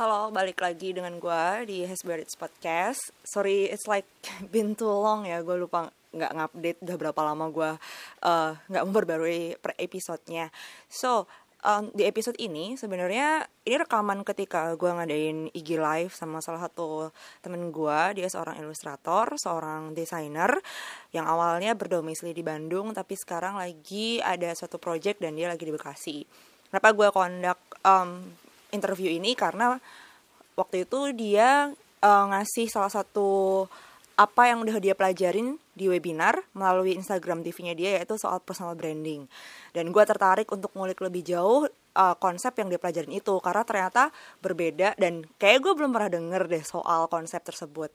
Halo, 0.00 0.32
balik 0.32 0.64
lagi 0.64 0.96
dengan 0.96 1.20
gue 1.20 1.44
di 1.68 1.84
Hasberits 1.84 2.32
Podcast. 2.32 3.12
Sorry, 3.20 3.68
it's 3.68 3.84
like 3.84 4.08
been 4.48 4.72
too 4.72 4.88
long 4.88 5.28
ya. 5.28 5.44
Gue 5.44 5.60
lupa 5.60 5.92
nggak 6.16 6.32
ngupdate 6.40 6.80
udah 6.88 6.96
berapa 6.96 7.20
lama 7.20 7.52
gue 7.52 7.70
uh, 8.24 8.56
nggak 8.56 8.84
memperbarui 8.88 9.60
per 9.60 9.76
episodenya. 9.76 10.48
So, 10.88 11.28
um, 11.68 11.92
di 11.92 12.08
episode 12.08 12.40
ini 12.40 12.80
sebenarnya 12.80 13.44
ini 13.68 13.76
rekaman 13.76 14.24
ketika 14.24 14.72
gue 14.72 14.88
ngadain 14.88 15.52
IG 15.52 15.76
live 15.76 16.16
sama 16.16 16.40
salah 16.40 16.64
satu 16.64 17.12
temen 17.44 17.68
gue. 17.68 18.00
Dia 18.16 18.32
seorang 18.32 18.56
ilustrator, 18.56 19.36
seorang 19.36 19.92
desainer 19.92 20.64
yang 21.12 21.28
awalnya 21.28 21.76
berdomisili 21.76 22.32
di 22.32 22.40
Bandung, 22.40 22.96
tapi 22.96 23.20
sekarang 23.20 23.60
lagi 23.60 24.16
ada 24.24 24.48
suatu 24.56 24.80
project 24.80 25.20
dan 25.20 25.36
dia 25.36 25.52
lagi 25.52 25.68
di 25.68 25.76
Bekasi. 25.76 26.24
Kenapa 26.72 26.88
gue 26.96 27.08
kondak 27.12 27.60
um, 27.84 28.32
interview 28.70 29.10
ini 29.10 29.34
karena 29.38 29.78
waktu 30.58 30.84
itu 30.88 31.14
dia 31.16 31.70
uh, 32.02 32.24
ngasih 32.30 32.68
salah 32.68 32.92
satu 32.92 33.64
apa 34.20 34.52
yang 34.52 34.60
udah 34.60 34.76
dia 34.84 34.92
pelajarin 34.92 35.56
di 35.72 35.88
webinar 35.88 36.44
melalui 36.52 36.92
Instagram 36.92 37.40
TV-nya 37.40 37.72
dia 37.72 37.90
yaitu 37.96 38.20
soal 38.20 38.36
personal 38.44 38.76
branding. 38.76 39.24
Dan 39.72 39.88
gue 39.96 40.04
tertarik 40.04 40.44
untuk 40.52 40.76
ngulik 40.76 41.00
lebih 41.00 41.24
jauh 41.24 41.64
uh, 41.96 42.16
konsep 42.20 42.52
yang 42.60 42.68
dia 42.68 42.76
pelajarin 42.76 43.16
itu 43.16 43.32
karena 43.40 43.64
ternyata 43.64 44.12
berbeda 44.44 44.92
dan 45.00 45.24
kayak 45.40 45.64
gue 45.64 45.72
belum 45.72 45.96
pernah 45.96 46.12
denger 46.12 46.42
deh 46.52 46.64
soal 46.68 47.08
konsep 47.08 47.40
tersebut. 47.40 47.88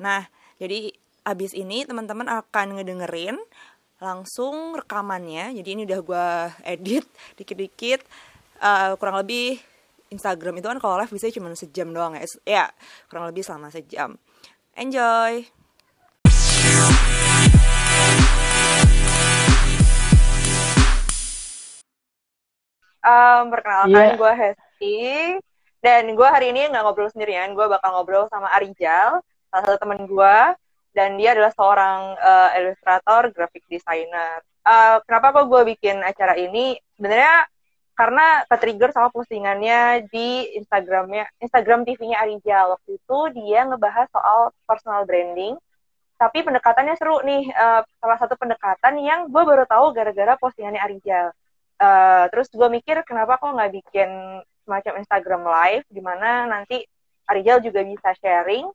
Nah, 0.00 0.24
jadi 0.56 0.88
abis 1.28 1.52
ini 1.52 1.84
teman-teman 1.84 2.32
akan 2.32 2.80
ngedengerin 2.80 3.36
langsung 4.00 4.72
rekamannya. 4.72 5.52
Jadi 5.52 5.68
ini 5.68 5.82
udah 5.84 6.00
gue 6.00 6.26
edit 6.64 7.04
dikit-dikit 7.36 8.00
uh, 8.64 8.96
kurang 8.96 9.20
lebih 9.20 9.60
Instagram 10.08 10.56
itu 10.56 10.66
kan 10.72 10.80
kalau 10.80 10.96
live 10.96 11.12
bisa 11.12 11.28
cuma 11.28 11.52
sejam 11.52 11.92
doang 11.92 12.16
ya. 12.16 12.24
Ya, 12.48 12.64
kurang 13.12 13.28
lebih 13.28 13.44
selama 13.44 13.68
sejam. 13.68 14.16
Enjoy. 14.72 15.44
Um, 23.04 23.48
perkenalkan 23.48 24.04
yeah. 24.12 24.16
gue 24.16 24.32
Hesti 24.36 25.00
dan 25.80 26.12
gue 26.12 26.28
hari 26.28 26.52
ini 26.56 26.72
nggak 26.72 26.82
ngobrol 26.84 27.12
sendirian. 27.12 27.52
Gue 27.52 27.68
bakal 27.68 27.92
ngobrol 27.92 28.28
sama 28.32 28.48
Arijal, 28.56 29.20
salah 29.52 29.64
satu 29.64 29.76
teman 29.80 30.08
gue 30.08 30.36
dan 30.96 31.20
dia 31.20 31.36
adalah 31.36 31.52
seorang 31.52 32.16
uh, 32.16 32.48
ilustrator, 32.56 33.28
graphic 33.36 33.64
designer. 33.68 34.40
Uh, 34.64 35.00
kenapa 35.04 35.36
kok 35.36 35.46
gue 35.52 35.62
bikin 35.76 36.00
acara 36.00 36.32
ini? 36.36 36.76
Sebenarnya 36.96 37.48
karena 37.98 38.46
ke-trigger 38.46 38.94
sama 38.94 39.10
postingannya 39.10 40.06
di 40.06 40.54
Instagramnya 40.54 41.26
Instagram 41.42 41.82
TV-nya 41.82 42.22
Arijal 42.22 42.78
waktu 42.78 42.94
itu 42.94 43.18
dia 43.34 43.66
ngebahas 43.66 44.06
soal 44.14 44.54
personal 44.70 45.02
branding. 45.02 45.58
Tapi 46.14 46.46
pendekatannya 46.46 46.94
seru 46.94 47.18
nih 47.26 47.50
uh, 47.50 47.82
salah 47.98 48.18
satu 48.22 48.38
pendekatan 48.38 49.02
yang 49.02 49.26
gue 49.26 49.42
baru 49.42 49.66
tahu 49.66 49.90
gara-gara 49.90 50.38
postingannya 50.38 50.78
Arijal 50.78 51.34
uh, 51.78 52.24
terus 52.30 52.50
gue 52.52 52.68
mikir 52.68 53.00
kenapa 53.06 53.38
kok 53.38 53.54
nggak 53.54 53.72
bikin 53.82 54.10
semacam 54.66 54.92
Instagram 55.00 55.42
live 55.46 55.86
di 55.88 56.02
mana 56.02 56.44
nanti 56.44 56.84
Arijal 57.28 57.62
juga 57.62 57.84
bisa 57.84 58.12
sharing 58.18 58.66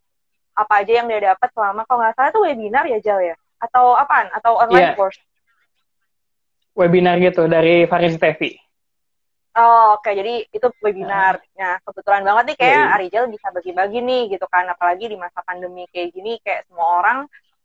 apa 0.54 0.86
aja 0.86 1.02
yang 1.02 1.10
dia 1.10 1.34
dapat 1.34 1.50
selama 1.50 1.82
kalau 1.90 2.06
nggak 2.06 2.14
salah 2.14 2.30
itu 2.30 2.42
webinar 2.46 2.86
ya 2.86 3.00
Jal 3.02 3.20
ya? 3.26 3.36
Atau 3.58 3.98
apaan? 3.98 4.30
Atau 4.38 4.54
online 4.54 4.94
yeah. 4.94 4.98
course? 4.98 5.18
Webinar 6.78 7.18
gitu 7.18 7.50
dari 7.50 7.90
Faris 7.90 8.18
TV 8.22 8.54
Oh, 9.54 10.02
oke. 10.02 10.02
Okay. 10.02 10.14
Jadi 10.18 10.34
itu 10.50 10.68
webinar. 10.82 11.38
Nah, 11.54 11.78
kebetulan 11.86 12.26
banget 12.26 12.44
nih 12.54 12.58
kayak 12.58 12.74
yeah. 12.74 12.96
Arijal 12.98 13.26
bisa 13.30 13.48
bagi-bagi 13.54 14.00
nih 14.02 14.22
gitu 14.34 14.46
kan. 14.50 14.66
Apalagi 14.66 15.06
di 15.06 15.18
masa 15.18 15.46
pandemi 15.46 15.86
kayak 15.94 16.10
gini, 16.10 16.42
kayak 16.42 16.66
semua 16.66 16.88
orang 17.06 17.18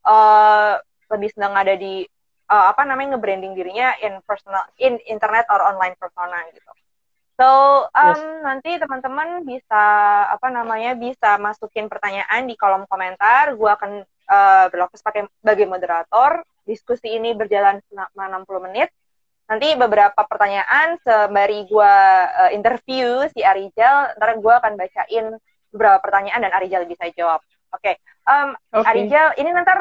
uh, 0.04 0.76
lebih 1.08 1.32
senang 1.32 1.56
ada 1.56 1.72
di 1.80 2.04
uh, 2.52 2.66
apa 2.68 2.84
namanya 2.84 3.16
nge-branding 3.16 3.56
dirinya 3.56 3.96
in 4.04 4.20
personal 4.28 4.68
in 4.76 5.00
internet 5.08 5.48
or 5.48 5.64
online 5.64 5.96
persona 5.96 6.44
gitu. 6.52 6.68
So, 7.38 7.48
um, 7.94 8.18
yes. 8.18 8.20
nanti 8.42 8.70
teman-teman 8.82 9.46
bisa 9.46 9.84
apa 10.28 10.50
namanya 10.50 10.98
bisa 10.98 11.38
masukin 11.40 11.88
pertanyaan 11.88 12.44
di 12.44 12.58
kolom 12.58 12.84
komentar. 12.84 13.56
Gue 13.56 13.70
akan 13.72 14.04
uh, 14.28 14.66
berlokus 14.68 15.00
pakai 15.00 15.24
sebagai 15.40 15.64
moderator. 15.64 16.44
Diskusi 16.68 17.16
ini 17.16 17.32
berjalan 17.32 17.80
selama 17.88 18.44
60 18.44 18.66
menit 18.68 18.92
nanti 19.48 19.72
beberapa 19.80 20.20
pertanyaan 20.28 21.00
sembari 21.00 21.64
gue 21.64 21.94
uh, 22.36 22.50
interview 22.52 23.24
si 23.32 23.40
Arijal 23.40 24.12
ntar 24.20 24.36
gue 24.36 24.54
akan 24.54 24.76
bacain 24.76 25.26
beberapa 25.72 25.98
pertanyaan 26.04 26.44
dan 26.44 26.52
Arijal 26.52 26.84
bisa 26.84 27.08
jawab 27.16 27.40
oke 27.72 27.80
okay. 27.80 27.96
um, 28.28 28.52
okay. 28.76 28.84
Arijal 28.92 29.32
ini 29.40 29.48
nanti 29.56 29.72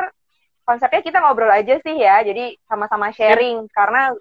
konsepnya 0.63 1.03
kita 1.03 1.19
ngobrol 1.19 1.51
aja 1.51 1.83
sih 1.83 1.99
ya 1.99 2.23
jadi 2.23 2.55
sama-sama 2.63 3.11
sharing 3.11 3.67
yep. 3.67 3.71
karena 3.75 4.15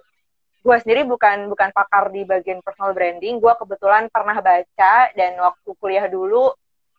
gue 0.66 0.76
sendiri 0.82 1.06
bukan 1.06 1.46
bukan 1.46 1.70
pakar 1.70 2.10
di 2.10 2.26
bagian 2.26 2.58
personal 2.58 2.90
branding 2.90 3.38
gue 3.38 3.52
kebetulan 3.54 4.10
pernah 4.10 4.42
baca 4.42 4.94
dan 5.14 5.38
waktu 5.38 5.70
kuliah 5.78 6.10
dulu 6.10 6.50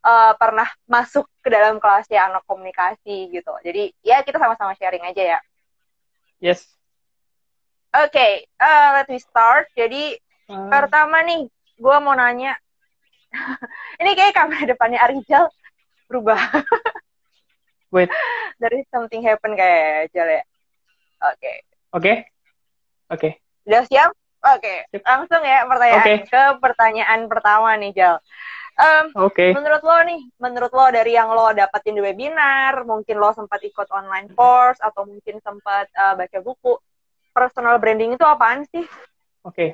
uh, 0.08 0.34
pernah 0.40 0.72
masuk 0.88 1.28
ke 1.44 1.52
dalam 1.52 1.84
kelasnya 1.84 2.32
anak 2.32 2.48
komunikasi 2.48 3.28
gitu 3.28 3.52
jadi 3.60 3.92
ya 4.08 4.24
kita 4.24 4.40
sama-sama 4.40 4.72
sharing 4.80 5.04
aja 5.04 5.36
ya 5.36 5.40
yes 6.40 6.77
Oke, 7.88 8.12
okay, 8.12 8.34
uh, 8.60 9.00
let 9.00 9.08
me 9.08 9.20
start. 9.20 9.72
Jadi 9.72 10.20
uh. 10.52 10.68
pertama 10.68 11.24
nih, 11.24 11.48
gue 11.80 11.98
mau 12.04 12.12
nanya. 12.14 12.54
ini 14.02 14.12
kayak 14.12 14.36
kamera 14.36 14.68
depannya 14.68 15.00
Arijal 15.00 15.48
berubah. 16.08 16.40
Wait. 17.96 18.12
There 18.60 18.76
is 18.76 18.88
something 18.92 19.24
happen 19.24 19.56
kayak 19.56 20.12
Jal 20.12 20.28
ya. 20.28 20.44
Oke. 21.24 21.40
Okay. 21.40 21.56
Oke. 21.96 22.04
Okay. 22.04 22.16
Oke. 23.08 23.20
Okay. 23.20 23.32
Udah 23.68 23.84
siap? 23.88 24.12
Oke. 24.44 24.88
Okay. 24.92 25.00
Langsung 25.04 25.42
ya 25.44 25.64
pertanyaan 25.64 26.04
okay. 26.04 26.18
ke 26.28 26.44
pertanyaan 26.60 27.20
pertama 27.32 27.70
nih 27.80 27.92
Jal. 27.96 28.16
Um, 28.78 29.06
Oke. 29.26 29.34
Okay. 29.34 29.50
Menurut 29.56 29.82
lo 29.82 29.98
nih, 30.06 30.22
menurut 30.38 30.72
lo 30.76 30.86
dari 30.92 31.12
yang 31.16 31.32
lo 31.32 31.50
dapetin 31.56 31.98
di 31.98 32.04
webinar, 32.04 32.84
mungkin 32.84 33.18
lo 33.18 33.32
sempat 33.34 33.64
ikut 33.64 33.88
online 33.90 34.36
course 34.36 34.78
atau 34.84 35.08
mungkin 35.08 35.40
sempat 35.42 35.88
uh, 35.96 36.14
baca 36.14 36.40
buku 36.44 36.76
personal 37.38 37.78
branding 37.78 38.18
itu 38.18 38.26
apaan 38.26 38.66
sih? 38.74 38.82
Oke, 39.46 39.54
okay. 39.54 39.70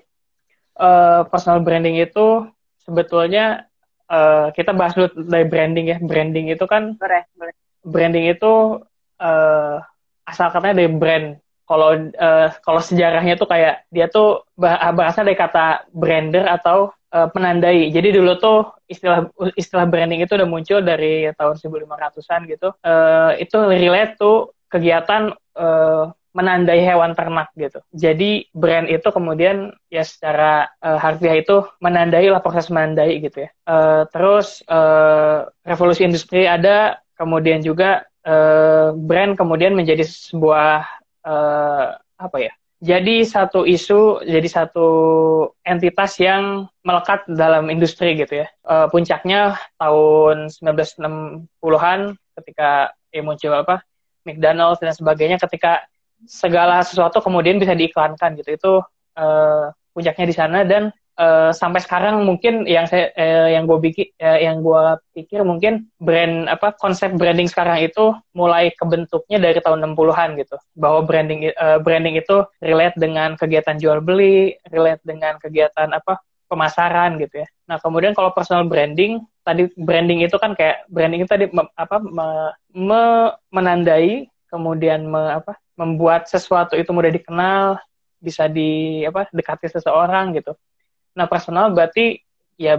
uh, 0.75 0.84
eh, 0.84 1.22
personal 1.31 1.63
branding 1.63 1.96
itu 2.03 2.44
sebetulnya 2.84 3.72
uh, 4.12 4.51
kita 4.51 4.75
bahas 4.75 4.91
dulu 5.00 5.07
dari 5.24 5.47
branding 5.47 5.96
ya. 5.96 5.97
Branding 6.03 6.51
itu 6.51 6.68
kan, 6.68 7.00
boleh, 7.00 7.24
boleh. 7.40 7.56
Branding 7.88 8.28
itu 8.28 8.84
uh, 9.24 9.79
asal 10.28 10.51
katanya 10.51 10.84
dari 10.84 10.91
brand. 10.91 11.28
Kalau 11.63 11.96
uh, 11.96 12.47
kalau 12.59 12.81
sejarahnya 12.84 13.40
tuh 13.40 13.47
kayak 13.47 13.88
dia 13.88 14.12
tuh 14.12 14.44
bahasa 14.59 15.24
dari 15.24 15.40
kata 15.40 15.88
brander 15.95 16.44
atau 16.44 16.91
uh, 17.16 17.28
penandai. 17.31 17.88
Jadi 17.88 18.12
dulu 18.12 18.35
tuh 18.35 18.68
istilah 18.91 19.31
istilah 19.56 19.88
branding 19.88 20.19
itu 20.19 20.35
udah 20.35 20.50
muncul 20.50 20.84
dari 20.84 21.31
tahun 21.40 21.56
1500-an 21.56 22.41
gitu. 22.51 22.75
Uh, 22.84 23.31
itu 23.40 23.56
relate 23.63 24.19
tuh 24.19 24.51
kegiatan 24.68 25.31
uh, 25.56 26.12
menandai 26.33 26.81
hewan 26.81 27.13
ternak 27.13 27.53
gitu. 27.53 27.79
Jadi 27.94 28.49
brand 28.51 28.89
itu 28.89 29.05
kemudian 29.13 29.69
ya 29.94 30.01
secara 30.01 30.67
uh, 30.81 30.97
harfiah 30.97 31.38
itu 31.38 31.61
menandai 31.77 32.25
lah 32.27 32.41
proses 32.41 32.73
menandai 32.73 33.21
gitu 33.21 33.45
ya. 33.45 33.49
Uh, 33.69 34.03
terus 34.09 34.66
uh, 34.66 35.45
revolusi 35.61 36.03
industri 36.03 36.49
ada, 36.49 36.97
kemudian 37.16 37.61
juga 37.61 38.09
uh, 38.25 38.97
brand 38.97 39.38
kemudian 39.38 39.77
menjadi 39.77 40.03
sebuah 40.03 40.89
uh, 41.23 41.88
apa 42.01 42.38
ya? 42.41 42.53
Jadi 42.83 43.23
satu 43.23 43.63
isu, 43.63 44.27
jadi 44.27 44.44
satu 44.44 44.89
entitas 45.63 46.19
yang 46.19 46.67
melekat 46.83 47.23
dalam 47.31 47.71
industri 47.71 48.11
gitu 48.19 48.44
ya. 48.44 48.47
Uh, 48.67 48.91
puncaknya 48.91 49.56
tahun 49.80 50.51
1960-an 50.51 52.19
ketika 52.35 52.91
ya 53.13 53.21
muncul 53.24 53.53
apa 53.56 53.85
McDonald's 54.27 54.81
dan 54.83 54.91
sebagainya 54.91 55.38
ketika 55.39 55.85
segala 56.25 56.81
sesuatu 56.85 57.19
kemudian 57.19 57.59
bisa 57.59 57.73
diiklankan 57.73 58.39
gitu 58.39 58.49
itu 58.55 58.73
uh, 59.17 59.69
puncaknya 59.93 60.25
di 60.25 60.35
sana 60.35 60.59
dan 60.65 60.89
uh, 61.19 61.51
sampai 61.53 61.81
sekarang 61.81 62.25
mungkin 62.25 62.65
yang 62.65 62.89
saya 62.89 63.13
uh, 63.13 63.49
yang 63.49 63.69
gue 63.69 63.79
bikin 63.79 64.07
uh, 64.21 64.39
yang 64.41 64.65
gue 64.65 64.83
pikir 65.13 65.45
mungkin 65.45 65.89
brand 66.01 66.49
apa 66.49 66.73
konsep 66.77 67.13
branding 67.13 67.45
sekarang 67.45 67.81
itu 67.85 68.13
mulai 68.33 68.73
kebentuknya 68.73 69.37
dari 69.37 69.59
tahun 69.61 69.93
60-an 69.93 70.29
gitu 70.41 70.57
bahwa 70.77 71.05
branding 71.05 71.53
uh, 71.57 71.77
branding 71.81 72.17
itu 72.17 72.45
relate 72.61 72.97
dengan 72.97 73.37
kegiatan 73.37 73.77
jual 73.77 74.01
beli 74.01 74.57
relate 74.73 75.01
dengan 75.05 75.37
kegiatan 75.37 75.93
apa 75.93 76.21
pemasaran 76.53 77.17
gitu 77.17 77.41
ya. 77.41 77.47
Nah, 77.65 77.81
kemudian 77.81 78.13
kalau 78.13 78.29
personal 78.29 78.69
branding, 78.69 79.25
tadi 79.41 79.65
branding 79.73 80.21
itu 80.21 80.37
kan 80.37 80.53
kayak 80.53 80.85
branding 80.85 81.25
itu 81.25 81.29
tadi 81.33 81.49
me, 81.49 81.65
apa 81.73 81.97
me, 81.97 82.27
me, 82.69 83.01
menandai 83.49 84.29
kemudian 84.53 85.09
me, 85.09 85.41
apa 85.41 85.57
membuat 85.73 86.29
sesuatu 86.29 86.77
itu 86.77 86.94
mudah 86.94 87.09
dikenal, 87.09 87.81
bisa 88.21 88.45
di 88.45 89.01
apa 89.01 89.25
dekati 89.33 89.65
seseorang 89.65 90.38
gitu. 90.38 90.53
Nah 91.17 91.25
personal 91.25 91.73
berarti 91.73 92.21
ya 92.61 92.77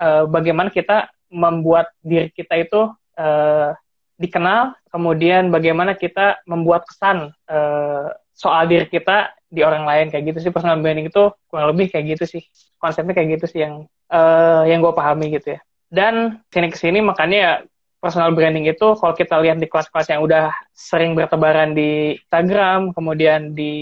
uh, 0.00 0.24
bagaimana 0.24 0.72
kita 0.72 1.12
membuat 1.28 1.92
diri 2.00 2.32
kita 2.32 2.56
itu 2.56 2.88
uh, 3.20 3.70
dikenal, 4.16 4.74
kemudian 4.88 5.52
bagaimana 5.52 5.92
kita 5.92 6.40
membuat 6.48 6.88
kesan 6.88 7.36
uh, 7.48 8.08
soal 8.32 8.64
diri 8.64 8.88
kita 8.88 9.36
di 9.52 9.60
orang 9.60 9.84
lain 9.84 10.06
kayak 10.08 10.32
gitu 10.32 10.48
sih. 10.48 10.52
Personal 10.52 10.80
branding 10.80 11.12
itu 11.12 11.28
kurang 11.52 11.76
lebih 11.76 11.92
kayak 11.92 12.16
gitu 12.16 12.24
sih. 12.38 12.42
Konsepnya 12.80 13.12
kayak 13.12 13.40
gitu 13.40 13.46
sih 13.52 13.60
yang 13.68 13.84
uh, 14.08 14.64
yang 14.64 14.80
gue 14.80 14.92
pahami 14.96 15.36
gitu 15.36 15.56
ya. 15.56 15.60
Dan 15.90 16.40
sini 16.48 16.68
ke 16.70 16.78
sini 16.78 16.98
makanya 17.02 17.38
ya 17.38 17.52
personal 18.00 18.32
branding 18.32 18.66
itu 18.66 18.96
kalau 18.96 19.12
kita 19.12 19.36
lihat 19.44 19.60
di 19.60 19.68
kelas-kelas 19.68 20.08
yang 20.08 20.24
udah 20.24 20.50
sering 20.72 21.12
bertebaran 21.12 21.76
di 21.76 22.16
Instagram 22.16 22.96
kemudian 22.96 23.52
di 23.52 23.74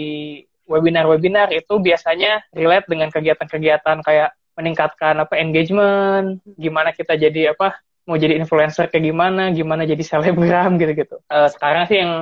webinar-webinar 0.68 1.54
itu 1.54 1.80
biasanya 1.80 2.44
relate 2.52 2.90
dengan 2.90 3.08
kegiatan-kegiatan 3.08 4.04
kayak 4.04 4.36
meningkatkan 4.58 5.22
apa 5.22 5.38
engagement 5.38 6.42
gimana 6.58 6.90
kita 6.90 7.14
jadi 7.14 7.54
apa 7.54 7.78
mau 8.04 8.18
jadi 8.18 8.36
influencer 8.40 8.90
kayak 8.90 9.04
gimana 9.14 9.54
gimana 9.54 9.86
jadi 9.86 10.00
selebgram 10.00 10.74
gitu-gitu. 10.80 11.22
Uh, 11.30 11.48
sekarang 11.52 11.86
sih 11.86 12.02
yang 12.02 12.12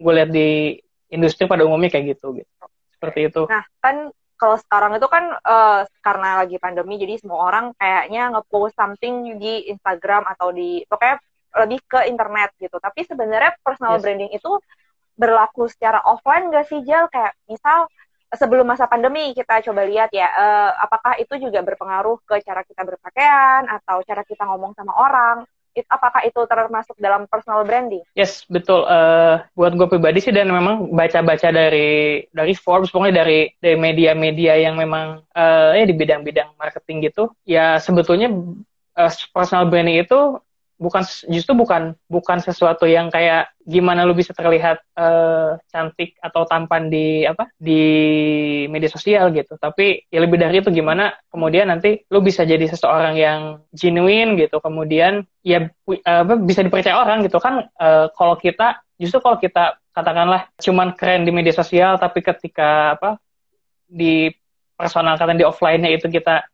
gue 0.00 0.12
lihat 0.12 0.30
di 0.34 0.80
industri 1.12 1.46
pada 1.46 1.62
umumnya 1.64 1.92
kayak 1.92 2.18
gitu 2.18 2.34
gitu. 2.40 2.64
Seperti 2.98 3.30
itu. 3.30 3.42
Nah 3.46 3.64
kan 3.78 4.10
kalau 4.38 4.56
sekarang 4.56 4.94
itu 4.94 5.08
kan 5.10 5.34
uh, 5.42 5.82
karena 6.00 6.46
lagi 6.46 6.56
pandemi 6.62 6.94
jadi 6.96 7.18
semua 7.18 7.50
orang 7.50 7.74
kayaknya 7.74 8.30
ngepost 8.32 8.78
something 8.78 9.36
di 9.36 9.66
Instagram 9.68 10.24
atau 10.30 10.54
di 10.54 10.86
pokoknya 10.86 11.18
lebih 11.66 11.80
ke 11.84 12.00
internet 12.06 12.54
gitu. 12.62 12.78
Tapi 12.78 13.02
sebenarnya 13.02 13.58
personal 13.60 13.98
yes. 13.98 14.02
branding 14.06 14.30
itu 14.30 14.52
berlaku 15.18 15.66
secara 15.66 15.98
offline 16.06 16.54
gak 16.54 16.70
sih 16.70 16.86
Jel? 16.86 17.10
Kayak 17.10 17.34
misal 17.50 17.90
sebelum 18.30 18.68
masa 18.68 18.84
pandemi 18.86 19.32
kita 19.32 19.64
coba 19.64 19.88
lihat 19.88 20.12
ya 20.12 20.28
uh, 20.28 20.70
apakah 20.84 21.16
itu 21.16 21.40
juga 21.40 21.64
berpengaruh 21.64 22.20
ke 22.28 22.44
cara 22.44 22.60
kita 22.60 22.84
berpakaian 22.84 23.64
atau 23.64 24.04
cara 24.04 24.20
kita 24.22 24.44
ngomong 24.44 24.76
sama 24.76 24.92
orang 25.00 25.48
apakah 25.86 26.26
itu 26.26 26.40
termasuk 26.50 26.98
dalam 26.98 27.30
personal 27.30 27.62
branding? 27.62 28.02
Yes, 28.18 28.42
betul. 28.50 28.82
Uh, 28.88 29.38
buat 29.54 29.78
gue 29.78 29.86
pribadi 29.86 30.18
sih 30.18 30.34
dan 30.34 30.50
memang 30.50 30.90
baca-baca 30.90 31.54
dari 31.54 32.26
dari 32.34 32.52
Forbes, 32.58 32.90
pokoknya 32.90 33.22
dari 33.22 33.54
dari 33.62 33.78
media-media 33.78 34.58
yang 34.58 34.74
memang 34.74 35.22
uh, 35.38 35.70
ya 35.78 35.86
di 35.86 35.94
bidang-bidang 35.94 36.54
marketing 36.58 37.06
gitu, 37.10 37.30
ya 37.46 37.78
sebetulnya 37.78 38.32
uh, 38.98 39.12
personal 39.30 39.70
branding 39.70 40.02
itu 40.02 40.42
bukan 40.78 41.02
justru 41.26 41.58
bukan 41.58 41.98
bukan 42.06 42.38
sesuatu 42.38 42.86
yang 42.86 43.10
kayak 43.10 43.50
gimana 43.66 44.06
lu 44.06 44.14
bisa 44.14 44.30
terlihat 44.30 44.80
uh, 44.94 45.58
cantik 45.68 46.14
atau 46.22 46.46
tampan 46.46 46.88
di 46.88 47.26
apa 47.26 47.50
di 47.58 47.82
media 48.70 48.88
sosial 48.88 49.34
gitu. 49.34 49.58
Tapi 49.58 50.06
ya 50.08 50.22
lebih 50.22 50.38
dari 50.38 50.62
itu 50.62 50.70
gimana 50.70 51.12
kemudian 51.28 51.68
nanti 51.68 52.06
lu 52.08 52.22
bisa 52.22 52.46
jadi 52.46 52.64
seseorang 52.64 53.18
yang 53.18 53.40
genuine 53.74 54.38
gitu. 54.38 54.62
Kemudian 54.62 55.26
ya 55.42 55.66
uh, 55.66 56.24
bisa 56.40 56.62
dipercaya 56.62 56.96
orang 56.96 57.26
gitu 57.26 57.42
kan. 57.42 57.66
Uh, 57.76 58.08
kalau 58.14 58.38
kita 58.38 58.80
justru 58.96 59.18
kalau 59.18 59.36
kita 59.36 59.76
katakanlah 59.92 60.46
cuman 60.62 60.94
keren 60.94 61.26
di 61.26 61.34
media 61.34 61.50
sosial 61.50 61.98
tapi 61.98 62.22
ketika 62.22 62.94
apa 62.94 63.18
di 63.90 64.30
personal 64.78 65.18
kata 65.18 65.34
di 65.34 65.42
offline-nya 65.42 65.90
itu 65.90 66.06
kita 66.06 66.46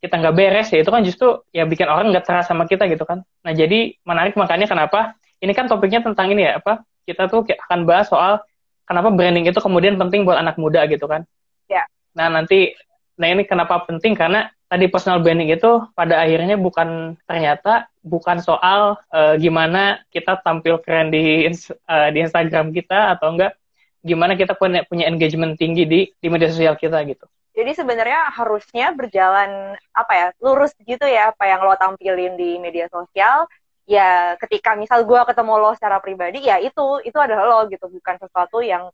kita 0.00 0.14
nggak 0.20 0.34
beres 0.36 0.68
ya 0.70 0.84
itu 0.84 0.90
kan 0.92 1.02
justru 1.02 1.40
ya 1.50 1.64
bikin 1.64 1.88
orang 1.88 2.12
nggak 2.12 2.24
terasa 2.24 2.52
sama 2.52 2.68
kita 2.68 2.84
gitu 2.86 3.02
kan. 3.08 3.24
Nah 3.42 3.52
jadi 3.56 3.96
menarik 4.04 4.36
makanya 4.36 4.68
kenapa 4.68 5.16
ini 5.40 5.52
kan 5.56 5.66
topiknya 5.66 6.04
tentang 6.04 6.30
ini 6.32 6.46
ya 6.46 6.60
apa 6.60 6.84
kita 7.08 7.30
tuh 7.30 7.46
akan 7.46 7.88
bahas 7.88 8.10
soal 8.10 8.42
kenapa 8.84 9.08
branding 9.10 9.48
itu 9.48 9.58
kemudian 9.58 9.96
penting 9.96 10.22
buat 10.28 10.36
anak 10.36 10.60
muda 10.60 10.84
gitu 10.86 11.08
kan. 11.08 11.24
Ya. 11.66 11.88
Nah 12.12 12.28
nanti 12.28 12.76
nah 13.16 13.32
ini 13.32 13.48
kenapa 13.48 13.80
penting 13.88 14.12
karena 14.12 14.52
tadi 14.66 14.90
personal 14.90 15.22
branding 15.22 15.48
itu 15.54 15.80
pada 15.94 16.20
akhirnya 16.20 16.58
bukan 16.58 17.14
ternyata 17.24 17.86
bukan 18.02 18.42
soal 18.42 18.98
uh, 19.14 19.34
gimana 19.38 20.02
kita 20.10 20.42
tampil 20.42 20.82
keren 20.82 21.08
di 21.14 21.46
uh, 21.46 22.08
di 22.10 22.18
Instagram 22.20 22.74
kita 22.74 23.16
atau 23.16 23.32
enggak 23.32 23.54
gimana 24.02 24.34
kita 24.34 24.54
punya 24.54 24.86
punya 24.86 25.06
engagement 25.10 25.58
tinggi 25.58 25.86
di 25.86 26.00
di 26.18 26.26
media 26.30 26.50
sosial 26.50 26.74
kita 26.78 26.98
gitu 27.06 27.26
jadi 27.56 27.72
sebenarnya 27.72 28.36
harusnya 28.36 28.92
berjalan 28.92 29.80
apa 29.96 30.12
ya 30.12 30.26
lurus 30.44 30.76
gitu 30.84 31.08
ya 31.08 31.32
apa 31.32 31.48
yang 31.48 31.64
lo 31.64 31.72
tampilin 31.80 32.36
di 32.36 32.60
media 32.60 32.84
sosial. 32.92 33.48
Ya 33.88 34.36
ketika 34.36 34.76
misal 34.76 35.08
gue 35.08 35.16
ketemu 35.24 35.56
lo 35.56 35.72
secara 35.72 35.96
pribadi 36.04 36.44
ya 36.44 36.60
itu 36.60 37.00
itu 37.00 37.16
adalah 37.16 37.48
lo 37.48 37.60
gitu 37.72 37.88
bukan 37.88 38.20
sesuatu 38.20 38.60
yang 38.60 38.92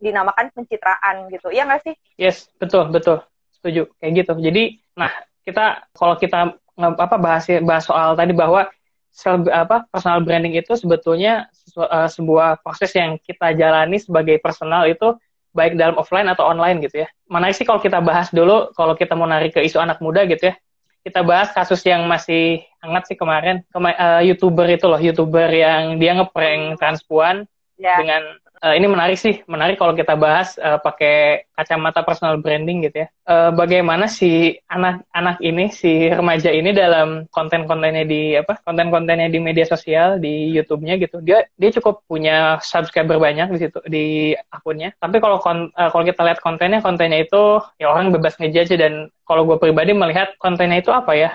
dinamakan 0.00 0.48
pencitraan 0.56 1.28
gitu. 1.28 1.52
Ya 1.52 1.68
nggak 1.68 1.84
sih? 1.84 1.94
Yes 2.16 2.48
betul 2.56 2.88
betul. 2.88 3.20
Setuju 3.52 3.92
kayak 4.00 4.24
gitu. 4.24 4.32
Jadi 4.40 4.80
nah 4.96 5.12
kita 5.44 5.84
kalau 5.92 6.16
kita 6.16 6.56
apa 6.80 7.16
bahas 7.20 7.44
bahas 7.60 7.84
soal 7.84 8.16
tadi 8.16 8.32
bahwa 8.32 8.72
sel, 9.12 9.44
apa 9.52 9.84
personal 9.92 10.24
branding 10.24 10.56
itu 10.56 10.72
sebetulnya 10.80 11.52
uh, 11.76 12.08
sebuah 12.08 12.64
proses 12.64 12.88
yang 12.96 13.20
kita 13.20 13.52
jalani 13.52 14.00
sebagai 14.00 14.40
personal 14.40 14.88
itu 14.88 15.12
baik 15.58 15.74
dalam 15.74 15.98
offline 15.98 16.30
atau 16.30 16.46
online 16.46 16.78
gitu 16.86 17.02
ya. 17.02 17.08
Mana 17.26 17.50
sih 17.50 17.66
kalau 17.66 17.82
kita 17.82 17.98
bahas 17.98 18.30
dulu, 18.30 18.70
kalau 18.78 18.94
kita 18.94 19.18
mau 19.18 19.26
narik 19.26 19.58
ke 19.58 19.60
isu 19.66 19.82
anak 19.82 19.98
muda 19.98 20.22
gitu 20.30 20.54
ya, 20.54 20.54
kita 21.02 21.26
bahas 21.26 21.50
kasus 21.50 21.82
yang 21.82 22.06
masih 22.06 22.62
hangat 22.78 23.10
sih 23.10 23.16
kemarin, 23.18 23.66
Kema 23.74 23.90
uh, 23.98 24.22
youtuber 24.22 24.70
itu 24.70 24.86
loh, 24.86 25.02
youtuber 25.02 25.50
yang 25.50 25.98
dia 25.98 26.14
ngeprank 26.14 26.78
transpuan 26.78 27.50
yeah. 27.74 27.98
dengan 27.98 28.22
uh, 28.62 28.74
ini 28.74 28.86
menarik 28.90 29.18
sih, 29.18 29.42
menarik 29.46 29.78
kalau 29.78 29.94
kita 29.94 30.18
bahas 30.18 30.58
uh, 30.58 30.78
pakai 30.80 31.46
kacamata 31.54 32.02
personal 32.02 32.38
branding 32.40 32.86
gitu 32.86 33.04
ya. 33.04 33.08
Uh, 33.28 33.50
bagaimana 33.54 34.10
si 34.10 34.56
anak-anak 34.66 35.38
ini, 35.44 35.70
si 35.70 36.08
remaja 36.10 36.50
ini 36.50 36.74
dalam 36.74 37.28
konten-kontennya 37.30 38.04
di 38.06 38.34
apa? 38.34 38.58
Konten-kontennya 38.62 39.30
di 39.30 39.38
media 39.38 39.66
sosial, 39.66 40.18
di 40.18 40.50
YouTube-nya 40.54 40.98
gitu. 40.98 41.22
Dia 41.22 41.46
dia 41.54 41.70
cukup 41.78 42.02
punya 42.08 42.58
subscriber 42.64 43.20
banyak 43.22 43.48
di 43.54 43.58
situ 43.58 43.78
di 43.86 44.34
akunnya. 44.50 44.94
Tapi 44.98 45.22
kalau 45.22 45.38
uh, 45.38 45.88
kalau 45.92 46.04
kita 46.04 46.20
lihat 46.26 46.40
kontennya, 46.42 46.82
kontennya 46.82 47.22
itu 47.22 47.62
ya 47.78 47.92
orang 47.92 48.10
bebas 48.10 48.34
ngejudge 48.40 48.74
dan 48.74 49.12
kalau 49.28 49.44
gue 49.44 49.60
pribadi 49.60 49.92
melihat 49.92 50.34
kontennya 50.42 50.82
itu 50.82 50.90
apa 50.90 51.14
ya? 51.14 51.30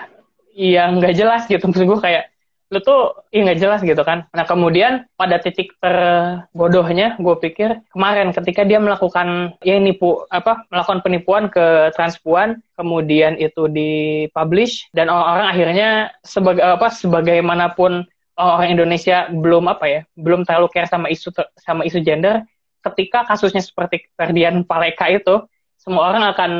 Yang 0.54 0.90
nggak 1.02 1.14
jelas 1.18 1.42
gitu 1.50 1.64
maksud 1.66 1.86
gue 1.88 1.98
kayak 1.98 2.33
lu 2.72 2.80
tuh 2.80 3.12
ya 3.28 3.44
nggak 3.44 3.60
jelas 3.60 3.80
gitu 3.84 4.00
kan. 4.02 4.24
Nah 4.32 4.44
kemudian 4.48 5.04
pada 5.20 5.36
titik 5.36 5.76
terbodohnya 5.78 7.14
gue 7.20 7.36
pikir 7.38 7.84
kemarin 7.92 8.32
ketika 8.32 8.64
dia 8.64 8.80
melakukan 8.80 9.54
ya 9.60 9.76
nipu 9.76 10.24
apa 10.32 10.64
melakukan 10.72 11.00
penipuan 11.04 11.44
ke 11.52 11.92
transpuan 11.92 12.64
kemudian 12.74 13.36
itu 13.36 13.68
dipublish 13.68 14.88
dan 14.96 15.12
orang-orang 15.12 15.48
akhirnya 15.52 15.88
sebagai 16.24 16.64
apa 16.64 16.88
sebagaimanapun 16.90 18.08
orang 18.34 18.74
Indonesia 18.74 19.30
belum 19.30 19.70
apa 19.70 19.84
ya 19.86 20.00
belum 20.18 20.42
terlalu 20.42 20.66
care 20.74 20.90
sama 20.90 21.06
isu 21.12 21.30
sama 21.60 21.86
isu 21.86 22.02
gender 22.02 22.42
ketika 22.82 23.24
kasusnya 23.24 23.62
seperti 23.62 24.10
Ferdian 24.18 24.66
Paleka 24.66 25.06
itu 25.08 25.46
semua 25.78 26.10
orang 26.10 26.24
akan 26.34 26.50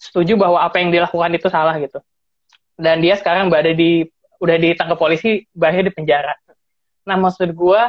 setuju 0.00 0.40
bahwa 0.40 0.64
apa 0.64 0.80
yang 0.80 0.88
dilakukan 0.88 1.36
itu 1.36 1.52
salah 1.52 1.76
gitu 1.76 2.00
dan 2.80 3.04
dia 3.04 3.20
sekarang 3.20 3.52
berada 3.52 3.76
di 3.76 4.08
udah 4.40 4.56
ditangkap 4.56 4.96
polisi, 4.96 5.44
bahaya 5.52 5.84
di 5.84 5.92
penjara. 5.92 6.32
Nah, 7.04 7.16
maksud 7.20 7.52
gue, 7.52 7.82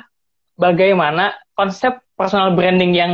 bagaimana 0.60 1.34
konsep 1.56 2.04
personal 2.14 2.54
branding 2.54 2.92
yang 2.94 3.12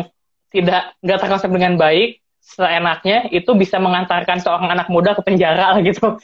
tidak 0.50 0.98
nggak 1.06 1.20
terkonsep 1.22 1.50
dengan 1.54 1.78
baik, 1.78 2.20
seenaknya 2.42 3.28
itu 3.30 3.52
bisa 3.54 3.76
mengantarkan 3.78 4.40
seorang 4.40 4.72
anak 4.72 4.88
muda 4.88 5.14
ke 5.14 5.22
penjara 5.22 5.76
lah 5.76 5.80
gitu. 5.90 6.18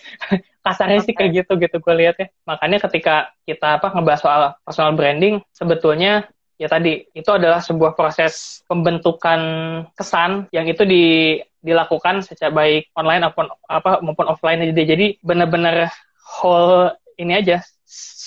Kasarnya 0.63 1.03
sih 1.03 1.13
kayak 1.13 1.43
gitu 1.43 1.60
gitu 1.60 1.77
gue 1.77 1.96
lihat 2.00 2.15
ya. 2.17 2.27
Makanya 2.48 2.79
ketika 2.89 3.36
kita 3.43 3.77
apa 3.77 3.91
ngebahas 3.91 4.22
soal 4.24 4.41
personal 4.63 4.96
branding, 4.96 5.43
sebetulnya 5.51 6.27
ya 6.55 6.72
tadi 6.72 7.03
itu 7.12 7.27
adalah 7.27 7.60
sebuah 7.60 7.98
proses 7.98 8.63
pembentukan 8.72 9.41
kesan 10.00 10.48
yang 10.55 10.63
itu 10.70 10.86
di 10.88 11.03
dilakukan 11.63 12.24
secara 12.24 12.51
baik 12.51 12.91
online 12.96 13.27
maupun 13.27 13.48
apa 13.67 14.03
maupun 14.03 14.27
offline 14.32 14.63
jadi 14.72 14.84
jadi 14.96 15.05
benar-benar 15.24 15.91
whole 16.24 16.91
ini 17.17 17.34
aja 17.38 17.62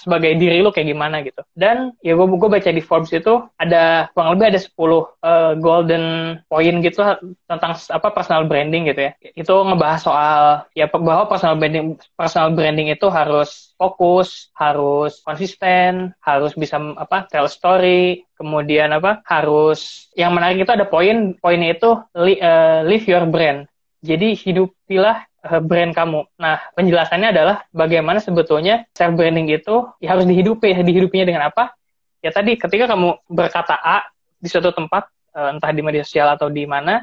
sebagai 0.07 0.39
diri 0.39 0.63
lo 0.63 0.71
kayak 0.71 0.95
gimana 0.95 1.25
gitu. 1.27 1.43
Dan 1.57 1.91
ya 1.99 2.15
gue 2.15 2.27
gue 2.29 2.51
baca 2.51 2.71
di 2.71 2.79
Forbes 2.79 3.11
itu 3.11 3.43
ada 3.59 4.07
kurang 4.15 4.39
lebih 4.39 4.55
ada 4.55 4.61
10 4.63 4.71
uh, 4.71 5.03
eh, 5.03 5.53
golden 5.59 6.05
point 6.47 6.77
gitu 6.85 7.03
tentang 7.51 7.73
apa 7.75 8.09
personal 8.15 8.47
branding 8.47 8.87
gitu 8.87 9.11
ya. 9.11 9.13
Itu 9.35 9.67
ngebahas 9.67 10.01
soal 10.07 10.41
ya 10.79 10.87
bahwa 10.87 11.27
personal 11.27 11.59
branding 11.59 11.99
personal 12.15 12.55
branding 12.55 12.95
itu 12.95 13.11
harus 13.11 13.75
fokus, 13.75 14.55
harus 14.55 15.19
konsisten, 15.27 16.15
harus 16.23 16.55
bisa 16.55 16.79
apa 16.95 17.27
tell 17.27 17.51
story, 17.51 18.23
kemudian 18.39 18.95
apa 18.95 19.27
harus 19.27 20.07
yang 20.15 20.31
menarik 20.31 20.63
itu 20.63 20.71
ada 20.71 20.87
poin 20.87 21.35
poinnya 21.43 21.75
itu 21.75 21.91
li, 22.15 22.39
uh, 22.39 22.87
live 22.87 23.05
your 23.11 23.27
brand. 23.27 23.67
Jadi 24.07 24.39
hidupilah 24.39 25.27
brand 25.65 25.93
kamu. 25.95 26.21
Nah, 26.39 26.57
penjelasannya 26.75 27.29
adalah 27.33 27.57
bagaimana 27.71 28.19
sebetulnya 28.23 28.87
self 28.93 29.15
branding 29.17 29.51
itu 29.51 29.87
ya 30.03 30.17
harus 30.17 30.27
dihidupi. 30.27 30.73
Dihidupinya 30.73 31.27
dengan 31.27 31.43
apa? 31.49 31.75
Ya 32.21 32.35
tadi 32.35 32.59
ketika 32.59 32.91
kamu 32.91 33.23
berkata 33.31 33.79
A 33.79 34.07
di 34.37 34.49
suatu 34.51 34.75
tempat, 34.75 35.07
eh, 35.37 35.55
entah 35.55 35.71
di 35.71 35.83
media 35.85 36.03
sosial 36.03 36.35
atau 36.35 36.51
di 36.51 36.67
mana, 36.67 37.01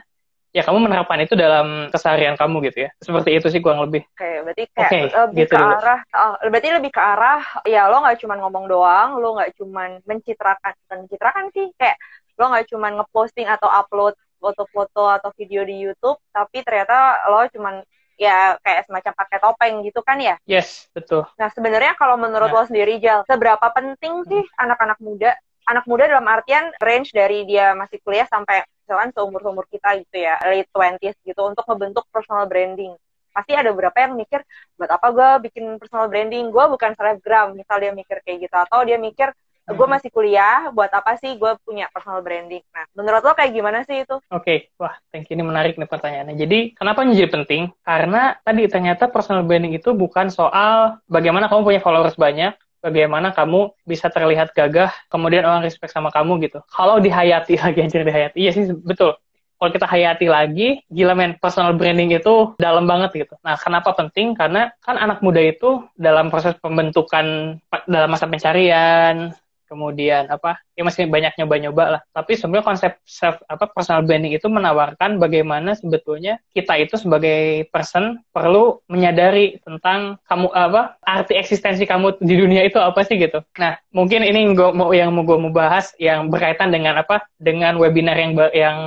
ya 0.54 0.62
kamu 0.62 0.86
menerapkan 0.86 1.18
itu 1.18 1.34
dalam 1.34 1.90
keseharian 1.90 2.38
kamu 2.38 2.70
gitu 2.70 2.86
ya 2.86 2.90
seperti 3.02 3.42
itu 3.42 3.50
sih 3.50 3.58
kurang 3.58 3.90
lebih 3.90 4.06
oke 4.06 4.22
okay, 4.22 4.36
berarti 4.46 4.64
kayak 4.70 4.86
okay, 4.86 5.04
lebih 5.10 5.38
gitu 5.42 5.54
ke 5.58 5.58
dulu. 5.58 5.74
arah 5.82 6.00
uh, 6.14 6.34
berarti 6.46 6.70
lebih 6.70 6.92
ke 6.94 7.02
arah 7.02 7.42
ya 7.66 7.82
lo 7.90 7.98
nggak 8.06 8.18
cuma 8.22 8.38
ngomong 8.38 8.66
doang 8.70 9.10
lo 9.18 9.34
nggak 9.34 9.52
cuma 9.58 9.98
mencitrakan 10.06 10.74
bukan 10.86 10.98
mencitrakan 11.10 11.46
sih 11.58 11.74
kayak 11.74 11.98
lo 12.38 12.54
nggak 12.54 12.70
cuma 12.70 12.88
ngeposting 12.94 13.50
atau 13.50 13.66
upload 13.66 14.14
foto-foto 14.38 15.10
atau 15.10 15.34
video 15.34 15.66
di 15.66 15.90
YouTube 15.90 16.22
tapi 16.30 16.62
ternyata 16.62 17.26
lo 17.34 17.50
cuma 17.50 17.82
ya 18.24 18.56
kayak 18.64 18.88
semacam 18.88 19.12
pakai 19.20 19.38
topeng 19.44 19.76
gitu 19.84 20.00
kan 20.00 20.16
ya 20.24 20.40
yes 20.48 20.88
betul 20.96 21.28
nah 21.36 21.52
sebenarnya 21.52 22.00
kalau 22.00 22.16
menurut 22.16 22.48
nah. 22.48 22.64
lo 22.64 22.70
sendiri 22.70 23.04
Jal 23.04 23.28
seberapa 23.28 23.68
penting 23.76 24.24
sih 24.32 24.44
hmm. 24.44 24.64
anak-anak 24.64 24.98
hmm. 25.04 25.08
muda 25.12 25.32
anak 25.68 25.86
muda 25.88 26.04
dalam 26.08 26.28
artian 26.28 26.72
range 26.80 27.16
dari 27.16 27.48
dia 27.48 27.72
masih 27.76 28.00
kuliah 28.04 28.28
sampai 28.28 28.64
misalkan 28.84 29.10
seumur-umur 29.16 29.66
kita 29.72 29.96
gitu 30.04 30.18
ya, 30.20 30.36
late 30.44 30.70
20s 30.76 31.18
gitu, 31.24 31.42
untuk 31.48 31.64
membentuk 31.72 32.04
personal 32.12 32.46
branding. 32.52 32.94
Pasti 33.34 33.56
ada 33.56 33.72
beberapa 33.74 33.98
yang 33.98 34.14
mikir, 34.14 34.44
buat 34.78 34.92
apa 34.92 35.08
gue 35.10 35.30
bikin 35.50 35.82
personal 35.82 36.12
branding? 36.12 36.52
Gue 36.54 36.68
bukan 36.70 36.94
selebgram, 36.94 37.56
misal 37.58 37.82
dia 37.82 37.96
mikir 37.96 38.22
kayak 38.22 38.46
gitu. 38.46 38.54
Atau 38.54 38.86
dia 38.86 39.00
mikir, 39.00 39.32
gue 39.64 39.80
hmm. 39.88 39.94
masih 39.96 40.10
kuliah, 40.12 40.68
buat 40.76 40.92
apa 40.92 41.16
sih 41.16 41.40
gue 41.40 41.52
punya 41.64 41.88
personal 41.96 42.20
branding? 42.20 42.60
Nah, 42.76 42.84
menurut 42.92 43.24
lo 43.24 43.32
kayak 43.32 43.56
gimana 43.56 43.88
sih 43.88 44.04
itu? 44.04 44.20
Oke, 44.28 44.44
okay. 44.44 44.58
wah, 44.76 44.92
thank 45.16 45.32
you. 45.32 45.40
Ini 45.40 45.44
menarik 45.48 45.80
nih 45.80 45.88
pertanyaannya. 45.88 46.36
Jadi, 46.36 46.60
kenapa 46.76 47.08
ini 47.08 47.16
penting? 47.24 47.72
Karena 47.88 48.36
tadi 48.44 48.68
ternyata 48.68 49.08
personal 49.08 49.48
branding 49.48 49.80
itu 49.80 49.96
bukan 49.96 50.28
soal 50.28 51.00
bagaimana 51.08 51.48
kamu 51.48 51.64
punya 51.64 51.82
followers 51.82 52.20
banyak, 52.20 52.52
bagaimana 52.84 53.32
kamu 53.32 53.72
bisa 53.88 54.12
terlihat 54.12 54.52
gagah, 54.52 54.92
kemudian 55.08 55.48
orang 55.48 55.64
respect 55.64 55.96
sama 55.96 56.12
kamu 56.12 56.44
gitu. 56.44 56.60
Kalau 56.68 57.00
dihayati 57.00 57.56
lagi, 57.64 57.80
anjir 57.80 58.04
dihayati, 58.04 58.36
iya 58.36 58.52
sih 58.52 58.68
betul. 58.76 59.16
Kalau 59.64 59.72
kita 59.72 59.88
hayati 59.88 60.28
lagi, 60.28 60.84
gila 60.92 61.16
men, 61.16 61.40
personal 61.40 61.72
branding 61.72 62.12
itu 62.12 62.52
dalam 62.60 62.84
banget 62.84 63.24
gitu. 63.24 63.40
Nah, 63.48 63.56
kenapa 63.56 63.96
penting? 63.96 64.36
Karena 64.36 64.68
kan 64.84 65.00
anak 65.00 65.24
muda 65.24 65.40
itu 65.40 65.88
dalam 65.96 66.28
proses 66.28 66.60
pembentukan, 66.60 67.56
dalam 67.88 68.10
masa 68.12 68.28
pencarian, 68.28 69.32
kemudian 69.74 70.30
apa 70.30 70.62
ya 70.78 70.86
masih 70.86 71.10
banyak 71.10 71.34
nyoba-nyoba 71.42 71.84
lah. 71.98 72.02
Tapi 72.14 72.38
sebenarnya 72.38 72.70
konsep 72.70 72.92
self 73.02 73.42
apa 73.50 73.66
personal 73.74 74.06
branding 74.06 74.38
itu 74.38 74.46
menawarkan 74.46 75.18
bagaimana 75.18 75.74
sebetulnya 75.74 76.38
kita 76.54 76.78
itu 76.78 76.94
sebagai 77.02 77.66
person 77.74 78.22
perlu 78.30 78.78
menyadari 78.86 79.58
tentang 79.66 80.22
kamu 80.30 80.54
apa 80.54 81.02
arti 81.02 81.34
eksistensi 81.34 81.90
kamu 81.90 82.22
di 82.22 82.38
dunia 82.38 82.62
itu 82.62 82.78
apa 82.78 83.02
sih 83.02 83.18
gitu. 83.18 83.42
Nah 83.58 83.82
mungkin 83.90 84.22
ini 84.22 84.54
gua 84.54 84.70
mau 84.70 84.94
yang 84.94 85.10
mau 85.10 85.26
gue 85.26 85.38
mau 85.42 85.50
bahas 85.50 85.90
yang 85.98 86.30
berkaitan 86.30 86.70
dengan 86.70 87.02
apa 87.02 87.26
dengan 87.42 87.82
webinar 87.82 88.14
yang 88.14 88.38
yang 88.54 88.78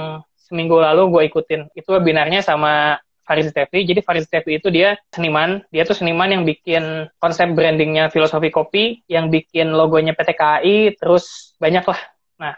seminggu 0.46 0.78
lalu 0.78 1.10
gue 1.10 1.22
ikutin. 1.26 1.60
Itu 1.74 1.98
webinarnya 1.98 2.38
sama 2.38 3.02
Faris 3.26 3.50
Tevi. 3.50 3.82
Jadi 3.82 4.00
Faris 4.06 4.30
Tevi 4.30 4.62
itu 4.62 4.70
dia 4.70 4.94
seniman, 5.10 5.60
dia 5.74 5.82
tuh 5.82 5.98
seniman 5.98 6.30
yang 6.30 6.46
bikin 6.46 7.10
konsep 7.18 7.50
brandingnya 7.52 8.08
filosofi 8.08 8.54
kopi, 8.54 9.02
yang 9.10 9.28
bikin 9.28 9.74
logonya 9.74 10.14
PT 10.14 10.38
KAI, 10.38 10.94
terus 10.94 11.52
banyak 11.58 11.82
lah. 11.82 12.00
Nah, 12.38 12.54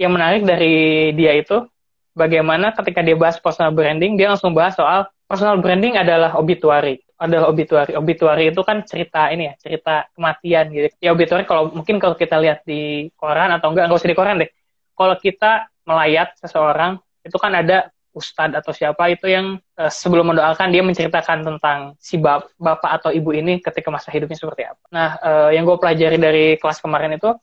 yang 0.00 0.16
menarik 0.16 0.42
dari 0.48 1.12
dia 1.12 1.36
itu, 1.36 1.68
bagaimana 2.16 2.72
ketika 2.72 3.04
dia 3.04 3.14
bahas 3.14 3.36
personal 3.36 3.76
branding, 3.76 4.16
dia 4.16 4.32
langsung 4.32 4.56
bahas 4.56 4.72
soal 4.72 5.04
personal 5.28 5.60
branding 5.60 6.00
adalah 6.00 6.34
obituary 6.40 7.04
adalah 7.14 7.46
obituary. 7.50 7.94
Obituary 7.94 8.50
itu 8.50 8.60
kan 8.66 8.82
cerita 8.82 9.30
ini 9.30 9.48
ya, 9.48 9.54
cerita 9.56 10.10
kematian 10.12 10.64
gitu. 10.74 10.86
Ya 10.98 11.10
obituary 11.14 11.46
kalau 11.46 11.70
mungkin 11.70 11.96
kalau 12.02 12.18
kita 12.18 12.36
lihat 12.42 12.66
di 12.66 13.08
koran 13.14 13.54
atau 13.54 13.70
enggak, 13.70 13.88
enggak 13.88 14.00
usah 14.02 14.10
di 14.10 14.18
koran 14.18 14.42
deh. 14.42 14.50
Kalau 14.94 15.16
kita 15.18 15.70
melayat 15.86 16.34
seseorang, 16.38 16.98
itu 17.24 17.36
kan 17.40 17.52
ada 17.54 17.90
ustadz 18.14 18.54
atau 18.54 18.70
siapa 18.70 19.10
itu 19.10 19.26
yang 19.26 19.58
uh, 19.76 19.90
sebelum 19.90 20.30
mendoakan 20.32 20.70
dia 20.70 20.80
menceritakan 20.86 21.42
tentang 21.42 21.98
si 21.98 22.16
bap 22.16 22.46
bapak 22.56 23.02
atau 23.02 23.10
ibu 23.10 23.34
ini 23.34 23.58
ketika 23.58 23.90
masa 23.90 24.14
hidupnya 24.14 24.38
seperti 24.38 24.70
apa. 24.70 24.82
Nah, 24.94 25.08
uh, 25.18 25.50
yang 25.50 25.66
gue 25.66 25.76
pelajari 25.76 26.16
dari 26.16 26.46
kelas 26.56 26.78
kemarin 26.78 27.18
itu 27.18 27.34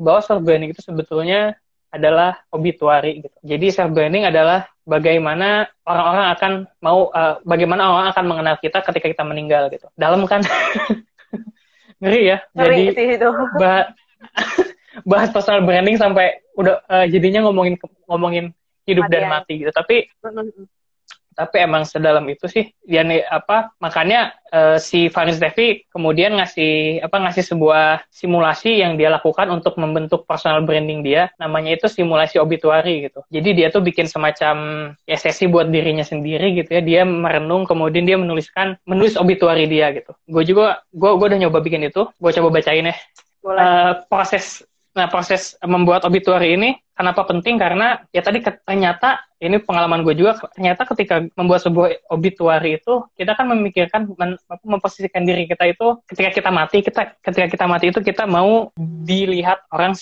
bahwa 0.00 0.20
self 0.24 0.40
branding 0.40 0.72
itu 0.72 0.80
sebetulnya 0.80 1.54
adalah 1.92 2.40
obituary 2.48 3.20
gitu. 3.20 3.36
Jadi 3.44 3.66
self 3.68 3.92
branding 3.92 4.24
adalah 4.24 4.64
bagaimana 4.88 5.68
orang-orang 5.84 6.26
akan 6.32 6.52
mau 6.80 7.12
uh, 7.12 7.36
bagaimana 7.44 7.82
orang 7.92 8.06
akan 8.16 8.24
mengenal 8.24 8.56
kita 8.58 8.80
ketika 8.80 9.06
kita 9.12 9.24
meninggal 9.28 9.68
gitu. 9.68 9.86
Dalam 9.94 10.24
kan 10.24 10.40
ngeri 12.00 12.34
ya. 12.34 12.38
Ngeri 12.56 12.96
Jadi 12.96 13.04
itu. 13.20 13.30
Bah 13.60 13.92
bahas 15.10 15.30
personal 15.30 15.64
branding 15.64 15.96
sampai 15.96 16.40
udah 16.58 16.82
uh, 16.90 17.06
jadinya 17.06 17.46
ngomongin 17.46 17.78
ngomongin 18.10 18.52
hidup 18.90 19.06
dan 19.08 19.30
mati 19.30 19.62
gitu. 19.62 19.70
Tapi 19.70 20.10
tapi 21.40 21.56
emang 21.62 21.88
sedalam 21.88 22.26
itu 22.28 22.44
sih. 22.50 22.68
Dia 22.84 23.00
nih 23.00 23.24
apa 23.24 23.72
makanya 23.80 24.36
uh, 24.52 24.76
si 24.76 25.08
Faris 25.08 25.40
Devi 25.40 25.86
kemudian 25.88 26.36
ngasih 26.36 27.00
apa 27.00 27.16
ngasih 27.16 27.54
sebuah 27.54 28.04
simulasi 28.12 28.84
yang 28.84 29.00
dia 29.00 29.08
lakukan 29.08 29.48
untuk 29.48 29.80
membentuk 29.80 30.28
personal 30.28 30.60
branding 30.68 31.00
dia. 31.00 31.32
Namanya 31.40 31.80
itu 31.80 31.88
simulasi 31.88 32.36
obituary 32.36 33.08
gitu. 33.08 33.24
Jadi 33.32 33.56
dia 33.56 33.72
tuh 33.72 33.80
bikin 33.80 34.04
semacam 34.04 34.54
ya 35.08 35.16
sesi 35.16 35.48
buat 35.48 35.72
dirinya 35.72 36.04
sendiri 36.04 36.60
gitu 36.60 36.76
ya. 36.76 36.82
Dia 36.84 37.02
merenung 37.08 37.64
kemudian 37.64 38.04
dia 38.04 38.20
menuliskan 38.20 38.76
menulis 38.84 39.16
obituary 39.16 39.64
dia 39.64 39.96
gitu. 39.96 40.12
Gue 40.28 40.44
juga 40.44 40.84
gue 40.92 41.10
gue 41.16 41.26
udah 41.30 41.40
nyoba 41.40 41.64
bikin 41.64 41.88
itu. 41.88 42.04
Gue 42.20 42.30
coba 42.36 42.52
bacain 42.52 42.92
ya. 42.92 42.96
Uh, 43.40 43.96
proses 44.12 44.60
Nah, 44.90 45.06
proses 45.06 45.54
membuat 45.62 46.02
obituary 46.02 46.58
ini 46.58 46.74
kenapa 46.98 47.22
penting? 47.22 47.62
Karena 47.62 48.02
ya 48.10 48.26
tadi 48.26 48.42
ternyata 48.42 49.22
ini 49.38 49.62
pengalaman 49.62 50.02
gue 50.02 50.18
juga 50.18 50.36
ternyata 50.50 50.82
ketika 50.82 51.22
membuat 51.38 51.62
sebuah 51.62 52.10
obituary 52.10 52.82
itu 52.82 53.06
kita 53.14 53.38
kan 53.38 53.46
memikirkan 53.48 54.10
men, 54.18 54.34
memposisikan 54.66 55.22
diri 55.24 55.46
kita 55.46 55.70
itu 55.70 55.96
ketika 56.10 56.30
kita 56.34 56.50
mati 56.52 56.82
kita 56.82 57.16
ketika 57.22 57.46
kita 57.48 57.64
mati 57.70 57.86
itu 57.94 58.00
kita 58.02 58.26
mau 58.26 58.68
dilihat 58.76 59.64
orang 59.72 59.94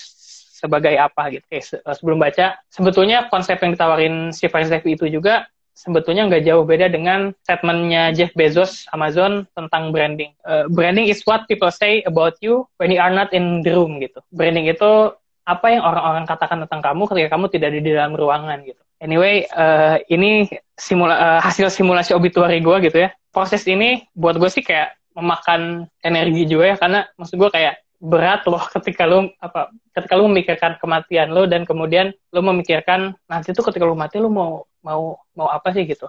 sebagai 0.59 0.99
apa 0.99 1.31
gitu. 1.31 1.45
Oke, 1.47 1.61
sebelum 1.95 2.19
baca 2.19 2.59
sebetulnya 2.67 3.31
konsep 3.31 3.63
yang 3.63 3.77
ditawarin 3.79 4.35
si 4.35 4.51
Faris 4.51 4.73
itu 4.73 5.07
juga 5.07 5.47
sebetulnya 5.79 6.27
nggak 6.27 6.43
jauh 6.43 6.67
beda 6.67 6.91
dengan 6.91 7.31
statementnya 7.47 8.11
Jeff 8.11 8.35
Bezos 8.35 8.91
Amazon 8.91 9.47
tentang 9.55 9.95
branding. 9.95 10.35
Uh, 10.43 10.67
branding 10.67 11.07
is 11.07 11.23
what 11.23 11.47
people 11.47 11.71
say 11.71 12.03
about 12.03 12.35
you 12.43 12.67
when 12.83 12.91
you 12.91 12.99
are 12.99 13.15
not 13.15 13.31
in 13.31 13.63
the 13.63 13.71
room 13.71 14.03
gitu. 14.03 14.19
Branding 14.35 14.67
itu 14.67 15.15
apa 15.47 15.67
yang 15.71 15.87
orang-orang 15.87 16.27
katakan 16.27 16.67
tentang 16.67 16.83
kamu 16.83 17.03
ketika 17.15 17.29
kamu 17.39 17.47
tidak 17.55 17.71
di 17.79 17.81
dalam 17.95 18.19
ruangan 18.19 18.59
gitu. 18.67 18.83
Anyway, 18.99 19.47
uh, 19.55 20.03
ini 20.11 20.51
simula 20.75 21.15
uh, 21.15 21.41
hasil 21.41 21.71
simulasi 21.71 22.11
obituary 22.19 22.59
gue 22.59 22.91
gitu 22.91 23.07
ya. 23.07 23.15
Proses 23.31 23.63
ini 23.71 24.03
buat 24.19 24.35
gue 24.35 24.51
sih 24.51 24.67
kayak 24.67 24.99
memakan 25.15 25.87
energi 26.03 26.47
juga 26.51 26.75
ya 26.75 26.77
karena 26.79 27.01
maksud 27.15 27.39
gue 27.39 27.51
kayak 27.55 27.79
berat 27.99 28.47
loh 28.47 28.63
ketika 28.79 29.07
lu 29.07 29.27
apa 29.43 29.75
ketika 29.95 30.15
lu 30.15 30.31
memikirkan 30.31 30.79
kematian 30.79 31.35
lu 31.35 31.51
dan 31.51 31.67
kemudian 31.67 32.15
lu 32.31 32.41
memikirkan 32.43 33.19
nanti 33.27 33.51
tuh 33.51 33.67
ketika 33.67 33.83
lu 33.83 33.99
mati 33.99 34.23
lu 34.23 34.31
mau 34.31 34.63
mau 34.89 35.21
mau 35.37 35.49
apa 35.53 35.69
sih 35.77 35.85
gitu. 35.85 36.09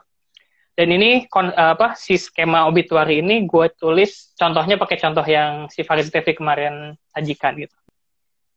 Dan 0.80 0.96
ini 0.96 1.28
kon, 1.28 1.52
apa 1.52 2.00
si 2.00 2.16
skema 2.16 2.64
obituary 2.64 3.20
ini 3.20 3.44
gue 3.44 3.68
tulis 3.76 4.32
contohnya 4.40 4.80
pakai 4.80 4.96
contoh 4.96 5.26
yang 5.28 5.68
si 5.68 5.84
Faris 5.84 6.08
TV 6.08 6.32
kemarin 6.32 6.96
sajikan 7.12 7.60
gitu. 7.60 7.76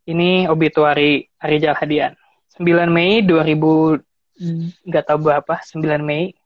Ini 0.07 0.47
obituary 0.47 1.27
Rijal 1.43 1.75
Hadian. 1.75 2.15
9 2.55 2.87
Mei 2.87 3.27
2000 3.27 4.87
nggak 4.87 5.05
tahu 5.11 5.19
berapa 5.19 5.55
9 5.67 5.83
Mei 5.99 6.39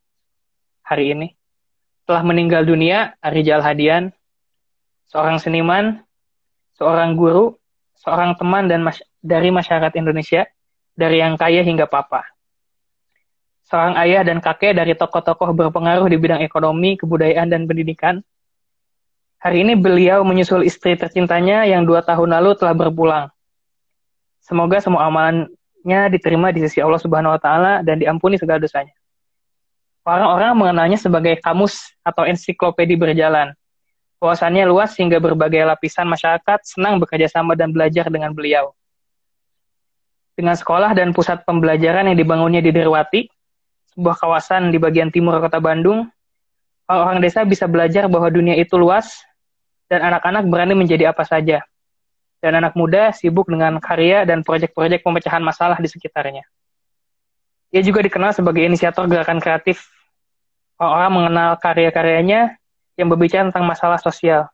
hari 0.80 1.12
ini. 1.12 1.28
Telah 2.08 2.24
meninggal 2.24 2.64
dunia 2.64 3.12
Rijal 3.20 3.60
Hadian. 3.60 4.16
Seorang 5.12 5.36
seniman 5.36 6.06
seorang 6.76 7.16
guru, 7.16 7.56
seorang 7.96 8.36
teman 8.36 8.68
dan 8.68 8.84
mas 8.84 9.00
dari 9.24 9.48
masyarakat 9.48 9.96
Indonesia, 9.96 10.44
dari 10.92 11.24
yang 11.24 11.34
kaya 11.40 11.64
hingga 11.64 11.88
papa. 11.88 12.24
Seorang 13.66 13.98
ayah 13.98 14.22
dan 14.22 14.38
kakek 14.38 14.78
dari 14.78 14.94
tokoh-tokoh 14.94 15.50
berpengaruh 15.50 16.06
di 16.06 16.16
bidang 16.16 16.38
ekonomi, 16.46 16.94
kebudayaan, 16.94 17.50
dan 17.50 17.66
pendidikan. 17.66 18.22
Hari 19.42 19.66
ini 19.66 19.74
beliau 19.74 20.22
menyusul 20.22 20.62
istri 20.62 20.94
tercintanya 20.94 21.66
yang 21.66 21.82
dua 21.82 22.00
tahun 22.06 22.30
lalu 22.38 22.54
telah 22.54 22.74
berpulang. 22.78 23.26
Semoga 24.38 24.78
semua 24.78 25.10
amalannya 25.10 26.00
diterima 26.14 26.54
di 26.54 26.62
sisi 26.62 26.78
Allah 26.78 27.02
Subhanahu 27.02 27.34
wa 27.34 27.40
Ta'ala 27.42 27.72
dan 27.82 27.98
diampuni 27.98 28.38
segala 28.38 28.62
dosanya. 28.62 28.94
Orang-orang 30.06 30.54
mengenalnya 30.54 30.98
sebagai 31.02 31.34
kamus 31.42 31.90
atau 32.06 32.22
ensiklopedi 32.22 32.94
berjalan 32.94 33.50
Wawasannya 34.16 34.64
luas 34.64 34.96
hingga 34.96 35.20
berbagai 35.20 35.60
lapisan 35.68 36.08
masyarakat 36.08 36.64
senang 36.64 36.96
bekerja 36.96 37.28
sama 37.28 37.52
dan 37.52 37.68
belajar 37.68 38.08
dengan 38.08 38.32
beliau. 38.32 38.72
Dengan 40.32 40.56
sekolah 40.56 40.96
dan 40.96 41.12
pusat 41.12 41.44
pembelajaran 41.44 42.08
yang 42.08 42.16
dibangunnya 42.16 42.64
di 42.64 42.72
Derwati, 42.72 43.28
sebuah 43.96 44.20
kawasan 44.20 44.68
di 44.68 44.76
bagian 44.76 45.08
timur 45.08 45.40
kota 45.40 45.56
Bandung, 45.56 46.04
orang-orang 46.84 47.24
desa 47.24 47.48
bisa 47.48 47.64
belajar 47.64 48.04
bahwa 48.12 48.28
dunia 48.28 48.52
itu 48.52 48.76
luas 48.76 49.24
dan 49.88 50.04
anak-anak 50.04 50.44
berani 50.44 50.76
menjadi 50.76 51.16
apa 51.16 51.24
saja. 51.24 51.64
Dan 52.44 52.60
anak 52.60 52.76
muda 52.76 53.16
sibuk 53.16 53.48
dengan 53.48 53.80
karya 53.80 54.28
dan 54.28 54.44
proyek-proyek 54.44 55.00
pemecahan 55.00 55.40
masalah 55.40 55.80
di 55.80 55.88
sekitarnya. 55.88 56.44
Ia 57.72 57.80
juga 57.80 58.04
dikenal 58.04 58.36
sebagai 58.36 58.62
inisiator 58.68 59.08
gerakan 59.08 59.40
kreatif. 59.40 59.88
Orang-orang 60.76 61.12
mengenal 61.16 61.50
karya-karyanya 61.56 62.60
yang 63.00 63.08
berbicara 63.08 63.48
tentang 63.48 63.64
masalah 63.64 63.96
sosial. 63.96 64.52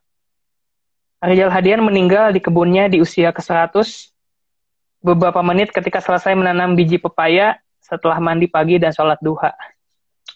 Rizal 1.19 1.51
Hadian 1.51 1.83
meninggal 1.83 2.31
di 2.31 2.39
kebunnya 2.39 2.87
di 2.87 3.03
usia 3.03 3.35
ke-100 3.35 4.11
beberapa 5.03 5.43
menit 5.43 5.71
ketika 5.75 5.99
selesai 5.99 6.31
menanam 6.35 6.75
biji 6.79 6.99
pepaya 6.99 7.62
setelah 7.93 8.17
mandi 8.17 8.49
pagi 8.49 8.81
dan 8.81 8.89
sholat 8.89 9.21
duha. 9.21 9.53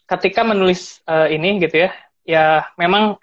Ketika 0.05 0.45
menulis 0.45 1.01
uh, 1.09 1.25
ini 1.25 1.57
gitu 1.57 1.89
ya, 1.89 1.89
ya 2.23 2.45
memang 2.77 3.17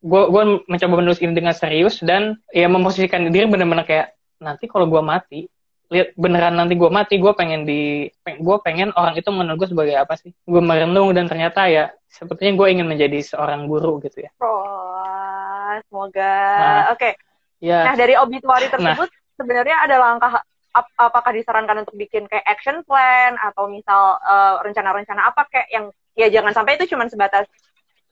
gue 0.00 0.22
gue 0.32 0.42
mencoba 0.66 0.94
menulis 0.98 1.18
ini 1.22 1.34
dengan 1.34 1.54
serius 1.54 2.02
dan 2.02 2.38
ya 2.50 2.66
memposisikan 2.66 3.30
diri 3.30 3.46
benar-benar 3.46 3.86
kayak 3.86 4.18
nanti 4.42 4.66
kalau 4.66 4.90
gue 4.90 5.02
mati 5.04 5.46
lihat 5.90 6.14
beneran 6.14 6.54
nanti 6.54 6.78
gue 6.78 6.90
mati 6.90 7.18
gue 7.18 7.32
pengen 7.34 7.66
di 7.66 8.06
gue 8.22 8.56
pengen 8.62 8.94
orang 8.94 9.18
itu 9.18 9.26
mengenal 9.34 9.58
gue 9.58 9.68
sebagai 9.70 9.98
apa 9.98 10.14
sih 10.14 10.30
gue 10.30 10.62
merenung 10.62 11.10
dan 11.10 11.26
ternyata 11.26 11.66
ya 11.66 11.90
sepertinya 12.06 12.54
gue 12.58 12.66
ingin 12.70 12.86
menjadi 12.86 13.18
seorang 13.34 13.66
guru 13.66 13.98
gitu 14.06 14.22
ya 14.22 14.30
oh 14.38 15.74
semoga 15.90 16.34
nah, 16.58 16.82
oke 16.94 16.98
okay. 16.98 17.12
ya 17.58 17.90
nah 17.90 17.94
dari 17.98 18.14
obituari 18.14 18.70
nah. 18.70 18.72
tersebut 18.78 19.08
nah, 19.10 19.34
sebenarnya 19.38 19.76
ada 19.82 19.96
langkah 19.98 20.32
ap 20.70 20.86
apakah 20.94 21.34
disarankan 21.34 21.82
untuk 21.82 21.98
bikin 21.98 22.30
kayak 22.30 22.46
action 22.46 22.86
plan 22.86 23.34
atau 23.40 23.66
misal 23.66 24.18
eh, 24.22 24.54
rencana-rencana 24.62 25.20
uh, 25.26 25.28
apa 25.34 25.42
kayak 25.50 25.68
yang 25.74 25.86
ya 26.14 26.30
jangan 26.30 26.54
sampai 26.54 26.78
itu 26.78 26.94
cuma 26.94 27.10
sebatas 27.10 27.50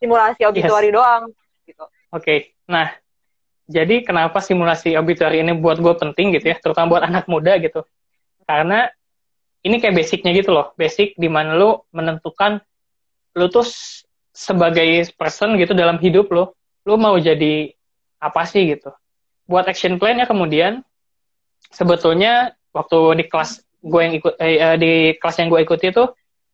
simulasi 0.02 0.42
obituari 0.42 0.90
yes. 0.90 0.96
doang 0.98 1.22
gitu 1.66 1.84
oke 1.86 2.22
okay. 2.22 2.54
nah 2.66 2.90
jadi 3.68 4.00
kenapa 4.00 4.40
simulasi 4.40 4.96
obituary 4.96 5.44
ini 5.44 5.52
buat 5.52 5.76
gue 5.76 5.92
penting 5.92 6.32
gitu 6.40 6.50
ya, 6.50 6.56
terutama 6.56 6.96
buat 6.96 7.04
anak 7.04 7.28
muda 7.28 7.60
gitu. 7.60 7.84
Karena 8.48 8.88
ini 9.60 9.76
kayak 9.76 9.92
basicnya 9.92 10.32
gitu 10.32 10.56
loh, 10.56 10.72
basic 10.80 11.12
di 11.20 11.28
mana 11.28 11.52
lo 11.52 11.84
menentukan 11.92 12.64
lo 13.36 13.46
tuh 13.52 13.68
sebagai 14.32 15.12
person 15.20 15.60
gitu 15.60 15.76
dalam 15.76 16.00
hidup 16.00 16.32
lo, 16.32 16.56
lo 16.88 16.96
mau 16.96 17.12
jadi 17.20 17.76
apa 18.16 18.48
sih 18.48 18.72
gitu. 18.72 18.88
Buat 19.44 19.68
action 19.68 20.00
plan-nya 20.00 20.24
kemudian 20.24 20.80
sebetulnya 21.72 22.54
waktu 22.72 22.98
di 23.20 23.24
kelas 23.26 23.64
gue 23.78 24.00
yang 24.02 24.14
ikut 24.18 24.34
eh, 24.42 24.58
eh 24.58 24.76
di 24.76 24.92
kelas 25.16 25.36
yang 25.38 25.48
gue 25.48 25.60
ikuti 25.62 25.94
itu 25.94 26.04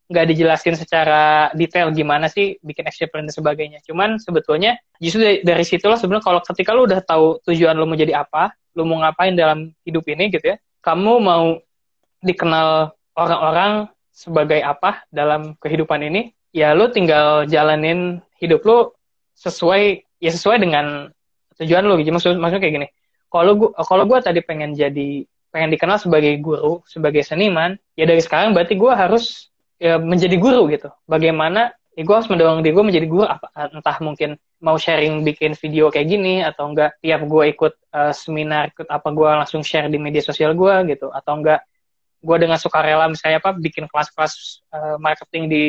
nggak 0.05 0.27
dijelasin 0.29 0.77
secara 0.77 1.49
detail 1.57 1.89
gimana 1.89 2.29
sih 2.29 2.61
bikin 2.61 2.85
action 2.85 3.09
plan 3.09 3.25
dan 3.25 3.33
sebagainya. 3.33 3.79
Cuman 3.89 4.21
sebetulnya 4.21 4.77
justru 5.01 5.25
dari, 5.25 5.39
dari 5.41 5.65
situlah 5.65 5.97
sebenarnya 5.97 6.25
kalau 6.29 6.41
ketika 6.45 6.77
lu 6.77 6.85
udah 6.85 7.01
tahu 7.01 7.41
tujuan 7.49 7.73
lu 7.73 7.89
mau 7.89 7.97
jadi 7.97 8.21
apa, 8.21 8.53
lu 8.77 8.85
mau 8.85 9.01
ngapain 9.01 9.33
dalam 9.33 9.73
hidup 9.89 10.05
ini 10.13 10.29
gitu 10.29 10.53
ya, 10.53 10.57
kamu 10.85 11.25
mau 11.25 11.57
dikenal 12.21 12.93
orang-orang 13.17 13.89
sebagai 14.13 14.61
apa 14.61 15.03
dalam 15.09 15.57
kehidupan 15.59 16.05
ini, 16.05 16.37
ya 16.53 16.77
lu 16.77 16.93
tinggal 16.93 17.49
jalanin 17.49 18.21
hidup 18.39 18.61
lu 18.69 18.93
sesuai 19.41 20.05
ya 20.21 20.31
sesuai 20.31 20.61
dengan 20.61 21.09
tujuan 21.57 21.83
lu 21.89 21.97
gitu. 22.05 22.13
Maksud, 22.13 22.37
maksudnya 22.37 22.63
kayak 22.63 22.75
gini. 22.77 22.89
Kalau 23.35 23.59
gua 23.59 23.71
kalau 23.83 24.07
gua 24.07 24.23
tadi 24.23 24.39
pengen 24.47 24.79
jadi 24.79 25.27
pengen 25.55 25.71
dikenal 25.71 26.03
sebagai 26.03 26.35
guru, 26.43 26.83
sebagai 26.83 27.23
seniman, 27.23 27.79
ya 27.95 28.11
dari 28.11 28.19
sekarang 28.19 28.51
berarti 28.51 28.75
gue 28.75 28.91
harus 28.91 29.55
ya, 29.79 30.03
menjadi 30.03 30.35
guru 30.35 30.67
gitu. 30.67 30.91
Bagaimana 31.07 31.71
ya 31.95 32.03
gue 32.03 32.11
harus 32.11 32.27
mendorong 32.27 32.67
diri 32.67 32.75
gue 32.75 32.83
menjadi 32.83 33.07
guru 33.07 33.23
apa? 33.23 33.71
Entah 33.71 34.03
mungkin 34.03 34.35
mau 34.59 34.75
sharing 34.75 35.23
bikin 35.23 35.55
video 35.55 35.95
kayak 35.95 36.11
gini 36.11 36.43
atau 36.43 36.75
enggak 36.75 36.99
tiap 36.99 37.23
gue 37.23 37.45
ikut 37.55 37.73
uh, 37.95 38.11
seminar 38.11 38.75
ikut 38.75 38.91
apa 38.91 39.09
gue 39.15 39.29
langsung 39.31 39.63
share 39.63 39.87
di 39.87 40.03
media 40.03 40.19
sosial 40.27 40.59
gue 40.59 40.75
gitu. 40.91 41.07
Atau 41.15 41.39
enggak 41.39 41.63
gue 42.25 42.37
dengan 42.41 42.59
sukarela 42.59 43.07
misalnya 43.07 43.39
apa 43.39 43.55
bikin 43.55 43.87
kelas-kelas 43.87 44.65
uh, 44.75 44.97
marketing 44.99 45.47
di 45.47 45.65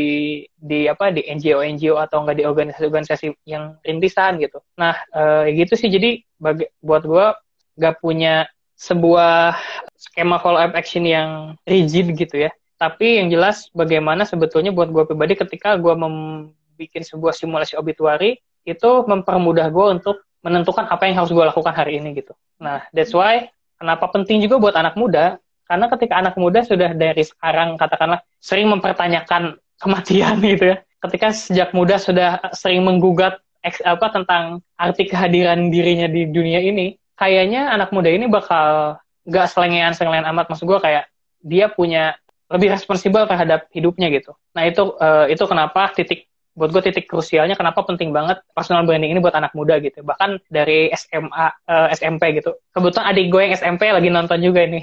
di 0.58 0.90
apa 0.90 1.14
di 1.14 1.30
NGO 1.30 1.62
NGO 1.62 2.02
atau 2.02 2.26
enggak 2.26 2.42
di 2.42 2.44
organisasi-organisasi 2.50 3.46
yang 3.46 3.78
rintisan 3.86 4.42
gitu. 4.42 4.66
Nah 4.82 4.98
uh, 5.14 5.46
gitu 5.46 5.78
sih. 5.78 5.94
Jadi 5.94 6.26
bagi, 6.42 6.66
buat 6.82 7.06
gue 7.06 7.45
gak 7.76 8.00
punya 8.04 8.48
sebuah 8.76 9.56
skema 9.96 10.40
follow 10.40 10.60
up 10.60 10.76
action 10.76 11.08
yang 11.08 11.56
rigid 11.64 12.12
gitu 12.16 12.48
ya 12.48 12.52
tapi 12.76 13.24
yang 13.24 13.32
jelas 13.32 13.72
bagaimana 13.72 14.28
sebetulnya 14.28 14.76
buat 14.76 14.92
gue 14.92 15.04
pribadi 15.08 15.40
ketika 15.40 15.80
gue 15.80 15.96
membuat 15.96 17.04
sebuah 17.08 17.32
simulasi 17.32 17.80
obituary 17.80 18.44
itu 18.68 18.90
mempermudah 19.08 19.72
gue 19.72 19.86
untuk 19.96 20.26
menentukan 20.44 20.86
apa 20.92 21.08
yang 21.08 21.24
harus 21.24 21.32
gue 21.32 21.42
lakukan 21.42 21.74
hari 21.74 21.98
ini 21.98 22.14
gitu. 22.20 22.36
Nah, 22.60 22.84
that's 22.92 23.16
why 23.16 23.48
kenapa 23.80 24.12
penting 24.12 24.44
juga 24.44 24.60
buat 24.60 24.76
anak 24.76 25.00
muda 25.00 25.40
karena 25.66 25.90
ketika 25.90 26.14
anak 26.20 26.36
muda 26.38 26.62
sudah 26.62 26.94
dari 26.94 27.24
sekarang 27.26 27.80
katakanlah 27.80 28.22
sering 28.44 28.68
mempertanyakan 28.70 29.58
kematian 29.82 30.44
gitu 30.44 30.76
ya. 30.76 30.78
Ketika 31.00 31.32
sejak 31.32 31.70
muda 31.72 31.96
sudah 32.02 32.42
sering 32.58 32.84
menggugat 32.84 33.40
apa 33.66 34.08
tentang 34.14 34.62
arti 34.78 35.10
kehadiran 35.10 35.74
dirinya 35.74 36.06
di 36.06 36.30
dunia 36.30 36.62
ini, 36.62 36.98
kayaknya 37.16 37.72
anak 37.72 37.90
muda 37.96 38.12
ini 38.12 38.28
bakal 38.28 39.00
gak 39.26 39.48
selengean 39.50 39.96
selengean 39.96 40.28
amat 40.30 40.52
maksud 40.52 40.68
gue 40.70 40.80
kayak 40.80 41.10
dia 41.42 41.72
punya 41.72 42.16
lebih 42.50 42.78
responsibel 42.78 43.26
terhadap 43.26 43.66
hidupnya 43.74 44.08
gitu. 44.14 44.38
Nah 44.54 44.70
itu 44.70 44.94
uh, 45.02 45.26
itu 45.26 45.42
kenapa 45.50 45.90
titik 45.98 46.30
buat 46.56 46.72
gue 46.72 46.88
titik 46.88 47.12
krusialnya 47.12 47.60
kenapa 47.60 47.84
penting 47.84 48.16
banget 48.16 48.40
personal 48.56 48.88
branding 48.88 49.12
ini 49.12 49.20
buat 49.20 49.36
anak 49.36 49.52
muda 49.58 49.82
gitu. 49.82 50.06
Bahkan 50.06 50.46
dari 50.48 50.88
SMA 50.94 51.28
uh, 51.68 51.92
eh, 51.92 51.98
SMP 51.98 52.38
gitu. 52.38 52.56
Kebetulan 52.72 53.12
adik 53.12 53.28
gue 53.28 53.42
yang 53.44 53.54
SMP 53.58 53.92
lagi 53.92 54.10
nonton 54.14 54.40
juga 54.40 54.64
ini. 54.64 54.80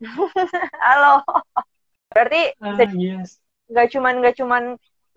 Halo. 0.86 1.20
Berarti 2.14 2.56
uh, 2.62 2.78
yes. 2.96 3.42
gak 3.68 3.92
cuman 3.92 4.24
gak 4.24 4.38
cuman 4.38 4.62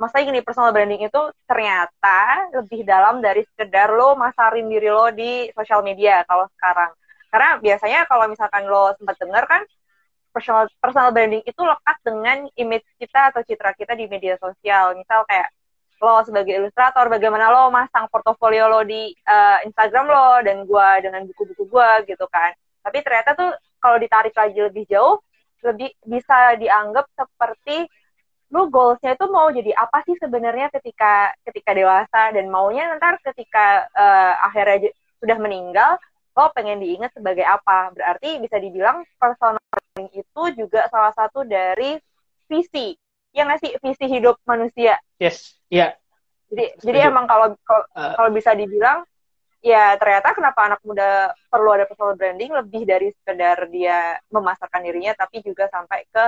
masa 0.03 0.19
gini 0.19 0.43
personal 0.43 0.75
branding 0.75 1.07
itu 1.07 1.21
ternyata 1.47 2.51
lebih 2.51 2.83
dalam 2.83 3.23
dari 3.23 3.47
sekedar 3.47 3.95
lo 3.95 4.19
masarin 4.19 4.67
diri 4.67 4.91
lo 4.91 5.07
di 5.15 5.47
sosial 5.55 5.79
media 5.79 6.27
kalau 6.27 6.43
sekarang. 6.59 6.91
Karena 7.31 7.49
biasanya 7.63 7.99
kalau 8.11 8.27
misalkan 8.27 8.67
lo 8.67 8.91
sempat 8.99 9.15
dengar 9.15 9.47
kan 9.47 9.63
personal 10.35 10.67
personal 10.83 11.15
branding 11.15 11.45
itu 11.47 11.61
lekat 11.63 11.97
dengan 12.03 12.37
image 12.59 12.83
kita 12.99 13.31
atau 13.31 13.41
citra 13.47 13.71
kita 13.79 13.95
di 13.95 14.11
media 14.11 14.35
sosial. 14.41 14.99
Misal 14.99 15.23
kayak 15.23 15.47
lo 16.03 16.19
sebagai 16.27 16.59
ilustrator, 16.59 17.07
bagaimana 17.07 17.47
lo 17.47 17.71
masang 17.71 18.11
portofolio 18.11 18.67
lo 18.67 18.83
di 18.83 19.15
uh, 19.23 19.63
Instagram 19.63 20.05
lo 20.11 20.29
dan 20.43 20.67
gua 20.67 20.99
dengan 20.99 21.23
buku-buku 21.31 21.63
gua 21.71 22.03
gitu 22.03 22.27
kan. 22.27 22.51
Tapi 22.83 22.99
ternyata 22.99 23.39
tuh 23.39 23.55
kalau 23.79 23.95
ditarik 23.95 24.35
lagi 24.35 24.59
lebih 24.59 24.83
jauh, 24.91 25.23
lebih 25.63 25.95
bisa 26.03 26.59
dianggap 26.59 27.07
seperti 27.15 27.87
lo 28.53 28.69
goalsnya 28.69 29.17
itu 29.17 29.25
mau 29.33 29.49
jadi 29.49 29.73
apa 29.73 30.05
sih 30.05 30.13
sebenarnya 30.21 30.69
ketika 30.69 31.33
ketika 31.41 31.73
dewasa? 31.73 32.29
Dan 32.37 32.53
maunya 32.53 32.93
ntar 33.01 33.17
ketika 33.25 33.89
uh, 33.97 34.33
akhirnya 34.45 34.93
sudah 35.17 35.37
meninggal 35.41 35.97
lo 36.37 36.53
pengen 36.53 36.77
diingat 36.77 37.17
sebagai 37.17 37.41
apa? 37.41 37.89
Berarti 37.97 38.37
bisa 38.37 38.61
dibilang 38.61 39.01
personal 39.17 39.57
branding 39.73 40.21
itu 40.21 40.43
juga 40.53 40.85
salah 40.93 41.13
satu 41.17 41.41
dari 41.41 41.97
visi. 42.45 42.93
Yang 43.33 43.47
ngasih 43.49 43.71
visi 43.81 44.05
hidup 44.05 44.37
manusia. 44.45 45.01
Yes. 45.17 45.57
Iya. 45.73 45.89
Yeah. 45.89 45.91
jadi 46.53 46.65
Setuju. 46.77 46.85
jadi 46.85 46.99
emang 47.09 47.25
kalau 47.25 47.57
uh. 47.57 48.13
kalau 48.13 48.29
bisa 48.29 48.53
dibilang 48.53 49.01
ya 49.65 49.97
ternyata 49.97 50.37
kenapa 50.37 50.69
anak 50.69 50.81
muda 50.85 51.33
perlu 51.49 51.73
ada 51.73 51.89
personal 51.89 52.13
branding? 52.13 52.53
Lebih 52.53 52.85
dari 52.85 53.09
sekedar 53.17 53.65
dia 53.73 54.21
memasarkan 54.29 54.85
dirinya 54.85 55.17
tapi 55.17 55.41
juga 55.41 55.65
sampai 55.73 56.05
ke 56.13 56.25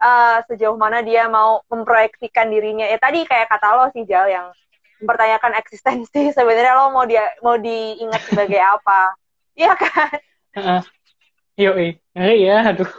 uh, 0.00 0.38
sejauh 0.48 0.78
mana 0.78 1.02
dia 1.04 1.28
mau 1.28 1.62
memproyeksikan 1.68 2.50
dirinya 2.50 2.86
ya 2.88 2.98
tadi 2.98 3.26
kayak 3.26 3.50
kata 3.50 3.68
lo 3.76 3.86
sih 3.92 4.06
Jal 4.08 4.30
yang 4.30 4.46
mempertanyakan 5.02 5.58
eksistensi 5.60 6.30
sebenarnya 6.36 6.74
lo 6.78 6.94
mau 6.94 7.04
dia 7.04 7.26
mau 7.44 7.58
diingat 7.58 8.22
sebagai 8.30 8.62
apa 8.62 9.14
Iya 9.60 9.72
kan? 9.78 10.18
Uh, 10.58 10.82
Yoi, 11.54 11.94
ngeri 12.10 12.42
ya, 12.42 12.74
aduh. 12.74 12.90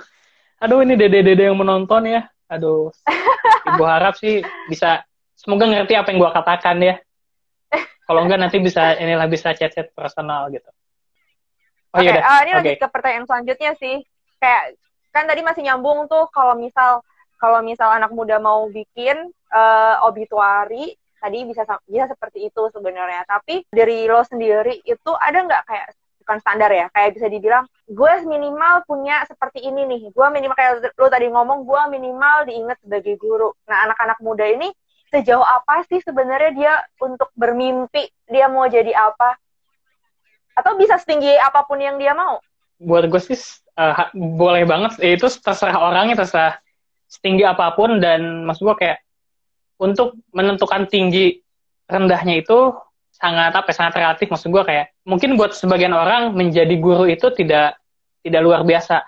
Aduh 0.64 0.80
ini 0.88 0.96
dede-dede 0.96 1.52
yang 1.52 1.60
menonton 1.60 2.08
ya. 2.08 2.32
Aduh, 2.48 2.96
ibu 3.76 3.84
harap 3.84 4.16
sih 4.16 4.40
bisa, 4.72 5.04
semoga 5.36 5.68
ngerti 5.68 6.00
apa 6.00 6.16
yang 6.16 6.24
gue 6.24 6.32
katakan 6.32 6.78
ya. 6.80 6.96
Kalau 8.06 8.22
enggak 8.24 8.40
nanti 8.40 8.62
bisa, 8.62 8.96
inilah 8.96 9.28
bisa 9.28 9.52
chat-chat 9.52 9.92
personal 9.92 10.48
gitu. 10.54 10.70
Oh, 11.92 12.00
Oke, 12.00 12.08
okay, 12.08 12.22
uh, 12.22 12.24
eh, 12.24 12.40
ini 12.46 12.52
okay. 12.54 12.56
lanjut 12.56 12.76
ke 12.80 12.88
pertanyaan 12.88 13.26
selanjutnya 13.26 13.72
sih. 13.82 13.96
Kayak, 14.40 14.64
kan 15.16 15.24
tadi 15.32 15.40
masih 15.48 15.64
nyambung 15.64 16.12
tuh 16.12 16.28
kalau 16.36 16.60
misal 16.60 17.00
kalau 17.40 17.64
misal 17.64 17.88
anak 17.88 18.12
muda 18.12 18.36
mau 18.36 18.68
bikin 18.68 19.32
uh, 19.56 20.04
obituari 20.04 20.92
tadi 21.24 21.48
bisa 21.48 21.64
bisa 21.88 22.12
seperti 22.12 22.52
itu 22.52 22.62
sebenarnya. 22.76 23.24
Tapi 23.24 23.64
dari 23.72 24.04
lo 24.12 24.28
sendiri 24.28 24.84
itu 24.84 25.12
ada 25.16 25.40
nggak 25.48 25.64
kayak 25.64 25.88
bukan 26.20 26.38
standar 26.42 26.74
ya 26.74 26.90
kayak 26.92 27.16
bisa 27.16 27.30
dibilang 27.30 27.70
gue 27.86 28.14
minimal 28.26 28.82
punya 28.90 29.22
seperti 29.30 29.62
ini 29.62 29.86
nih 29.86 30.10
gue 30.10 30.28
minimal 30.34 30.58
kayak 30.58 30.74
lo 30.98 31.08
tadi 31.08 31.30
ngomong 31.30 31.64
gue 31.64 31.82
minimal 31.96 32.50
diingat 32.52 32.78
sebagai 32.84 33.16
guru. 33.16 33.56
Nah 33.72 33.88
anak-anak 33.88 34.20
muda 34.20 34.44
ini 34.44 34.68
sejauh 35.14 35.46
apa 35.46 35.86
sih 35.88 36.04
sebenarnya 36.04 36.52
dia 36.52 36.74
untuk 37.00 37.32
bermimpi 37.40 38.10
dia 38.28 38.52
mau 38.52 38.68
jadi 38.68 38.92
apa? 38.92 39.38
Atau 40.60 40.76
bisa 40.76 41.00
setinggi 41.00 41.36
apa 41.40 41.64
pun 41.64 41.80
yang 41.80 41.96
dia 41.96 42.12
mau? 42.12 42.42
Buat 42.82 43.08
gue 43.08 43.22
sih 43.22 43.65
uh, 43.76 44.10
boleh 44.16 44.64
banget 44.64 44.98
itu 45.04 45.28
terserah 45.40 45.78
orangnya 45.78 46.24
terserah 46.24 46.60
setinggi 47.12 47.44
apa 47.46 47.76
pun. 47.76 48.00
Dan 48.00 48.48
maksud 48.48 48.66
gue 48.66 48.76
kayak 48.80 49.00
untuk 49.80 50.16
menentukan 50.32 50.88
tinggi 50.88 51.40
rendahnya 51.86 52.42
itu 52.42 52.74
sangat 53.16 53.56
apa 53.56 53.72
ya, 53.72 53.76
sangat 53.76 53.94
relatif 53.96 54.28
maksud 54.28 54.52
gue 54.52 54.64
kayak 54.68 54.92
mungkin 55.08 55.40
buat 55.40 55.56
sebagian 55.56 55.96
orang 55.96 56.36
menjadi 56.36 56.76
guru 56.76 57.08
itu 57.08 57.32
tidak 57.32 57.80
tidak 58.26 58.42
luar 58.42 58.66
biasa. 58.66 59.06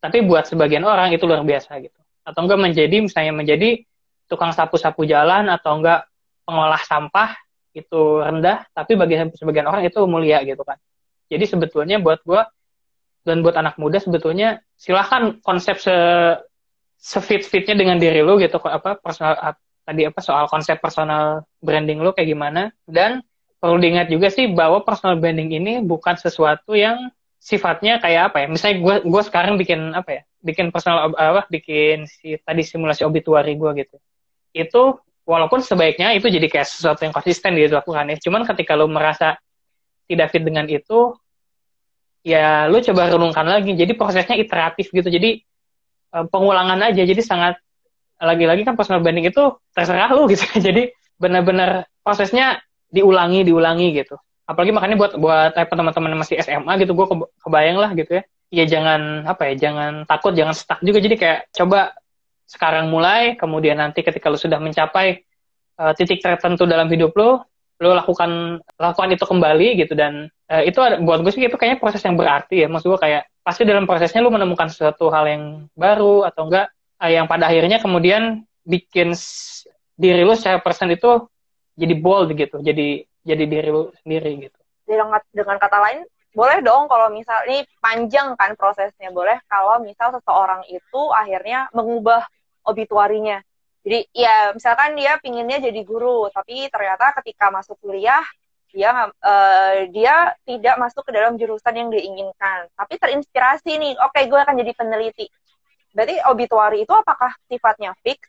Tapi 0.00 0.22
buat 0.22 0.46
sebagian 0.46 0.84
orang 0.86 1.10
itu 1.12 1.24
luar 1.26 1.42
biasa 1.42 1.82
gitu. 1.82 1.98
Atau 2.22 2.46
enggak 2.46 2.60
menjadi 2.62 2.96
misalnya 3.02 3.34
menjadi 3.34 3.82
tukang 4.30 4.54
sapu-sapu 4.54 5.02
jalan 5.08 5.50
atau 5.50 5.82
enggak 5.82 6.06
pengolah 6.46 6.78
sampah 6.84 7.34
itu 7.74 8.22
rendah. 8.22 8.64
Tapi 8.70 8.94
bagi 8.94 9.18
sebagian 9.34 9.66
orang 9.66 9.82
itu 9.88 9.98
mulia 10.06 10.40
gitu 10.46 10.62
kan. 10.62 10.78
Jadi 11.26 11.44
sebetulnya 11.44 11.98
buat 11.98 12.22
gue 12.22 12.38
dan 13.26 13.42
buat 13.42 13.58
anak 13.58 13.74
muda 13.76 13.98
sebetulnya 13.98 14.62
silahkan 14.78 15.42
konsep 15.42 15.82
se 15.82 15.92
sefit 16.96 17.44
fitnya 17.44 17.74
dengan 17.76 17.98
diri 17.98 18.22
lu 18.22 18.38
gitu. 18.38 18.56
Apa 18.62 18.96
personal 18.96 19.58
tadi 19.82 20.06
apa 20.06 20.18
soal 20.22 20.46
konsep 20.46 20.78
personal 20.78 21.44
branding 21.58 22.00
lu 22.00 22.14
kayak 22.14 22.30
gimana. 22.30 22.70
Dan 22.86 23.20
perlu 23.58 23.82
diingat 23.82 24.08
juga 24.08 24.30
sih 24.30 24.46
bahwa 24.46 24.86
personal 24.86 25.18
branding 25.18 25.50
ini 25.52 25.72
bukan 25.82 26.14
sesuatu 26.16 26.78
yang 26.78 27.10
sifatnya 27.42 27.98
kayak 27.98 28.32
apa 28.32 28.42
ya. 28.42 28.46
Misalnya 28.46 28.76
gue 28.80 28.94
gue 29.04 29.22
sekarang 29.26 29.58
bikin 29.58 29.92
apa 29.92 30.10
ya 30.10 30.22
bikin 30.40 30.70
personal 30.70 31.10
apa 31.10 31.50
bikin 31.50 32.06
si 32.06 32.38
tadi 32.42 32.62
simulasi 32.62 33.02
obituari 33.02 33.58
gue 33.58 33.70
gitu. 33.82 33.96
Itu 34.54 34.82
walaupun 35.26 35.60
sebaiknya 35.60 36.14
itu 36.14 36.30
jadi 36.30 36.46
kayak 36.46 36.66
sesuatu 36.70 37.02
yang 37.02 37.14
konsisten 37.14 37.58
gitu 37.58 37.74
lakukan 37.74 38.14
ya. 38.14 38.16
Cuman 38.22 38.46
ketika 38.46 38.78
lo 38.78 38.86
merasa 38.86 39.34
tidak 40.06 40.30
fit 40.30 40.42
dengan 40.46 40.70
itu 40.70 41.18
ya 42.26 42.66
lo 42.66 42.82
coba 42.82 43.06
renungkan 43.06 43.46
lagi. 43.46 43.78
Jadi 43.78 43.94
prosesnya 43.94 44.34
iteratif 44.34 44.90
gitu. 44.90 45.06
Jadi 45.06 45.38
eh, 46.10 46.24
pengulangan 46.26 46.90
aja. 46.90 47.06
Jadi 47.06 47.22
sangat 47.22 47.62
lagi-lagi 48.18 48.66
kan 48.66 48.74
personal 48.74 48.98
branding 49.04 49.30
itu 49.30 49.54
terserah 49.70 50.10
lo 50.10 50.26
gitu. 50.32 50.42
Jadi 50.58 50.90
benar-benar 51.22 51.86
prosesnya 52.02 52.58
diulangi 52.90 53.46
diulangi 53.46 53.94
gitu. 53.94 54.18
Apalagi 54.46 54.74
makanya 54.74 54.96
buat 54.98 55.12
buat 55.14 55.52
eh, 55.54 55.66
teman-teman 55.70 56.18
masih 56.18 56.42
SMA 56.42 56.82
gitu 56.82 56.98
gue 56.98 57.06
kebayang 57.46 57.78
lah 57.78 57.94
gitu 57.94 58.18
ya. 58.18 58.22
Ya 58.46 58.64
jangan 58.66 59.26
apa 59.26 59.50
ya 59.50 59.70
jangan 59.70 60.06
takut 60.10 60.34
jangan 60.34 60.54
stuck 60.54 60.82
juga. 60.82 60.98
Jadi 60.98 61.14
kayak 61.14 61.40
coba 61.54 61.94
sekarang 62.46 62.90
mulai 62.90 63.34
kemudian 63.34 63.78
nanti 63.78 64.06
ketika 64.06 64.30
lu 64.30 64.38
sudah 64.38 64.62
mencapai 64.62 65.26
uh, 65.82 65.90
titik 65.98 66.22
tertentu 66.22 66.62
dalam 66.62 66.86
hidup 66.86 67.10
lu 67.18 67.42
lu 67.82 67.90
lakukan 67.90 68.62
lakukan 68.78 69.08
itu 69.14 69.24
kembali 69.26 69.68
gitu. 69.82 69.98
Dan 69.98 70.30
uh, 70.50 70.62
itu 70.62 70.78
ada, 70.82 71.00
buat 71.00 71.22
gue 71.22 71.32
sih 71.32 71.46
itu 71.46 71.56
kayaknya 71.58 71.78
proses 71.78 72.02
yang 72.02 72.14
berarti 72.18 72.64
ya 72.64 72.68
maksud 72.70 72.92
gue 72.92 73.00
kayak 73.00 73.28
pasti 73.46 73.62
dalam 73.62 73.86
prosesnya 73.86 74.22
lu 74.22 74.34
menemukan 74.34 74.66
sesuatu 74.66 75.10
hal 75.14 75.26
yang 75.30 75.42
baru 75.78 76.26
atau 76.26 76.50
enggak 76.50 76.66
uh, 76.98 77.10
yang 77.10 77.26
pada 77.30 77.46
akhirnya 77.46 77.78
kemudian 77.78 78.42
bikin 78.66 79.14
diri 79.96 80.22
lu 80.26 80.34
secara 80.34 80.58
persen 80.58 80.90
itu 80.90 81.30
jadi 81.78 81.94
bold 81.94 82.34
gitu 82.34 82.58
jadi 82.60 83.06
jadi 83.26 83.44
diri 83.50 83.68
lu 83.74 83.90
sendiri 84.06 84.46
gitu. 84.46 84.58
Dengan, 84.86 85.18
dengan 85.34 85.58
kata 85.58 85.78
lain, 85.82 86.06
boleh 86.30 86.62
dong 86.62 86.86
kalau 86.86 87.10
misal 87.10 87.42
ini 87.50 87.66
panjang 87.82 88.38
kan 88.38 88.54
prosesnya, 88.54 89.10
boleh 89.10 89.42
kalau 89.50 89.82
misal 89.82 90.14
seseorang 90.14 90.62
itu 90.70 91.02
akhirnya 91.10 91.66
mengubah 91.74 92.22
obituarinya. 92.62 93.42
Jadi 93.82 94.06
ya 94.14 94.54
misalkan 94.54 94.94
dia 94.94 95.18
pinginnya 95.18 95.58
jadi 95.58 95.80
guru, 95.82 96.30
tapi 96.30 96.70
ternyata 96.70 97.18
ketika 97.18 97.50
masuk 97.50 97.74
kuliah 97.82 98.22
dia 98.76 99.08
uh, 99.08 99.74
dia 99.88 100.36
tidak 100.44 100.76
masuk 100.76 101.00
ke 101.08 101.16
dalam 101.16 101.40
jurusan 101.40 101.72
yang 101.72 101.88
diinginkan, 101.88 102.68
tapi 102.76 103.00
terinspirasi 103.00 103.80
nih, 103.80 103.96
oke 103.96 104.12
okay, 104.12 104.28
gue 104.28 104.36
akan 104.36 104.60
jadi 104.60 104.72
peneliti. 104.76 105.26
Berarti 105.96 106.20
obituari 106.28 106.84
itu 106.84 106.92
apakah 106.92 107.32
sifatnya 107.48 107.96
fix 108.04 108.20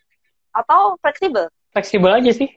atau 0.55 0.95
fleksibel? 1.03 1.51
Fleksibel 1.75 2.15
aja 2.15 2.31
sih. 2.31 2.47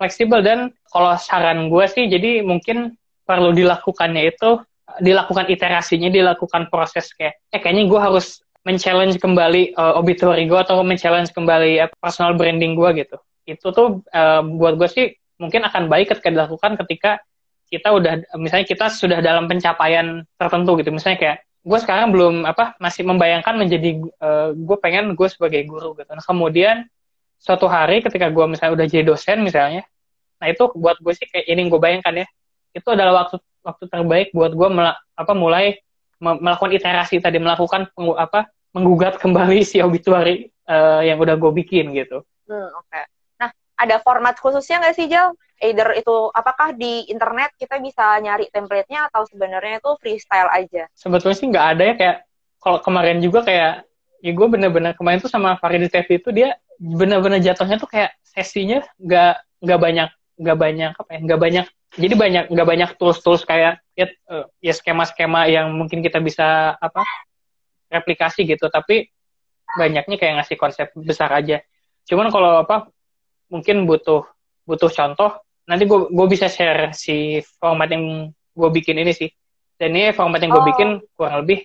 Fleksibel. 0.00 0.40
Dan 0.40 0.72
kalau 0.88 1.12
saran 1.20 1.68
gue 1.68 1.84
sih 1.84 2.08
jadi 2.08 2.40
mungkin 2.40 2.96
perlu 3.28 3.52
dilakukannya 3.52 4.32
itu 4.32 4.64
dilakukan 5.04 5.52
iterasinya 5.52 6.08
dilakukan 6.08 6.68
proses 6.72 7.12
kayak 7.16 7.40
eh 7.52 7.60
kayaknya 7.60 7.88
gue 7.88 8.00
harus 8.00 8.40
men-challenge 8.64 9.20
kembali 9.20 9.76
uh, 9.76 10.00
obituary 10.00 10.48
gue 10.48 10.56
atau 10.56 10.80
men-challenge 10.80 11.32
kembali 11.36 11.84
uh, 11.84 11.90
personal 12.00 12.32
branding 12.32 12.72
gue 12.72 13.04
gitu. 13.04 13.16
Itu 13.44 13.68
tuh 13.76 14.00
uh, 14.16 14.40
buat 14.40 14.80
gue 14.80 14.88
sih 14.88 15.06
mungkin 15.36 15.66
akan 15.68 15.92
baik 15.92 16.16
ketika 16.16 16.32
dilakukan 16.32 16.80
ketika 16.84 17.20
kita 17.74 17.88
udah 17.90 18.12
misalnya 18.38 18.66
kita 18.66 18.86
sudah 18.88 19.18
dalam 19.18 19.50
pencapaian 19.50 20.22
tertentu 20.38 20.78
gitu 20.78 20.94
misalnya 20.94 21.18
kayak 21.18 21.36
gue 21.64 21.78
sekarang 21.80 22.12
belum 22.12 22.34
apa 22.44 22.76
masih 22.78 23.02
membayangkan 23.08 23.56
menjadi 23.56 23.98
uh, 24.20 24.52
gue 24.54 24.76
pengen 24.78 25.16
gue 25.18 25.28
sebagai 25.32 25.64
guru 25.66 25.96
gitu 25.98 26.12
nah, 26.12 26.22
kemudian 26.22 26.86
suatu 27.40 27.66
hari 27.66 28.04
ketika 28.04 28.30
gue 28.30 28.44
misalnya 28.46 28.72
udah 28.78 28.86
jadi 28.86 29.04
dosen 29.04 29.42
misalnya 29.42 29.82
nah 30.38 30.46
itu 30.46 30.70
buat 30.76 31.00
gue 31.00 31.12
sih 31.16 31.26
kayak 31.26 31.46
ini 31.50 31.66
gue 31.66 31.80
bayangkan 31.80 32.14
ya 32.22 32.26
itu 32.76 32.88
adalah 32.90 33.26
waktu 33.26 33.42
waktu 33.64 33.84
terbaik 33.88 34.28
buat 34.36 34.52
gue 34.52 34.68
apa 35.16 35.32
mulai 35.32 35.80
melakukan 36.20 36.72
iterasi 36.72 37.18
tadi 37.18 37.40
melakukan 37.40 37.90
apa 38.16 38.52
menggugat 38.74 39.16
kembali 39.22 39.64
si 39.70 39.80
obituary 39.80 40.50
uh, 40.68 41.00
yang 41.00 41.16
udah 41.20 41.38
gue 41.38 41.52
bikin 41.64 41.94
gitu. 41.94 42.26
Hmm, 42.44 42.68
Oke. 42.74 42.90
Okay. 42.90 43.04
Ada 43.74 43.98
format 44.02 44.38
khususnya 44.38 44.82
nggak 44.82 44.96
sih 44.96 45.06
Jel? 45.10 45.34
Either 45.62 45.94
itu 45.94 46.30
apakah 46.34 46.74
di 46.74 47.06
internet 47.10 47.54
kita 47.56 47.78
bisa 47.78 48.18
nyari 48.20 48.50
template-nya 48.50 49.08
atau 49.10 49.24
sebenarnya 49.26 49.78
itu 49.80 49.90
freestyle 50.02 50.50
aja? 50.50 50.90
Sebetulnya 50.94 51.36
sih 51.38 51.48
nggak 51.50 51.66
ada 51.76 51.82
ya 51.82 51.94
kayak 51.94 52.16
kalau 52.58 52.78
kemarin 52.80 53.18
juga 53.22 53.44
kayak 53.44 53.84
ya 54.24 54.32
gue 54.32 54.46
bener-bener 54.48 54.96
kemarin 54.96 55.20
tuh 55.20 55.28
sama 55.28 55.60
Farid 55.60 55.84
Tevi 55.92 56.16
itu 56.16 56.32
dia 56.32 56.56
bener-bener 56.80 57.44
jatuhnya 57.44 57.76
tuh 57.76 57.92
kayak 57.92 58.16
sesinya 58.24 58.80
nggak 58.96 59.34
nggak 59.60 59.80
banyak 59.80 60.08
nggak 60.40 60.58
banyak 60.58 60.92
apa 60.96 61.10
ya 61.12 61.20
nggak 61.22 61.40
banyak 61.40 61.66
jadi 61.94 62.14
banyak 62.16 62.44
nggak 62.50 62.68
banyak 62.68 62.90
tools-tools 62.98 63.46
kayak 63.46 63.78
ya, 63.94 64.10
uh, 64.26 64.48
ya 64.58 64.74
skema-skema 64.74 65.46
yang 65.46 65.70
mungkin 65.76 66.02
kita 66.02 66.18
bisa 66.18 66.74
apa 66.74 67.04
replikasi 67.92 68.48
gitu 68.48 68.66
tapi 68.72 69.12
banyaknya 69.78 70.16
kayak 70.18 70.42
ngasih 70.42 70.56
konsep 70.58 70.88
besar 70.98 71.30
aja 71.30 71.62
cuman 72.08 72.32
kalau 72.32 72.66
apa 72.66 72.90
mungkin 73.54 73.86
butuh 73.86 74.26
butuh 74.66 74.90
contoh 74.90 75.38
nanti 75.70 75.86
gue 75.86 76.10
gue 76.10 76.26
bisa 76.26 76.50
share 76.50 76.90
si 76.90 77.38
format 77.62 77.86
yang 77.86 78.34
gue 78.34 78.70
bikin 78.74 78.98
ini 78.98 79.14
sih 79.14 79.30
dan 79.78 79.94
ini 79.94 80.10
format 80.10 80.42
yang 80.42 80.50
gue 80.50 80.64
oh. 80.64 80.68
bikin 80.74 80.88
kurang 81.14 81.46
lebih 81.46 81.62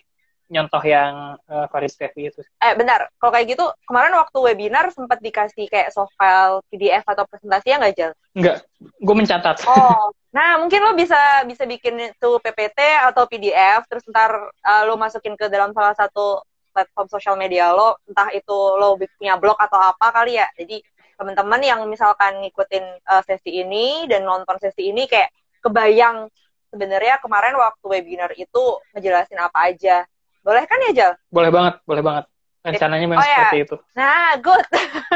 nyontoh 0.49 0.81
yang 0.81 1.37
uh, 1.45 1.69
Faris 1.69 1.93
Tevi 1.93 2.33
itu. 2.33 2.41
Eh 2.57 2.73
bentar, 2.73 3.05
kalau 3.21 3.29
kayak 3.29 3.53
gitu 3.53 3.69
kemarin 3.85 4.17
waktu 4.17 4.37
webinar 4.41 4.89
sempat 4.89 5.21
dikasih 5.21 5.69
kayak 5.69 5.93
soft 5.93 6.11
file 6.17 6.65
PDF 6.73 7.05
atau 7.05 7.23
presentasi 7.29 7.69
ya 7.69 7.77
nggak 7.77 7.93
Jal? 7.93 8.11
Nggak, 8.33 8.57
gue 8.81 9.15
mencatat. 9.15 9.57
Oh, 9.69 10.09
nah 10.33 10.57
mungkin 10.57 10.81
lo 10.81 10.97
bisa 10.97 11.45
bisa 11.45 11.69
bikin 11.69 12.01
itu 12.01 12.29
PPT 12.41 12.81
atau 12.81 13.29
PDF 13.29 13.85
terus 13.85 14.01
ntar 14.09 14.33
uh, 14.49 14.83
lo 14.89 14.97
masukin 14.97 15.37
ke 15.37 15.45
dalam 15.53 15.69
salah 15.69 15.93
satu 15.93 16.41
platform 16.73 17.07
sosial 17.13 17.37
media 17.37 17.69
lo, 17.69 18.01
entah 18.09 18.33
itu 18.33 18.57
lo 18.77 18.97
punya 18.97 19.37
blog 19.37 19.57
atau 19.61 19.77
apa 19.77 20.09
kali 20.09 20.41
ya. 20.41 20.49
Jadi 20.57 20.81
teman-teman 21.19 21.59
yang 21.59 21.83
misalkan 21.91 22.39
ngikutin 22.39 23.03
uh, 23.03 23.23
sesi 23.27 23.59
ini 23.59 24.07
dan 24.07 24.23
nonton 24.23 24.55
sesi 24.63 24.87
ini 24.87 25.03
kayak 25.03 25.35
kebayang 25.59 26.31
sebenarnya 26.71 27.19
kemarin 27.19 27.59
waktu 27.59 27.83
webinar 27.83 28.31
itu 28.39 28.79
ngejelasin 28.95 29.43
apa 29.43 29.67
aja 29.67 30.07
boleh 30.49 30.63
kan 30.65 30.79
ya, 30.89 30.91
Jal? 30.95 31.11
Boleh 31.29 31.51
banget, 31.51 31.75
boleh 31.83 32.03
banget. 32.03 32.25
Rencananya 32.63 33.07
memang 33.07 33.23
oh, 33.23 33.27
ya. 33.27 33.35
seperti 33.47 33.59
itu. 33.69 33.75
Nah, 33.95 34.33
good. 34.39 34.65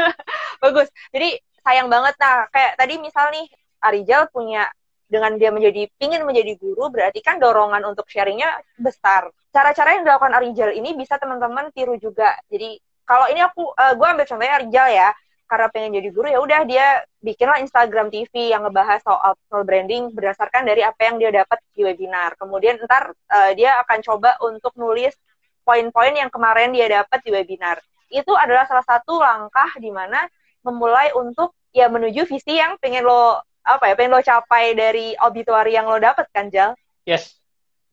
Bagus. 0.64 0.88
Jadi 1.12 1.28
sayang 1.64 1.88
banget. 1.88 2.14
Nah, 2.20 2.48
kayak 2.52 2.72
tadi 2.76 2.94
misal 3.00 3.32
nih, 3.32 3.46
Arijal 3.84 4.28
punya 4.32 4.68
dengan 5.04 5.36
dia 5.36 5.52
menjadi 5.52 5.90
pingin 6.00 6.24
menjadi 6.24 6.56
guru 6.56 6.88
berarti 6.88 7.20
kan 7.20 7.36
dorongan 7.36 7.84
untuk 7.84 8.08
sharingnya 8.08 8.62
besar. 8.80 9.28
Cara-cara 9.52 10.00
yang 10.00 10.08
dilakukan 10.08 10.38
Arijal 10.38 10.70
ini 10.72 10.96
bisa 10.96 11.20
teman-teman 11.20 11.68
tiru 11.74 11.98
juga. 12.00 12.32
Jadi 12.48 12.80
kalau 13.04 13.28
ini 13.28 13.44
aku 13.44 13.68
uh, 13.68 13.92
eh, 13.92 13.94
gue 14.00 14.06
ambil 14.08 14.24
contohnya 14.24 14.54
Arijal 14.56 14.86
ya 14.88 15.08
karena 15.54 15.70
pengen 15.70 15.94
jadi 16.02 16.10
guru 16.10 16.26
ya 16.26 16.42
udah 16.42 16.66
dia 16.66 17.06
bikinlah 17.22 17.62
Instagram 17.62 18.10
TV 18.10 18.50
yang 18.50 18.66
ngebahas 18.66 18.98
soal 19.06 19.38
personal 19.38 19.62
branding 19.62 20.10
berdasarkan 20.10 20.66
dari 20.66 20.82
apa 20.82 20.98
yang 21.06 21.22
dia 21.22 21.30
dapat 21.30 21.62
di 21.78 21.86
webinar. 21.86 22.34
Kemudian 22.34 22.82
ntar 22.82 23.14
uh, 23.14 23.54
dia 23.54 23.78
akan 23.86 24.02
coba 24.02 24.34
untuk 24.42 24.74
nulis 24.74 25.14
poin-poin 25.62 26.10
yang 26.10 26.26
kemarin 26.26 26.74
dia 26.74 26.90
dapat 26.90 27.22
di 27.22 27.30
webinar. 27.30 27.78
Itu 28.10 28.34
adalah 28.34 28.66
salah 28.66 28.82
satu 28.82 29.22
langkah 29.22 29.70
di 29.78 29.94
mana 29.94 30.26
memulai 30.66 31.14
untuk 31.14 31.54
ya 31.70 31.86
menuju 31.86 32.26
visi 32.26 32.58
yang 32.58 32.74
pengen 32.82 33.06
lo 33.06 33.38
apa 33.62 33.86
ya 33.86 33.94
pengen 33.94 34.18
lo 34.18 34.26
capai 34.26 34.74
dari 34.74 35.14
obituary 35.22 35.78
yang 35.78 35.86
lo 35.86 36.02
dapat 36.02 36.26
kan 36.34 36.50
Jal? 36.50 36.74
Yes, 37.06 37.38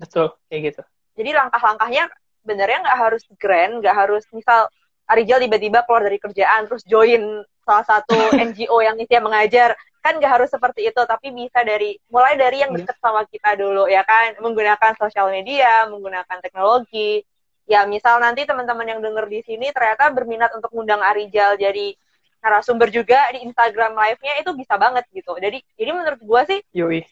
betul 0.01 0.33
kayak 0.49 0.73
gitu. 0.73 0.81
Jadi 1.13 1.29
langkah-langkahnya 1.29 2.09
benernya 2.41 2.89
nggak 2.89 2.99
harus 3.05 3.21
grand, 3.37 3.85
nggak 3.85 3.93
harus 3.93 4.25
misal 4.33 4.65
Arijal 5.11 5.43
tiba-tiba 5.43 5.83
keluar 5.83 6.07
dari 6.07 6.17
kerjaan 6.23 6.71
terus 6.71 6.87
join 6.87 7.43
salah 7.65 7.85
satu 7.85 8.17
NGO 8.35 8.77
yang 8.83 8.97
isinya 8.99 9.31
mengajar. 9.31 9.77
Kan 10.01 10.17
nggak 10.17 10.33
harus 10.41 10.49
seperti 10.49 10.89
itu 10.89 11.01
tapi 11.05 11.29
bisa 11.29 11.61
dari 11.61 11.93
mulai 12.09 12.33
dari 12.33 12.65
yang 12.65 12.73
dekat 12.73 12.97
sama 12.97 13.21
kita 13.29 13.53
dulu 13.53 13.85
ya 13.85 14.01
kan? 14.01 14.37
Menggunakan 14.41 14.97
sosial 14.97 15.29
media 15.29 15.85
menggunakan 15.87 16.41
teknologi. 16.41 17.21
Ya 17.69 17.85
misal 17.85 18.17
nanti 18.19 18.43
teman-teman 18.43 18.83
yang 18.83 18.99
denger 18.99 19.29
di 19.29 19.39
sini 19.45 19.69
ternyata 19.69 20.09
berminat 20.11 20.51
untuk 20.57 20.73
ngundang 20.73 20.99
Arijal 20.99 21.55
jadi 21.55 21.93
narasumber 22.41 22.89
juga 22.89 23.29
di 23.31 23.45
Instagram 23.45 23.93
live-nya 23.93 24.41
itu 24.41 24.51
bisa 24.57 24.75
banget 24.75 25.05
gitu. 25.13 25.37
Jadi 25.37 25.61
jadi 25.77 25.91
menurut 25.93 26.21
gua 26.25 26.41
sih 26.49 26.59
Yui. 26.73 27.05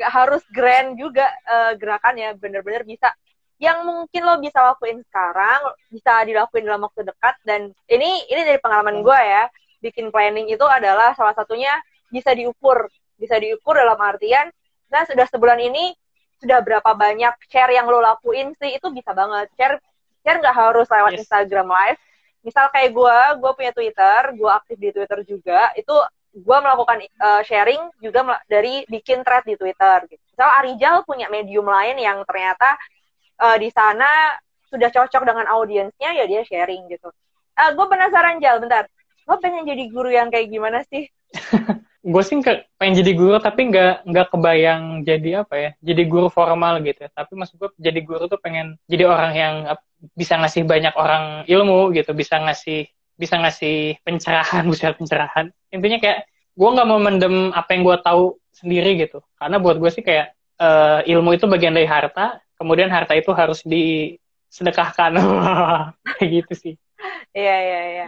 nggak 0.00 0.10
harus 0.10 0.42
grand 0.48 0.96
juga 0.96 1.28
uh, 1.44 1.76
gerakannya, 1.76 2.32
bener-bener 2.40 2.82
bisa. 2.88 3.12
Yang 3.60 3.84
mungkin 3.84 4.24
lo 4.24 4.40
bisa 4.40 4.64
lakuin 4.64 5.04
sekarang 5.04 5.60
bisa 5.92 6.24
dilakuin 6.24 6.64
dalam 6.64 6.88
waktu 6.88 7.04
dekat 7.04 7.36
dan 7.44 7.68
ini 7.92 8.24
ini 8.32 8.40
dari 8.48 8.56
pengalaman 8.56 9.04
gue 9.04 9.20
ya 9.20 9.44
bikin 9.80 10.12
planning 10.12 10.48
itu 10.52 10.62
adalah 10.64 11.12
salah 11.16 11.34
satunya 11.34 11.72
bisa 12.08 12.32
diukur 12.36 12.88
bisa 13.16 13.36
diukur 13.36 13.76
dalam 13.76 13.98
artian 13.98 14.48
nah 14.88 15.02
sudah 15.04 15.26
sebulan 15.28 15.60
ini 15.60 15.92
sudah 16.40 16.64
berapa 16.64 16.96
banyak 16.96 17.36
share 17.52 17.72
yang 17.72 17.84
lo 17.88 18.00
lakuin 18.00 18.56
sih 18.56 18.76
itu 18.76 18.88
bisa 18.92 19.12
banget 19.12 19.48
share 19.56 19.76
share 20.24 20.40
nggak 20.40 20.56
harus 20.56 20.88
lewat 20.88 21.12
yes. 21.16 21.20
Instagram 21.24 21.68
live 21.68 22.00
misal 22.40 22.72
kayak 22.72 22.96
gue 22.96 23.18
gue 23.40 23.50
punya 23.52 23.72
Twitter 23.76 24.20
gue 24.32 24.50
aktif 24.50 24.76
di 24.80 24.90
Twitter 24.96 25.20
juga 25.28 25.68
itu 25.76 25.92
gue 26.30 26.58
melakukan 26.62 27.02
uh, 27.18 27.42
sharing 27.42 27.90
juga 27.98 28.38
dari 28.46 28.86
bikin 28.86 29.26
thread 29.26 29.42
di 29.42 29.58
Twitter 29.58 30.06
gitu. 30.06 30.22
misal 30.30 30.48
Arijal 30.62 31.02
punya 31.02 31.26
medium 31.26 31.66
lain 31.66 31.98
yang 31.98 32.22
ternyata 32.22 32.78
uh, 33.42 33.56
di 33.58 33.66
sana 33.74 34.38
sudah 34.70 34.88
cocok 34.94 35.22
dengan 35.26 35.50
audiensnya 35.50 36.14
ya 36.14 36.24
dia 36.30 36.46
sharing 36.46 36.86
gitu. 36.86 37.10
Uh, 37.58 37.60
eh, 37.66 37.70
gue 37.74 37.86
penasaran 37.90 38.38
Jal, 38.38 38.62
bentar. 38.62 38.86
Lo 39.30 39.38
pengen 39.38 39.62
jadi 39.62 39.86
guru 39.86 40.10
yang 40.10 40.26
kayak 40.34 40.50
gimana 40.50 40.82
sih? 40.90 41.06
gue 42.00 42.22
sih 42.24 42.40
ke, 42.42 42.64
pengen 42.80 43.04
jadi 43.04 43.12
guru 43.12 43.36
tapi 43.38 43.70
nggak 43.70 44.08
nggak 44.08 44.26
kebayang 44.32 45.04
jadi 45.04 45.44
apa 45.44 45.54
ya 45.54 45.70
jadi 45.84 46.02
guru 46.08 46.32
formal 46.32 46.80
gitu 46.80 47.04
ya. 47.04 47.12
tapi 47.12 47.36
maksud 47.36 47.60
gue 47.60 47.70
jadi 47.76 48.00
guru 48.00 48.24
tuh 48.24 48.40
pengen 48.40 48.80
jadi 48.88 49.04
orang 49.04 49.32
yang 49.36 49.54
bisa 50.16 50.40
ngasih 50.40 50.64
banyak 50.64 50.96
orang 50.96 51.44
ilmu 51.44 51.92
gitu 51.92 52.16
bisa 52.16 52.40
ngasih 52.40 52.88
bisa 53.20 53.36
ngasih 53.36 54.00
pencerahan 54.00 54.64
bisa 54.72 54.96
pencerahan. 54.96 55.52
Intinya 55.68 56.00
kayak 56.00 56.24
gue 56.56 56.68
nggak 56.72 56.88
mau 56.88 56.96
mendem 56.96 57.52
apa 57.52 57.68
yang 57.76 57.84
gue 57.84 57.96
tahu 58.00 58.40
sendiri 58.56 58.96
gitu. 58.96 59.20
Karena 59.36 59.60
buat 59.60 59.76
gue 59.76 59.90
sih 59.92 60.00
kayak 60.00 60.32
uh, 60.56 61.04
ilmu 61.04 61.36
itu 61.36 61.44
bagian 61.44 61.76
dari 61.76 61.84
harta 61.84 62.40
kemudian 62.56 62.88
harta 62.88 63.12
itu 63.12 63.28
harus 63.36 63.60
disedekahkan. 63.64 65.20
Kayak 66.16 66.28
gitu 66.28 66.52
sih. 66.56 66.74
Iya 67.32 67.56
iya 67.60 67.80
iya 67.92 68.06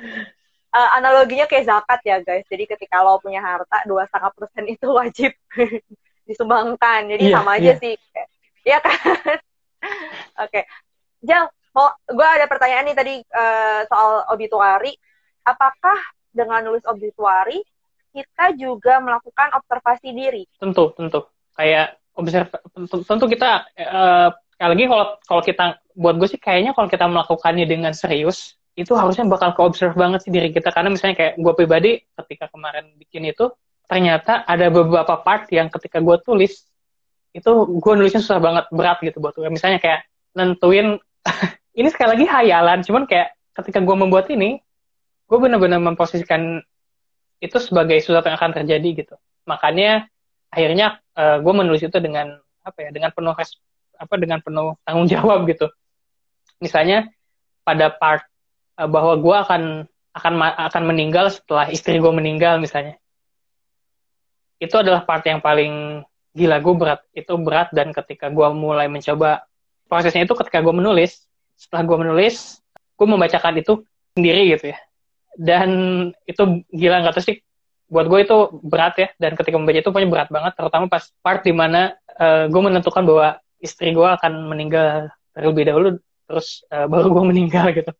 uh, 0.72 0.90
analoginya 0.96 1.46
kayak 1.46 1.68
zakat 1.68 2.00
ya 2.02 2.16
guys. 2.24 2.44
Jadi 2.48 2.64
ketika 2.66 3.04
lo 3.04 3.20
punya 3.20 3.44
harta 3.44 3.84
dua 3.84 4.08
setengah 4.08 4.32
persen 4.32 4.64
itu 4.66 4.86
wajib 4.88 5.32
disumbangkan. 6.28 7.12
Jadi 7.12 7.24
iya, 7.28 7.34
sama 7.36 7.50
aja 7.60 7.72
iya. 7.76 7.80
sih. 7.80 7.94
Iya 8.64 8.78
kan? 8.80 8.98
Oke. 9.14 9.36
Okay. 10.48 10.64
Jang 11.22 11.46
mau 11.72 11.88
gue 12.04 12.28
ada 12.28 12.44
pertanyaan 12.50 12.84
nih 12.90 12.96
tadi 12.96 13.14
uh, 13.32 13.80
soal 13.88 14.28
obituari 14.28 14.92
apakah 15.46 15.96
dengan 16.28 16.60
nulis 16.60 16.84
obituari 16.84 17.64
kita 18.12 18.52
juga 18.60 19.00
melakukan 19.00 19.56
observasi 19.56 20.12
diri? 20.12 20.44
Tentu 20.60 20.92
tentu. 20.92 21.24
Kayak 21.56 21.96
observ 22.12 22.48
tentu 23.08 23.24
kita 23.28 23.64
uh, 23.72 24.28
lagi 24.60 24.84
kalau 24.84 25.06
kalau 25.24 25.42
kita 25.42 25.64
buat 25.96 26.14
gue 26.20 26.28
sih 26.28 26.40
kayaknya 26.40 26.76
kalau 26.76 26.86
kita 26.86 27.08
melakukannya 27.08 27.66
dengan 27.66 27.92
serius 27.96 28.60
itu 28.72 28.92
harusnya 28.96 29.28
bakal 29.28 29.52
ke 29.52 29.60
observe 29.60 29.92
banget 29.96 30.24
sih 30.24 30.32
diri 30.32 30.48
kita. 30.50 30.72
Karena 30.72 30.88
misalnya 30.92 31.16
kayak 31.18 31.32
gue 31.36 31.52
pribadi 31.56 31.90
ketika 32.16 32.48
kemarin 32.48 32.92
bikin 32.96 33.28
itu 33.28 33.52
ternyata 33.88 34.46
ada 34.48 34.72
beberapa 34.72 35.20
part 35.20 35.50
yang 35.52 35.68
ketika 35.68 36.00
gue 36.00 36.16
tulis 36.24 36.64
itu 37.32 37.50
gue 37.80 37.92
nulisnya 37.96 38.20
susah 38.20 38.40
banget 38.40 38.68
berat 38.72 39.00
gitu 39.00 39.20
buat 39.20 39.32
gue 39.32 39.48
misalnya 39.48 39.80
kayak 39.80 40.04
nentuin 40.36 41.00
ini 41.80 41.88
sekali 41.88 42.16
lagi 42.16 42.26
hayalan 42.28 42.84
cuman 42.84 43.08
kayak 43.08 43.36
ketika 43.56 43.80
gue 43.80 43.96
membuat 43.96 44.28
ini 44.32 44.60
gue 45.28 45.38
benar-benar 45.40 45.80
memposisikan 45.80 46.60
itu 47.42 47.56
sebagai 47.58 47.98
sesuatu 47.98 48.30
yang 48.30 48.38
akan 48.38 48.54
terjadi 48.62 48.88
gitu. 49.02 49.14
Makanya 49.50 50.06
akhirnya 50.52 51.02
uh, 51.18 51.42
gue 51.42 51.54
menulis 51.56 51.82
itu 51.82 51.98
dengan 51.98 52.38
apa 52.62 52.78
ya 52.78 52.90
dengan 52.94 53.10
penuh 53.10 53.34
apa 53.98 54.14
dengan 54.14 54.38
penuh 54.38 54.78
tanggung 54.86 55.10
jawab 55.10 55.42
gitu. 55.50 55.66
Misalnya 56.62 57.10
pada 57.66 57.90
part 57.90 58.22
uh, 58.78 58.88
bahwa 58.88 59.18
gue 59.18 59.36
akan 59.36 59.62
akan 60.12 60.32
akan 60.68 60.82
meninggal 60.84 61.32
setelah 61.32 61.72
istri 61.72 61.96
gue 61.96 62.12
meninggal 62.12 62.60
misalnya. 62.60 63.00
Itu 64.60 64.78
adalah 64.78 65.02
part 65.08 65.24
yang 65.24 65.40
paling 65.40 66.04
gila 66.32 66.60
gue 66.64 66.74
berat 66.76 67.00
itu 67.12 67.32
berat 67.36 67.68
dan 67.76 67.92
ketika 67.92 68.32
gue 68.32 68.48
mulai 68.56 68.88
mencoba 68.88 69.44
prosesnya 69.84 70.24
itu 70.24 70.32
ketika 70.32 70.64
gue 70.64 70.72
menulis 70.72 71.28
setelah 71.60 71.84
gue 71.84 71.98
menulis 72.08 72.64
gue 72.96 73.06
membacakan 73.08 73.60
itu 73.60 73.84
sendiri 74.16 74.52
gitu 74.56 74.72
ya. 74.72 74.78
Dan 75.32 75.70
itu 76.28 76.64
gila 76.68 77.04
nggak 77.04 77.16
tahu 77.16 77.24
sih 77.24 77.36
buat 77.92 78.08
gue 78.08 78.24
itu 78.24 78.36
berat 78.64 78.94
ya 78.96 79.08
dan 79.20 79.36
ketika 79.36 79.60
membaca 79.60 79.76
itu 79.84 79.92
punya 79.92 80.08
berat 80.08 80.28
banget 80.32 80.56
terutama 80.56 80.88
pas 80.88 81.12
part 81.20 81.44
di 81.44 81.52
mana 81.52 81.92
uh, 82.16 82.48
gue 82.48 82.62
menentukan 82.64 83.04
bahwa 83.04 83.36
istri 83.60 83.92
gue 83.92 84.08
akan 84.08 84.48
meninggal 84.48 85.12
terlebih 85.36 85.68
dahulu 85.68 85.88
terus 86.24 86.64
uh, 86.72 86.88
baru 86.88 87.12
gue 87.12 87.24
meninggal 87.28 87.68
gitu 87.76 87.92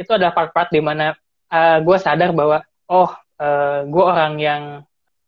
itu 0.00 0.10
ada 0.16 0.32
part-part 0.32 0.72
di 0.72 0.80
mana 0.80 1.12
uh, 1.52 1.76
eh, 1.76 1.78
gue 1.84 1.96
sadar 2.00 2.32
bahwa 2.32 2.64
oh 2.88 3.12
uh, 3.36 3.84
gue 3.84 4.04
orang 4.04 4.40
yang 4.40 4.62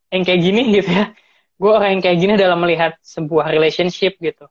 yang 0.09 0.23
kayak 0.25 0.41
gini 0.41 0.61
gitu 0.81 0.89
ya. 0.89 1.13
Gue 1.61 1.71
orang 1.71 1.97
yang 1.97 2.01
kayak 2.01 2.17
gini 2.17 2.33
dalam 2.33 2.59
melihat 2.59 2.97
sebuah 3.05 3.53
relationship 3.53 4.17
gitu. 4.17 4.49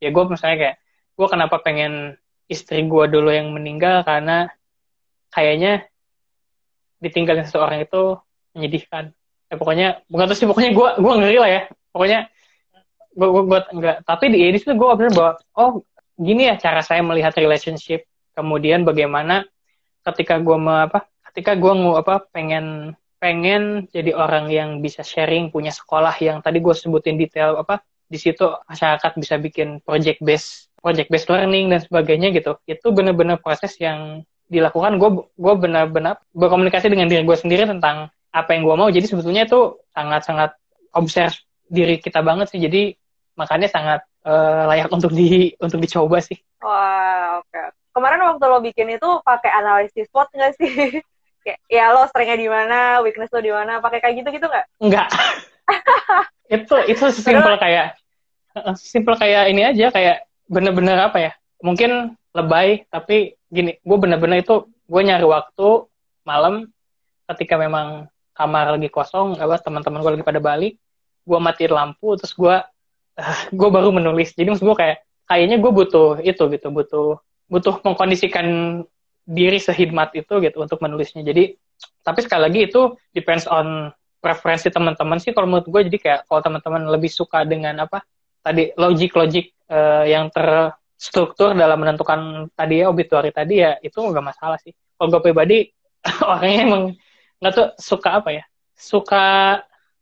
Ya 0.00 0.08
gue 0.08 0.24
misalnya 0.24 0.56
kayak 0.58 0.76
gue 1.12 1.26
kenapa 1.28 1.56
pengen 1.60 2.16
istri 2.48 2.88
gue 2.88 3.04
dulu 3.12 3.28
yang 3.28 3.52
meninggal 3.52 4.02
karena 4.02 4.48
kayaknya 5.30 5.86
ditinggalin 6.98 7.44
seseorang 7.44 7.84
itu 7.84 8.16
menyedihkan. 8.56 9.12
Ya 9.52 9.54
pokoknya 9.60 9.88
bukan 10.08 10.24
terus 10.32 10.40
sih 10.40 10.48
pokoknya 10.48 10.72
gue 10.72 10.88
gue 10.96 11.12
ngeri 11.20 11.38
lah 11.38 11.50
ya. 11.52 11.62
Pokoknya 11.92 12.20
gue 13.12 13.28
gue 13.28 13.42
gue 13.44 13.60
enggak. 13.76 13.96
Tapi 14.08 14.24
di 14.32 14.38
edis 14.48 14.64
itu 14.64 14.72
gue 14.72 14.90
bahwa 15.12 15.36
oh 15.54 15.84
gini 16.16 16.48
ya 16.48 16.56
cara 16.56 16.80
saya 16.80 17.04
melihat 17.04 17.36
relationship 17.36 18.08
kemudian 18.32 18.84
bagaimana 18.84 19.46
ketika 20.02 20.40
gue 20.42 20.56
apa 20.56 21.06
ketika 21.32 21.56
gue 21.56 21.72
ngu 21.72 21.92
apa 22.00 22.26
pengen 22.34 22.96
pengen 23.22 23.86
jadi 23.94 24.18
orang 24.18 24.50
yang 24.50 24.70
bisa 24.82 25.06
sharing 25.06 25.54
punya 25.54 25.70
sekolah 25.70 26.12
yang 26.18 26.42
tadi 26.42 26.58
gue 26.58 26.74
sebutin 26.74 27.14
detail 27.14 27.54
apa 27.54 27.80
di 28.12 28.18
situ 28.20 28.44
masyarakat 28.68 29.16
bisa 29.16 29.40
bikin 29.40 29.80
project 29.80 30.20
based 30.20 30.68
project 30.82 31.08
based 31.08 31.30
learning 31.32 31.72
dan 31.72 31.80
sebagainya 31.80 32.28
gitu. 32.36 32.58
Itu 32.68 32.92
benar-benar 32.92 33.40
proses 33.40 33.72
yang 33.80 34.26
dilakukan. 34.52 35.00
Gue 35.00 35.24
gue 35.32 35.54
benar-benar 35.56 36.20
berkomunikasi 36.36 36.92
dengan 36.92 37.08
diri 37.08 37.24
gue 37.24 37.38
sendiri 37.38 37.64
tentang 37.64 38.12
apa 38.34 38.50
yang 38.52 38.68
gue 38.68 38.76
mau. 38.76 38.90
Jadi 38.92 39.06
sebetulnya 39.08 39.48
itu 39.48 39.80
sangat-sangat 39.96 40.58
observe 40.92 41.38
diri 41.70 41.96
kita 42.02 42.20
banget 42.20 42.52
sih. 42.52 42.60
Jadi 42.60 42.92
makanya 43.38 43.70
sangat 43.70 44.04
uh, 44.28 44.68
layak 44.68 44.92
untuk 44.92 45.14
di 45.14 45.56
untuk 45.56 45.80
dicoba 45.80 46.20
sih. 46.20 46.36
Wah 46.60 47.40
oke 47.40 47.48
okay. 47.48 47.72
Kemarin 47.92 48.20
waktu 48.24 48.44
lo 48.48 48.58
bikin 48.64 48.88
itu 48.96 49.08
pakai 49.22 49.50
analisis 49.52 50.08
SWOT 50.10 50.28
nggak 50.32 50.52
sih? 50.58 50.72
Kayak 51.44 51.58
ya 51.66 51.90
lo 51.90 52.06
strengthnya 52.06 52.38
di 52.38 52.48
mana 52.48 52.78
weakness 53.02 53.32
lo 53.34 53.42
di 53.42 53.50
mana 53.50 53.82
pakai 53.82 53.98
kayak 53.98 54.14
gitu 54.22 54.28
gitu 54.38 54.46
nggak? 54.46 54.66
Nggak. 54.78 55.08
Itu 56.52 56.76
itu 56.84 57.04
simpel 57.16 57.56
kayak 57.56 57.96
simpel 58.76 59.16
kayak 59.16 59.48
ini 59.48 59.64
aja 59.64 59.88
kayak 59.88 60.28
bener-bener 60.44 61.00
apa 61.00 61.16
ya 61.16 61.32
mungkin 61.64 62.12
lebay 62.36 62.84
tapi 62.92 63.40
gini 63.48 63.80
gue 63.80 63.96
bener-bener 63.96 64.44
itu 64.44 64.68
gue 64.68 65.00
nyari 65.00 65.24
waktu 65.24 65.88
malam 66.28 66.68
ketika 67.24 67.56
memang 67.56 68.12
kamar 68.36 68.76
lagi 68.76 68.92
kosong 68.92 69.40
apa 69.40 69.64
teman-teman 69.64 70.04
gue 70.04 70.12
lagi 70.12 70.28
pada 70.28 70.44
balik 70.44 70.76
gue 71.24 71.38
matiin 71.40 71.72
lampu 71.72 72.20
terus 72.20 72.36
gue 72.36 72.56
uh, 73.18 73.40
gue 73.50 73.68
baru 73.68 73.92
menulis. 73.94 74.32
Jadi 74.34 74.48
maksud 74.52 74.64
gue 74.66 74.76
kayak 74.76 74.96
kayaknya 75.28 75.56
gue 75.60 75.72
butuh 75.72 76.20
itu 76.22 76.42
gitu 76.50 76.68
butuh 76.72 77.20
butuh 77.52 77.84
mengkondisikan 77.84 78.80
diri 79.28 79.60
sehidmat 79.60 80.16
itu 80.16 80.40
gitu 80.40 80.56
untuk 80.64 80.80
menulisnya. 80.80 81.20
Jadi 81.20 81.52
tapi 82.00 82.24
sekali 82.24 82.48
lagi 82.48 82.60
itu 82.72 82.96
depends 83.12 83.44
on 83.44 83.92
preferensi 84.24 84.70
teman-teman 84.72 85.20
sih 85.20 85.36
kalau 85.36 85.50
menurut 85.52 85.68
gue. 85.68 85.80
Jadi 85.92 85.98
kayak 86.00 86.20
kalau 86.24 86.40
teman-teman 86.40 86.88
lebih 86.88 87.12
suka 87.12 87.44
dengan 87.44 87.84
apa? 87.84 88.00
Tadi 88.40 88.74
logik 88.74 89.12
logik 89.14 89.52
uh, 89.70 90.08
yang 90.08 90.32
terstruktur 90.32 91.54
dalam 91.54 91.78
menentukan 91.78 92.50
tadi 92.56 92.82
ya 92.82 92.90
obituari 92.90 93.30
tadi 93.30 93.62
ya 93.62 93.76
itu 93.84 94.00
nggak 94.00 94.24
masalah 94.24 94.58
sih. 94.58 94.72
Kalau 94.96 95.12
gue 95.12 95.22
pribadi 95.22 95.68
orangnya 96.32 96.60
emang 96.66 96.82
nggak 97.38 97.52
tuh 97.52 97.68
suka 97.78 98.24
apa 98.24 98.30
ya? 98.32 98.44
Suka 98.74 99.26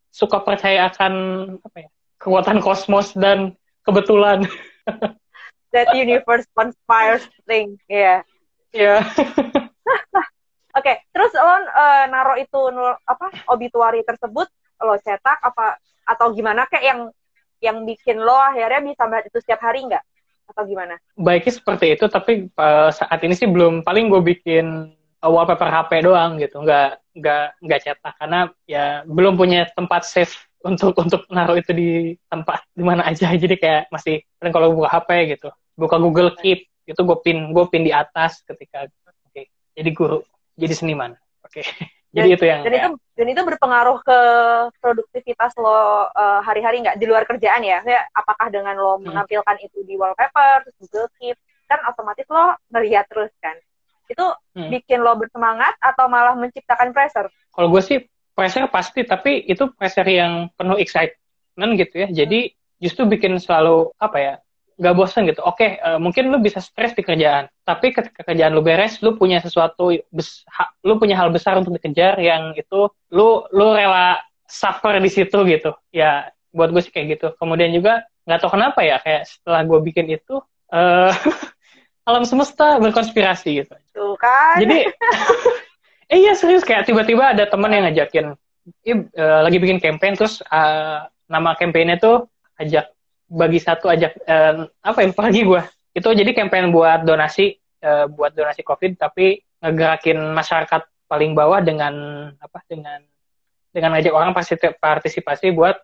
suka 0.09 0.39
percaya 0.41 0.87
akan 0.89 1.13
apa 1.61 1.77
ya? 1.85 1.89
Kekuatan 2.21 2.61
kosmos 2.61 3.13
dan 3.17 3.53
kebetulan 3.85 4.45
that 5.73 5.91
universe 5.95 6.47
conspires 6.53 7.25
thing 7.47 7.75
ya 7.87 7.95
yeah. 7.95 8.19
ya 8.71 8.83
yeah. 8.83 9.01
oke 10.77 10.83
okay, 10.83 11.03
terus 11.11 11.31
lo 11.35 11.47
uh, 11.47 12.05
naruh 12.07 12.37
itu 12.39 12.59
apa 13.07 13.27
obituari 13.51 14.05
tersebut 14.07 14.47
lo 14.81 14.95
cetak 14.99 15.39
apa 15.43 15.79
atau 16.07 16.31
gimana 16.35 16.67
kayak 16.67 16.85
yang 16.85 17.01
yang 17.61 17.77
bikin 17.85 18.17
lo 18.17 18.35
akhirnya 18.35 18.81
bisa 18.81 19.05
melihat 19.05 19.29
itu 19.29 19.37
setiap 19.39 19.61
hari 19.61 19.85
nggak 19.85 20.03
atau 20.51 20.67
gimana? 20.67 20.99
Baiknya 21.15 21.53
seperti 21.55 21.95
itu, 21.95 22.05
tapi 22.11 22.51
uh, 22.51 22.91
saat 22.91 23.19
ini 23.23 23.33
sih 23.33 23.47
belum. 23.47 23.87
Paling 23.87 24.11
gue 24.11 24.21
bikin 24.21 24.91
wallpaper 25.23 25.71
HP 25.71 26.03
doang 26.03 26.37
gitu, 26.37 26.59
nggak 26.59 26.99
nggak 27.15 27.45
nggak 27.63 27.79
cetak 27.83 28.13
karena 28.19 28.49
ya 28.67 29.03
belum 29.07 29.35
punya 29.35 29.67
tempat 29.71 30.07
save 30.07 30.31
untuk 30.65 30.95
untuk 30.97 31.27
naruh 31.27 31.59
itu 31.59 31.71
di 31.71 31.89
tempat 32.27 32.67
di 32.75 32.83
mana 32.83 33.07
aja. 33.07 33.31
Jadi 33.43 33.55
kayak 33.55 33.87
masih 33.89 34.21
paling 34.37 34.53
kalau 34.53 34.75
buka 34.75 34.91
HP 34.91 35.39
gitu, 35.39 35.49
buka 35.81 35.97
Google 35.97 36.37
Keep 36.37 36.69
itu 36.85 37.01
gue 37.01 37.17
pin 37.25 37.49
gue 37.49 37.65
pin 37.69 37.81
di 37.81 37.89
atas 37.89 38.45
ketika 38.45 38.85
oke 38.85 39.33
okay, 39.33 39.49
jadi 39.73 39.89
guru 39.93 40.21
jadi 40.53 40.73
seniman 40.77 41.17
oke 41.41 41.49
okay. 41.49 41.65
jadi 42.15 42.27
itu 42.37 42.45
yang 42.45 42.61
dan 42.61 42.73
itu 42.77 42.89
dan 43.17 43.27
itu 43.33 43.41
berpengaruh 43.41 43.97
ke 44.05 44.19
produktivitas 44.77 45.57
lo 45.57 45.71
uh, 45.73 46.41
hari-hari 46.45 46.83
nggak 46.85 46.97
di 46.99 47.05
luar 47.07 47.23
kerjaan 47.25 47.63
ya 47.65 47.81
Kayak 47.81 48.11
apakah 48.13 48.47
dengan 48.53 48.75
lo 48.77 48.99
hmm. 48.99 49.09
menampilkan 49.09 49.57
itu 49.63 49.81
di 49.87 49.97
wallpaper 49.97 50.67
terus 50.67 50.75
Google 50.85 51.09
Keep 51.17 51.37
kan 51.65 51.79
otomatis 51.87 52.27
lo 52.27 52.59
ngelihat 52.69 53.07
terus 53.07 53.31
kan 53.39 53.55
itu 54.11 54.25
hmm. 54.59 54.69
bikin 54.75 54.99
lo 54.99 55.15
bersemangat 55.15 55.79
atau 55.79 56.11
malah 56.11 56.35
menciptakan 56.35 56.91
pressure 56.91 57.31
kalau 57.55 57.71
gue 57.71 57.81
sih 57.81 57.97
pressure 58.35 58.67
pasti 58.67 59.07
tapi 59.07 59.47
itu 59.47 59.71
pressure 59.71 60.07
yang 60.07 60.51
penuh 60.59 60.75
excitement 60.75 61.71
gitu 61.79 61.95
ya 61.95 62.07
jadi 62.11 62.51
justru 62.81 63.07
bikin 63.07 63.37
selalu 63.39 63.93
apa 64.01 64.17
ya 64.19 64.33
gak 64.81 64.95
bosan 64.97 65.29
gitu. 65.29 65.45
Oke, 65.45 65.77
okay, 65.77 65.85
uh, 65.85 65.95
eh, 65.95 65.99
mungkin 66.01 66.33
lu 66.33 66.41
bisa 66.41 66.57
stres 66.57 66.97
di 66.97 67.05
kerjaan, 67.05 67.45
tapi 67.61 67.93
ketika 67.93 68.25
kerjaan 68.25 68.57
lu 68.57 68.65
beres, 68.65 68.97
lu 69.05 69.13
punya 69.13 69.37
sesuatu, 69.37 69.93
bes, 70.09 70.41
ha, 70.49 70.73
lu 70.81 70.97
punya 70.97 71.13
hal 71.13 71.29
besar 71.29 71.61
untuk 71.61 71.77
dikejar 71.77 72.17
yang 72.17 72.57
itu 72.57 72.89
lu 73.13 73.45
lu 73.53 73.67
rela 73.77 74.17
suffer 74.49 74.97
di 74.97 75.09
situ 75.13 75.37
gitu. 75.45 75.77
Ya, 75.93 76.33
buat 76.49 76.73
gue 76.73 76.81
sih 76.81 76.89
kayak 76.89 77.07
gitu. 77.21 77.27
Kemudian 77.37 77.69
juga 77.69 78.09
nggak 78.25 78.39
tahu 78.41 78.57
kenapa 78.57 78.81
ya, 78.81 78.97
kayak 78.97 79.29
setelah 79.29 79.61
gue 79.69 79.79
bikin 79.85 80.05
itu, 80.17 80.41
uh, 80.73 81.13
alam 82.09 82.25
semesta 82.25 82.81
berkonspirasi 82.81 83.61
gitu. 83.61 83.73
Tuh 83.93 84.17
kan. 84.17 84.57
Jadi, 84.65 84.89
eh 86.09 86.17
iya 86.25 86.33
serius 86.33 86.65
kayak 86.65 86.89
tiba-tiba 86.89 87.37
ada 87.37 87.45
teman 87.45 87.69
yang 87.69 87.85
ngajakin, 87.85 88.33
uh, 88.33 89.39
lagi 89.45 89.57
bikin 89.61 89.77
campaign 89.77 90.17
terus 90.17 90.41
uh, 90.49 91.05
nama 91.29 91.53
campaignnya 91.53 92.01
tuh 92.01 92.25
ajak 92.57 92.89
bagi 93.31 93.63
satu 93.63 93.87
ajak 93.87 94.19
uh, 94.27 94.67
apa 94.83 94.99
ya 95.07 95.09
lagi 95.15 95.41
gue 95.47 95.61
itu 95.95 96.07
jadi 96.11 96.31
campaign 96.35 96.75
buat 96.75 97.07
donasi 97.07 97.55
uh, 97.79 98.11
buat 98.11 98.35
donasi 98.35 98.59
covid 98.67 98.99
tapi 98.99 99.39
ngegerakin 99.63 100.19
masyarakat 100.35 100.81
paling 101.07 101.31
bawah 101.31 101.63
dengan 101.63 101.93
apa 102.39 102.59
dengan 102.67 102.99
dengan 103.71 103.95
ngajak 103.95 104.11
orang 104.11 104.31
pasti 104.35 104.59
partisipasi 104.59 105.55
buat 105.55 105.79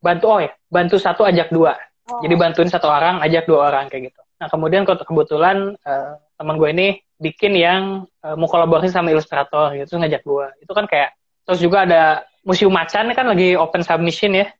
bantu 0.00 0.24
oh 0.32 0.40
ya 0.40 0.52
bantu 0.72 0.96
satu 0.96 1.28
ajak 1.28 1.52
dua. 1.52 1.76
Oh. 2.02 2.18
jadi 2.18 2.34
bantuin 2.34 2.66
satu 2.66 2.90
orang 2.90 3.22
ajak 3.22 3.46
dua 3.46 3.70
orang 3.70 3.86
kayak 3.86 4.10
gitu. 4.10 4.20
Nah 4.42 4.50
kemudian 4.50 4.82
kebetulan 4.82 5.78
uh, 5.86 6.18
teman 6.34 6.58
gue 6.58 6.68
ini 6.74 6.88
bikin 7.22 7.54
yang 7.54 8.10
uh, 8.26 8.34
mau 8.34 8.50
kolaborasi 8.50 8.90
sama 8.90 9.14
ilustrator 9.14 9.70
gitu 9.78 9.94
ngajak 10.02 10.26
gue 10.26 10.46
itu 10.66 10.72
kan 10.74 10.90
kayak 10.90 11.14
terus 11.46 11.62
juga 11.62 11.86
ada 11.86 12.26
museum 12.42 12.74
macan 12.74 13.14
kan 13.14 13.26
lagi 13.28 13.54
open 13.54 13.86
submission 13.86 14.34
ya. 14.34 14.50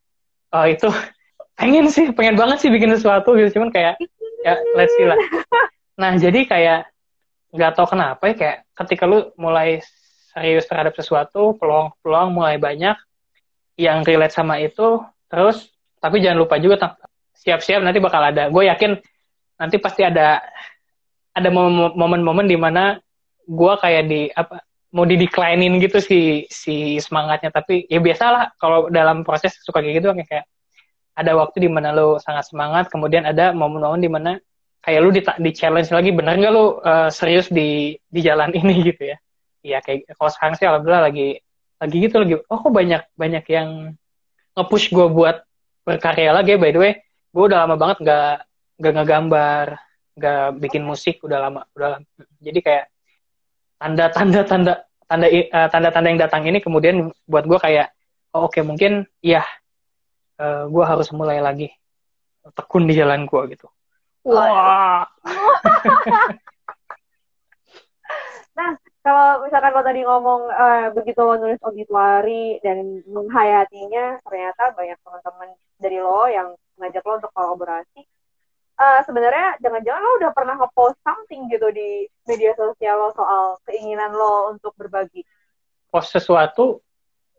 Uh, 0.53 0.71
itu 0.71 0.87
pengen 1.59 1.87
sih 1.93 2.11
pengen 2.13 2.37
banget 2.37 2.63
sih 2.63 2.71
bikin 2.73 2.93
sesuatu 2.95 3.35
gitu. 3.37 3.61
Cuman 3.61 3.71
kayak 3.71 4.01
ya 4.43 4.55
let's 4.77 4.93
see 4.97 5.07
lah. 5.07 5.19
Nah 5.99 6.17
jadi 6.19 6.47
kayak 6.49 6.81
nggak 7.53 7.73
tau 7.77 7.85
kenapa 7.85 8.33
ya 8.33 8.35
kayak 8.35 8.57
ketika 8.73 9.05
lu 9.05 9.29
mulai 9.37 9.85
serius 10.33 10.65
terhadap 10.65 10.97
sesuatu 10.97 11.53
peluang-peluang 11.61 12.33
mulai 12.33 12.57
banyak 12.57 12.97
yang 13.77 14.01
relate 14.01 14.33
sama 14.33 14.57
itu 14.61 15.05
terus 15.29 15.69
tapi 16.01 16.25
jangan 16.25 16.41
lupa 16.45 16.57
juga 16.57 16.97
siap-siap 17.43 17.85
nanti 17.85 18.01
bakal 18.01 18.23
ada. 18.23 18.49
Gue 18.49 18.67
yakin 18.67 18.97
nanti 19.61 19.77
pasti 19.79 20.03
ada 20.03 20.41
ada 21.33 21.49
momen-momen 21.95 22.47
di 22.49 22.57
mana 22.57 22.99
gue 23.47 23.73
kayak 23.79 24.05
di 24.09 24.29
apa 24.33 24.65
mau 24.93 25.09
di 25.09 25.17
declinein 25.17 25.81
gitu 25.81 25.99
si 26.01 26.49
si 26.49 26.99
semangatnya. 26.99 27.53
Tapi 27.53 27.87
ya 27.89 28.01
biasalah 28.01 28.57
kalau 28.57 28.89
dalam 28.89 29.25
proses 29.25 29.57
suka 29.61 29.81
kayak 29.81 30.03
gitu 30.03 30.09
kayak 30.27 30.45
ada 31.13 31.33
waktu 31.37 31.69
di 31.69 31.71
mana 31.71 31.93
lo 31.93 32.17
sangat 32.17 32.49
semangat, 32.49 32.89
kemudian 32.89 33.29
ada 33.29 33.53
momen-momen 33.53 34.01
di 34.01 34.09
mana 34.09 34.31
kayak 34.83 35.01
lu 35.05 35.11
di, 35.13 35.23
di 35.23 35.51
challenge 35.53 35.93
lagi, 35.93 36.11
bener 36.11 36.41
nggak 36.41 36.53
lu 36.53 36.81
uh, 36.81 37.09
serius 37.13 37.53
di 37.53 37.97
di 38.09 38.21
jalan 38.25 38.51
ini 38.59 38.93
gitu 38.93 39.13
ya? 39.13 39.17
Iya 39.63 39.79
kayak 39.79 40.11
kalau 40.19 40.31
sekarang 40.33 40.55
sih 40.59 40.67
alhamdulillah 40.67 41.05
lagi 41.07 41.39
lagi 41.79 41.97
gitu 42.03 42.17
lagi. 42.19 42.35
Oh 42.51 42.59
kok 42.59 42.73
banyak 42.73 43.03
banyak 43.15 43.45
yang 43.51 43.69
nge-push 44.59 44.91
gue 44.91 45.07
buat 45.13 45.47
berkarya 45.87 46.35
lagi. 46.35 46.59
By 46.59 46.75
the 46.75 46.81
way, 46.81 46.93
gue 47.31 47.45
udah 47.47 47.67
lama 47.67 47.79
banget 47.79 47.99
nggak 48.03 48.35
nggak 48.83 48.93
ngegambar, 48.99 49.67
nggak 50.19 50.45
bikin 50.59 50.83
musik 50.83 51.23
udah 51.23 51.39
lama 51.39 51.61
udah 51.79 51.89
lama. 51.99 52.07
Jadi 52.43 52.59
kayak 52.59 52.85
tanda-tanda 53.79 54.41
tanda 54.47 54.75
tanda 55.07 55.27
uh, 55.29 55.69
tanda-tanda 55.69 56.09
yang 56.09 56.21
datang 56.23 56.43
ini 56.47 56.59
kemudian 56.63 57.11
buat 57.29 57.45
gue 57.47 57.59
kayak 57.59 57.93
oh, 58.35 58.47
oke 58.47 58.57
okay, 58.57 58.63
mungkin 58.65 59.05
iya 59.21 59.43
uh, 60.43 60.43
eh, 60.43 60.63
gue 60.67 60.85
harus 60.85 61.09
mulai 61.15 61.39
lagi 61.39 61.71
tekun 62.59 62.91
di 62.91 62.99
jalan 62.99 63.31
gue 63.31 63.43
gitu. 63.55 63.71
Wah. 64.27 65.07
nah, 68.59 68.71
kalau 69.03 69.47
misalkan 69.47 69.73
lo 69.75 69.83
tadi 69.83 70.01
ngomong 70.03 70.43
uh, 70.51 70.87
begitu 70.95 71.21
lo 71.23 71.39
nulis 71.39 71.63
obituari 71.63 72.59
dan 72.63 73.03
menghayatinya, 73.07 74.19
ternyata 74.27 74.75
banyak 74.75 74.99
teman-teman 75.03 75.49
dari 75.79 75.99
lo 76.03 76.27
yang 76.27 76.55
ngajak 76.79 77.03
lo 77.07 77.15
untuk 77.23 77.33
kolaborasi. 77.35 78.03
Uh, 78.83 78.99
sebenarnya 79.07 79.63
jangan-jangan 79.63 80.03
lo 80.03 80.11
udah 80.19 80.31
pernah 80.35 80.55
ngepost 80.59 80.99
something 81.07 81.47
gitu 81.47 81.71
di 81.71 82.11
media 82.27 82.51
sosial 82.59 82.99
lo 82.99 83.15
soal 83.15 83.59
keinginan 83.67 84.11
lo 84.11 84.51
untuk 84.51 84.75
berbagi. 84.75 85.23
Post 85.91 86.19
sesuatu 86.19 86.83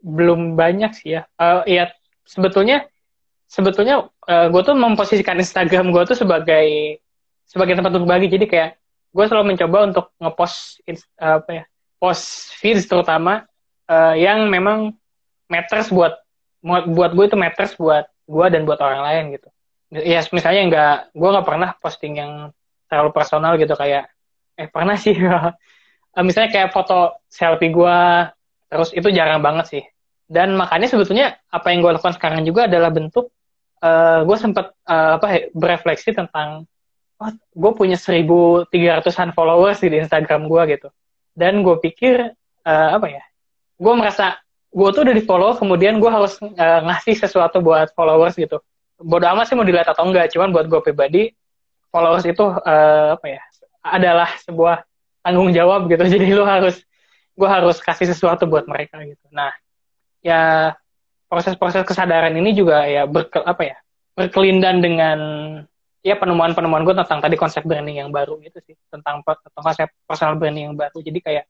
belum 0.03 0.55
banyak 0.55 0.91
sih 0.95 1.19
ya. 1.19 1.27
Uh, 1.39 1.63
ya 1.67 1.91
sebetulnya 2.23 2.87
sebetulnya 3.53 4.09
uh, 4.25 4.33
eh, 4.33 4.47
gue 4.49 4.61
tuh 4.65 4.73
memposisikan 4.73 5.37
Instagram 5.37 5.93
gue 5.93 6.03
tuh 6.09 6.17
sebagai 6.17 6.97
sebagai 7.45 7.77
tempat 7.77 7.93
untuk 7.93 8.09
berbagi. 8.09 8.33
Jadi 8.33 8.45
kayak 8.49 8.69
gue 9.13 9.25
selalu 9.29 9.53
mencoba 9.53 9.77
untuk 9.85 10.05
ngepost 10.17 10.81
uh, 11.21 11.37
apa 11.37 11.51
ya 11.53 11.63
post 12.01 12.57
feeds 12.57 12.89
terutama 12.89 13.45
uh, 13.85 14.17
yang 14.17 14.49
memang 14.49 14.97
matters 15.45 15.93
buat 15.93 16.17
buat 16.65 17.11
gue 17.13 17.25
itu 17.29 17.37
matters 17.37 17.77
buat 17.77 18.09
gue 18.25 18.45
dan 18.49 18.65
buat 18.65 18.81
orang 18.81 19.05
lain 19.05 19.23
gitu. 19.37 19.49
Ya 19.93 20.25
misalnya 20.33 20.61
nggak 20.73 20.97
gue 21.13 21.29
nggak 21.29 21.45
pernah 21.45 21.69
posting 21.77 22.17
yang 22.17 22.49
terlalu 22.89 23.13
personal 23.13 23.53
gitu 23.61 23.77
kayak 23.77 24.09
eh 24.57 24.65
pernah 24.65 24.97
sih. 24.97 25.13
Misalnya 26.13 26.53
kayak 26.53 26.69
foto 26.69 27.25
selfie 27.25 27.73
gue 27.73 27.97
terus 28.69 28.93
itu 28.93 29.09
jarang 29.09 29.41
banget 29.41 29.65
sih. 29.65 29.83
Dan 30.29 30.53
makanya 30.53 30.85
sebetulnya 30.85 31.41
apa 31.49 31.73
yang 31.73 31.81
gue 31.81 31.89
lakukan 31.97 32.13
sekarang 32.13 32.45
juga 32.45 32.69
adalah 32.69 32.93
bentuk 32.93 33.33
uh, 33.83 33.87
eh, 33.87 34.19
gue 34.23 34.37
sempat 34.39 34.71
uh, 34.87 34.93
eh, 34.95 35.11
apa 35.19 35.27
berefleksi 35.51 36.15
tentang 36.15 36.63
oh, 37.19 37.31
gue 37.35 37.71
punya 37.75 37.99
1300-an 37.99 39.35
followers 39.35 39.83
di 39.83 39.99
Instagram 39.99 40.47
gue 40.47 40.79
gitu. 40.79 40.89
Dan 41.35 41.65
gue 41.65 41.75
pikir 41.81 42.31
uh, 42.63 42.89
apa 42.95 43.07
ya 43.11 43.23
gue 43.77 43.93
merasa 43.93 44.39
gue 44.73 44.89
tuh 44.95 45.01
udah 45.05 45.15
di 45.15 45.23
follow 45.25 45.51
kemudian 45.59 45.99
gue 45.99 46.09
harus 46.09 46.39
uh, 46.41 46.79
ngasih 46.87 47.19
sesuatu 47.19 47.59
buat 47.59 47.91
followers 47.93 48.39
gitu. 48.39 48.63
Bodoh 49.03 49.27
amat 49.35 49.51
sih 49.51 49.55
mau 49.59 49.67
dilihat 49.67 49.91
atau 49.91 50.07
enggak 50.07 50.31
cuman 50.31 50.55
buat 50.55 50.65
gue 50.71 50.81
pribadi 50.81 51.23
followers 51.91 52.25
itu 52.25 52.41
uh, 52.41 53.19
apa 53.19 53.27
ya 53.27 53.41
adalah 53.83 54.31
sebuah 54.41 54.87
tanggung 55.21 55.51
jawab 55.51 55.91
gitu. 55.91 56.01
Jadi 56.17 56.31
lu 56.31 56.47
harus 56.47 56.79
gue 57.33 57.49
harus 57.49 57.81
kasih 57.81 58.07
sesuatu 58.07 58.45
buat 58.45 58.65
mereka 58.69 59.01
gitu. 59.03 59.25
Nah 59.33 59.51
ya 60.23 60.73
proses-proses 61.33 61.81
kesadaran 61.81 62.37
ini 62.37 62.53
juga 62.53 62.85
ya 62.85 63.09
berke, 63.09 63.41
apa 63.41 63.73
ya 63.73 63.77
berkelindan 64.13 64.85
dengan 64.85 65.19
ya 66.05 66.13
penemuan-penemuan 66.21 66.85
gue 66.85 66.93
tentang 66.93 67.25
tadi 67.25 67.33
konsep 67.33 67.65
branding 67.65 68.05
yang 68.05 68.13
baru 68.13 68.37
gitu 68.45 68.61
sih 68.61 68.77
tentang, 68.93 69.25
tentang 69.25 69.63
konsep 69.65 69.89
personal 70.05 70.37
branding 70.37 70.69
yang 70.69 70.77
baru. 70.77 71.01
Jadi 71.01 71.19
kayak 71.25 71.45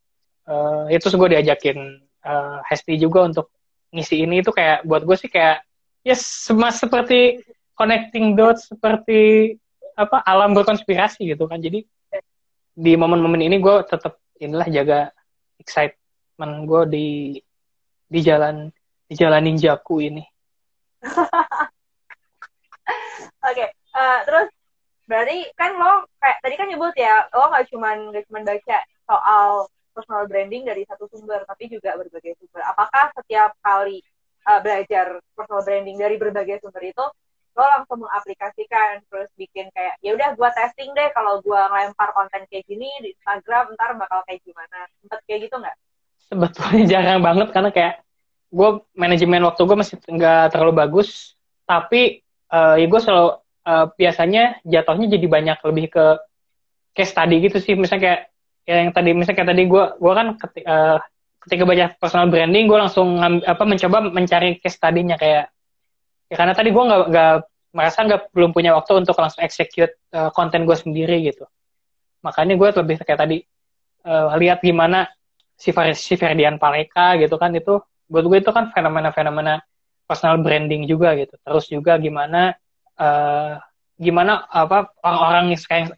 uh, 0.48 0.88
itu 0.88 1.12
gue 1.12 1.30
diajakin 1.36 2.00
uh, 2.24 2.64
Hesti 2.64 2.96
juga 2.96 3.28
untuk 3.28 3.52
ngisi 3.92 4.24
ini. 4.24 4.40
Itu 4.40 4.56
kayak 4.56 4.88
buat 4.88 5.04
gue 5.04 5.18
sih 5.20 5.28
kayak 5.28 5.68
ya 6.08 6.16
yes, 6.16 6.48
seperti 6.80 7.44
connecting 7.76 8.40
dots 8.40 8.72
seperti 8.72 9.52
apa 10.00 10.24
alam 10.24 10.56
berkonspirasi 10.56 11.28
gitu 11.28 11.50
kan. 11.52 11.60
Jadi 11.60 11.84
di 12.74 12.94
momen-momen 12.96 13.44
ini 13.44 13.60
gue 13.60 13.76
tetap 13.84 14.22
inilah 14.40 14.70
jaga 14.72 15.00
excitement 15.60 16.64
gue 16.64 16.82
di 16.88 17.08
di 18.08 18.20
jalan 18.22 18.70
di 19.14 19.22
jalan 19.22 19.46
ninjaku 19.46 20.02
ini. 20.02 20.26
Oke, 23.46 23.62
okay. 23.62 23.70
uh, 23.94 24.02
eh, 24.02 24.20
terus 24.26 24.50
berarti 25.06 25.38
kan 25.54 25.78
lo 25.78 26.10
kayak 26.18 26.42
tadi 26.42 26.56
kan 26.58 26.68
nyebut 26.74 26.96
ya 26.98 27.30
lo 27.30 27.54
nggak 27.54 27.70
cuman 27.70 28.10
nggak 28.10 28.26
cuman 28.32 28.44
baca 28.48 28.78
soal 29.06 29.70
personal 29.94 30.26
branding 30.26 30.66
dari 30.66 30.82
satu 30.90 31.06
sumber 31.14 31.46
tapi 31.46 31.70
juga 31.70 31.94
berbagai 31.94 32.34
sumber. 32.42 32.66
Apakah 32.66 33.14
setiap 33.22 33.54
kali 33.62 34.02
uh, 34.50 34.58
belajar 34.66 35.22
personal 35.38 35.62
branding 35.62 36.02
dari 36.02 36.18
berbagai 36.18 36.66
sumber 36.66 36.82
itu 36.82 37.06
lo 37.54 37.66
langsung 37.70 38.02
mengaplikasikan 38.02 39.06
terus 39.14 39.30
bikin 39.38 39.70
kayak 39.78 39.94
ya 40.02 40.18
udah 40.18 40.34
gue 40.34 40.50
testing 40.58 40.90
deh 40.98 41.14
kalau 41.14 41.38
gue 41.46 41.54
ngelempar 41.70 42.10
konten 42.18 42.50
kayak 42.50 42.66
gini 42.66 42.90
di 43.06 43.14
Instagram 43.14 43.78
ntar 43.78 43.94
bakal 43.94 44.26
kayak 44.26 44.42
gimana 44.42 44.90
sempet 44.98 45.22
kayak 45.30 45.40
gitu 45.46 45.62
nggak 45.62 45.78
sebetulnya 46.34 46.84
jarang 46.98 47.22
banget 47.22 47.54
karena 47.54 47.70
kayak 47.70 47.94
gue 48.54 48.70
manajemen 48.94 49.42
waktu 49.50 49.62
gue 49.66 49.78
masih 49.82 49.96
nggak 50.06 50.54
terlalu 50.54 50.74
bagus 50.78 51.34
tapi 51.66 52.22
uh, 52.54 52.78
ya 52.78 52.86
gue 52.86 53.02
selalu 53.02 53.28
uh, 53.66 53.86
biasanya 53.96 54.62
jatuhnya 54.64 55.08
jadi 55.18 55.26
banyak 55.28 55.58
lebih 55.66 55.86
ke 55.92 56.06
case 56.94 57.12
study 57.12 57.42
gitu 57.42 57.58
sih. 57.58 57.74
Misalnya 57.74 58.02
kayak 58.04 58.22
ya 58.64 58.76
yang 58.80 58.92
tadi 58.96 59.10
misalnya 59.12 59.38
kayak 59.44 59.50
tadi 59.56 59.64
gue 59.68 59.84
gue 60.00 60.14
kan 60.14 60.28
ketika, 60.40 60.68
uh, 60.70 60.72
eh, 60.72 60.98
ketika 61.44 61.64
baca 61.68 61.86
personal 62.00 62.28
branding 62.32 62.66
gue 62.70 62.80
langsung 62.80 63.20
apa 63.20 63.64
mencoba 63.68 63.98
mencari 64.08 64.62
case 64.64 64.80
study-nya 64.80 65.20
kayak 65.20 65.52
ya 66.32 66.36
karena 66.40 66.54
tadi 66.56 66.72
gue 66.72 66.84
nggak 66.84 67.02
nggak 67.12 67.34
merasa 67.74 68.00
nggak 68.06 68.22
belum 68.32 68.54
punya 68.54 68.72
waktu 68.78 69.04
untuk 69.04 69.18
langsung 69.18 69.42
execute 69.44 69.98
uh, 70.14 70.30
konten 70.32 70.64
gue 70.64 70.78
sendiri 70.78 71.26
gitu. 71.28 71.44
Makanya 72.24 72.56
gue 72.56 72.70
lebih 72.72 72.96
kayak 73.04 73.20
tadi 73.20 73.38
uh, 74.08 74.32
lihat 74.40 74.64
gimana 74.64 75.10
si, 75.58 75.74
si 75.98 76.14
Ferdian 76.16 76.56
Paleka 76.62 77.20
gitu 77.20 77.36
kan 77.36 77.52
itu 77.52 77.82
buat 78.14 78.30
gue 78.30 78.38
itu 78.46 78.52
kan 78.54 78.70
fenomena-fenomena 78.70 79.66
personal 80.06 80.38
branding 80.46 80.86
juga 80.86 81.18
gitu. 81.18 81.34
Terus 81.42 81.66
juga 81.66 81.98
gimana 81.98 82.54
uh, 83.02 83.58
gimana 83.98 84.46
apa 84.46 84.94
orang-orang 85.02 85.58
yang 85.58 85.62
kayak 85.66 85.98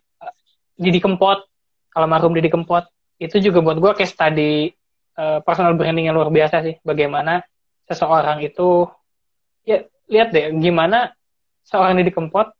Didi 0.79 1.03
Kempot 1.03 1.43
kalau 1.91 2.07
marum 2.07 2.31
Didi 2.31 2.47
Kempot. 2.47 2.87
Itu 3.19 3.43
juga 3.43 3.59
buat 3.59 3.75
gue 3.83 3.91
kayak 3.99 4.11
study 4.11 4.71
uh, 5.19 5.43
personal 5.43 5.75
branding 5.75 6.07
yang 6.07 6.15
luar 6.15 6.31
biasa 6.31 6.63
sih. 6.63 6.79
Bagaimana 6.87 7.43
seseorang 7.91 8.39
itu 8.47 8.87
ya 9.67 9.83
lihat 10.07 10.31
deh 10.31 10.55
gimana 10.63 11.11
seorang 11.67 11.99
Didi 11.99 12.15
Kempot 12.15 12.55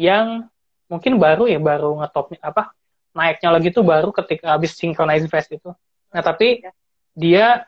yang 0.00 0.48
mungkin 0.88 1.20
baru 1.20 1.44
ya 1.44 1.60
baru 1.60 2.00
ngetopnya 2.00 2.40
apa 2.40 2.72
naiknya 3.14 3.50
lagi 3.52 3.68
tuh 3.70 3.86
baru 3.86 4.10
ketika 4.10 4.56
habis 4.56 4.72
synchronize 4.74 5.28
fest 5.28 5.52
itu. 5.52 5.70
Nah 6.10 6.22
tapi 6.24 6.64
dia 7.14 7.62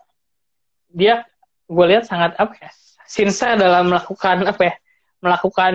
dia 0.96 1.28
gue 1.68 1.84
lihat 1.84 2.08
sangat 2.08 2.32
apa 2.40 2.56
ya 2.56 2.70
sincere 3.04 3.60
dalam 3.60 3.92
melakukan 3.92 4.48
apa 4.48 4.62
ya 4.64 4.74
melakukan 5.20 5.74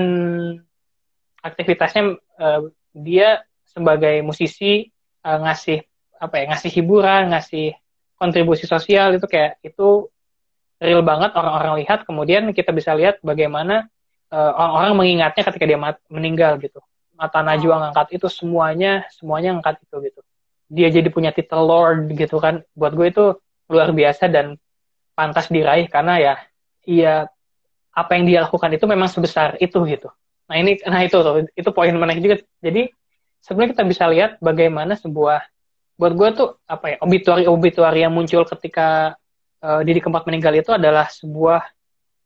aktivitasnya 1.46 2.18
uh, 2.42 2.62
dia 2.92 3.46
sebagai 3.70 4.26
musisi 4.26 4.90
uh, 5.22 5.38
ngasih 5.46 5.86
apa 6.18 6.36
ya 6.42 6.44
ngasih 6.50 6.72
hiburan 6.74 7.30
ngasih 7.30 7.78
kontribusi 8.18 8.66
sosial 8.66 9.14
itu 9.18 9.26
kayak 9.30 9.62
itu 9.62 10.10
real 10.82 11.06
banget 11.06 11.38
orang-orang 11.38 11.86
lihat 11.86 12.10
kemudian 12.10 12.50
kita 12.58 12.74
bisa 12.74 12.98
lihat 12.98 13.22
bagaimana 13.22 13.86
uh, 14.34 14.52
orang-orang 14.58 14.94
mengingatnya 14.98 15.44
ketika 15.46 15.66
dia 15.68 15.80
meninggal 16.10 16.58
gitu. 16.58 16.80
Mata 17.14 17.46
Najwa 17.46 17.78
ngangkat 17.86 18.18
itu 18.18 18.28
semuanya 18.32 19.06
semuanya 19.14 19.54
ngangkat 19.54 19.86
itu 19.86 19.96
gitu. 20.10 20.22
Dia 20.72 20.88
jadi 20.90 21.10
punya 21.12 21.30
titel 21.36 21.68
Lord 21.68 22.10
gitu 22.18 22.42
kan. 22.42 22.66
Buat 22.74 22.98
gue 22.98 23.08
itu 23.12 23.26
luar 23.70 23.94
biasa 23.94 24.32
dan 24.32 24.58
pantas 25.22 25.46
diraih 25.54 25.86
karena 25.86 26.18
ya 26.18 26.34
iya 26.90 27.30
apa 27.94 28.12
yang 28.18 28.26
dia 28.26 28.40
lakukan 28.50 28.74
itu 28.74 28.90
memang 28.90 29.06
sebesar 29.06 29.62
itu 29.62 29.78
gitu 29.86 30.10
nah 30.50 30.58
ini 30.58 30.82
nah 30.82 31.06
itu 31.06 31.14
tuh 31.22 31.46
itu 31.54 31.70
poin 31.70 31.94
menarik 31.94 32.26
juga 32.26 32.42
jadi 32.58 32.90
sebenarnya 33.46 33.78
kita 33.78 33.84
bisa 33.86 34.04
lihat 34.10 34.42
bagaimana 34.42 34.98
sebuah 34.98 35.46
buat 36.02 36.14
gue 36.18 36.30
tuh 36.34 36.50
apa 36.66 36.98
ya 36.98 36.98
obituari 37.06 37.46
obituari 37.46 38.02
yang 38.02 38.18
muncul 38.18 38.42
ketika 38.50 39.14
uh, 39.62 39.82
Didi 39.86 40.02
Kempot 40.02 40.26
meninggal 40.26 40.58
itu 40.58 40.74
adalah 40.74 41.08
sebuah 41.08 41.62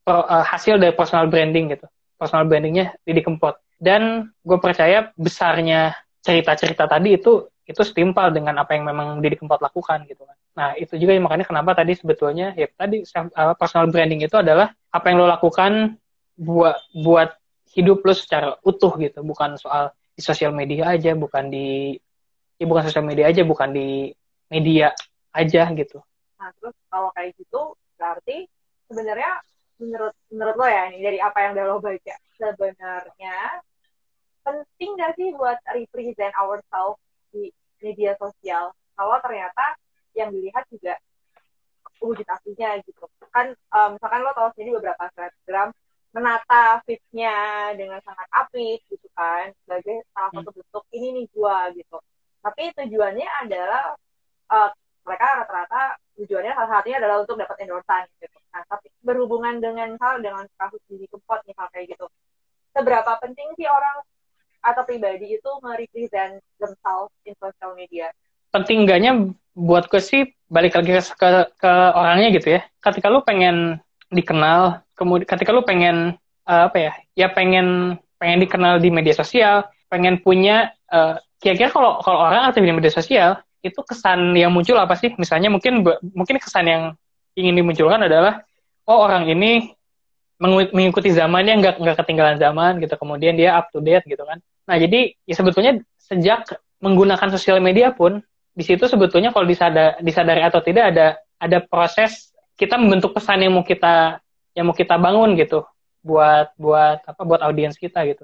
pro, 0.01 0.23
uh, 0.23 0.45
hasil 0.47 0.79
dari 0.79 0.95
personal 0.95 1.27
branding 1.27 1.75
gitu. 1.75 1.85
Personal 2.15 2.47
brandingnya 2.47 2.95
Didi 3.03 3.21
Kempot. 3.21 3.59
Dan 3.75 4.31
gue 4.41 4.57
percaya 4.63 5.11
besarnya 5.19 5.93
cerita-cerita 6.23 6.87
tadi 6.87 7.19
itu 7.19 7.43
itu 7.65 7.81
setimpal 7.81 8.29
dengan 8.29 8.61
apa 8.61 8.77
yang 8.77 8.85
memang 8.85 9.19
Didi 9.25 9.41
Kempot 9.41 9.57
lakukan 9.57 10.05
gitu 10.05 10.21
kan. 10.21 10.37
Nah 10.53 10.69
itu 10.77 10.95
juga 11.01 11.17
yang 11.17 11.25
makanya 11.25 11.49
kenapa 11.49 11.73
tadi 11.73 11.97
sebetulnya 11.97 12.53
ya 12.53 12.69
tadi 12.69 13.01
personal 13.57 13.89
branding 13.89 14.21
itu 14.21 14.37
adalah 14.37 14.69
apa 14.93 15.05
yang 15.09 15.25
lo 15.25 15.27
lakukan 15.27 15.97
buat 16.37 16.77
buat 16.93 17.33
hidup 17.73 18.05
lo 18.05 18.13
secara 18.13 18.55
utuh 18.63 18.93
gitu, 19.01 19.25
bukan 19.25 19.57
soal 19.57 19.91
di 20.15 20.21
sosial 20.23 20.53
media 20.55 20.93
aja, 20.93 21.11
bukan 21.17 21.49
di 21.51 21.97
ya 22.55 22.65
bukan 22.69 22.87
sosial 22.87 23.03
media 23.03 23.27
aja, 23.27 23.41
bukan 23.43 23.73
di 23.73 24.13
media 24.47 24.93
aja 25.35 25.67
gitu. 25.73 25.99
Nah, 26.39 26.53
terus 26.61 26.75
kalau 26.87 27.09
kayak 27.17 27.35
gitu 27.35 27.75
berarti 27.97 28.47
sebenarnya 28.87 29.41
menurut 29.81 30.15
menurut 30.31 30.55
lo 30.55 30.67
ya 30.69 30.87
ini 30.93 31.03
dari 31.03 31.19
apa 31.19 31.37
yang 31.43 31.51
udah 31.57 31.65
lo 31.67 31.77
baca 31.83 32.15
sebenarnya 32.39 33.37
penting 34.45 34.91
gak 34.95 35.17
sih 35.19 35.35
buat 35.35 35.57
represent 35.73 36.31
ourselves 36.39 37.01
di 37.35 37.51
media 37.83 38.15
sosial 38.15 38.71
kalau 38.95 39.19
ternyata 39.19 39.75
yang 40.15 40.31
dilihat 40.31 40.63
juga 40.71 40.95
wujud 41.99 42.23
aslinya 42.23 42.79
gitu 42.87 43.03
kan 43.35 43.51
um, 43.75 43.99
misalkan 43.99 44.23
lo 44.23 44.31
tahu 44.31 44.55
sendiri 44.55 44.79
beberapa 44.79 45.11
selebgram 45.11 45.75
menata 46.15 46.79
fitnya 46.87 47.35
dengan 47.75 47.99
sangat 47.99 48.27
apik 48.31 48.79
gitu 48.87 49.07
kan 49.11 49.51
sebagai 49.67 50.07
salah 50.15 50.31
satu 50.31 50.49
hmm. 50.55 50.59
bentuk 50.63 50.85
ini 50.95 51.07
nih 51.19 51.25
gua 51.35 51.67
gitu 51.75 51.97
tapi 52.39 52.71
tujuannya 52.71 53.29
adalah 53.43 53.99
uh, 54.47 54.71
mereka 55.05 55.25
rata-rata 55.43 55.99
tujuannya 56.17 56.51
salah 56.57 56.71
satunya 56.79 56.97
adalah 56.97 57.21
untuk 57.21 57.37
dapat 57.37 57.57
endorsan 57.61 58.09
gitu. 58.17 58.37
Nah, 58.49 58.63
tapi 58.65 58.87
berhubungan 59.05 59.61
dengan 59.61 59.93
hal 60.01 60.23
dengan 60.23 60.47
kasus 60.57 60.81
di 60.89 61.05
kempot 61.05 61.39
misal 61.45 61.67
kayak 61.69 61.93
gitu. 61.93 62.05
Seberapa 62.73 63.11
penting 63.21 63.53
sih 63.59 63.67
orang 63.69 64.01
atau 64.65 64.81
pribadi 64.81 65.37
itu 65.37 65.49
merepresent 65.61 66.41
themselves 66.57 67.13
in 67.29 67.37
social 67.37 67.77
media? 67.77 68.09
Penting 68.49 68.89
enggaknya 68.89 69.29
buat 69.53 69.85
gue 69.87 70.01
sih 70.01 70.25
balik 70.49 70.73
lagi 70.73 70.91
ke, 70.97 71.29
ke, 71.55 71.71
orangnya 71.93 72.33
gitu 72.33 72.57
ya. 72.57 72.61
Ketika 72.81 73.13
lu 73.13 73.21
pengen 73.21 73.77
dikenal, 74.09 74.81
kemudian 74.97 75.29
ketika 75.29 75.53
lu 75.53 75.61
pengen 75.61 76.17
uh, 76.49 76.67
apa 76.67 76.77
ya? 76.77 76.91
Ya 77.13 77.27
pengen 77.29 77.99
pengen 78.17 78.41
dikenal 78.41 78.81
di 78.81 78.89
media 78.89 79.13
sosial, 79.13 79.69
pengen 79.87 80.17
punya 80.19 80.73
uh, 80.89 81.21
kira-kira 81.37 81.69
kalau 81.69 82.01
kalau 82.01 82.25
orang 82.25 82.49
aktif 82.49 82.65
di 82.65 82.73
media 82.73 82.93
sosial 82.93 83.37
itu 83.61 83.77
kesan 83.85 84.33
yang 84.33 84.49
muncul 84.49 84.77
apa 84.81 84.97
sih? 84.97 85.13
Misalnya 85.15 85.53
mungkin 85.53 85.85
mungkin 86.15 86.35
kesan 86.41 86.65
yang 86.65 86.83
ingin 87.37 87.53
dimunculkan 87.53 88.01
adalah 88.07 88.41
oh 88.87 88.99
orang 89.05 89.29
ini 89.29 89.75
mengikuti 90.41 91.15
zamannya 91.15 91.63
nggak 91.63 91.75
nggak 91.79 91.97
ketinggalan 92.03 92.35
zaman 92.35 92.83
gitu. 92.83 92.95
Kemudian 92.99 93.39
dia 93.39 93.55
up 93.55 93.71
to 93.71 93.79
date 93.79 94.03
gitu 94.07 94.23
kan. 94.23 94.39
Nah 94.67 94.75
jadi 94.75 95.15
ya 95.23 95.35
sebetulnya 95.35 95.79
sejak 95.99 96.59
menggunakan 96.83 97.31
sosial 97.33 97.63
media 97.63 97.95
pun 97.95 98.19
di 98.55 98.63
situ 98.63 98.87
sebetulnya 98.87 99.35
kalau 99.35 99.43
disadar, 99.47 99.99
disadari 99.99 100.43
atau 100.43 100.63
tidak 100.63 100.95
ada 100.95 101.07
ada 101.39 101.59
proses 101.59 102.31
kita 102.55 102.79
membentuk 102.79 103.11
pesan 103.11 103.43
yang 103.43 103.51
mau 103.51 103.67
kita 103.67 104.23
yang 104.55 104.71
mau 104.71 104.75
kita 104.75 104.95
bangun 104.95 105.35
gitu 105.35 105.67
buat 105.99 106.55
buat 106.55 107.03
apa 107.03 107.21
buat 107.27 107.41
audiens 107.43 107.75
kita 107.75 108.07
gitu. 108.07 108.23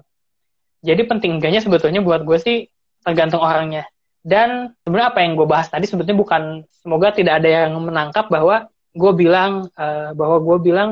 Jadi 0.82 1.02
penting 1.06 1.38
enggaknya 1.38 1.62
sebetulnya 1.62 2.02
buat 2.02 2.24
gue 2.24 2.38
sih 2.40 2.58
tergantung 3.04 3.44
orangnya. 3.44 3.86
Dan 4.22 4.78
sebenarnya 4.86 5.10
apa 5.14 5.20
yang 5.26 5.34
gue 5.34 5.48
bahas 5.50 5.68
tadi 5.68 5.90
sebetulnya 5.90 6.18
bukan 6.18 6.42
semoga 6.82 7.10
tidak 7.12 7.42
ada 7.42 7.50
yang 7.66 7.74
menangkap 7.82 8.30
bahwa 8.30 8.70
gue 8.94 9.12
bilang 9.18 9.68
uh, 9.74 10.14
bahwa 10.14 10.38
gue 10.42 10.58
bilang 10.62 10.90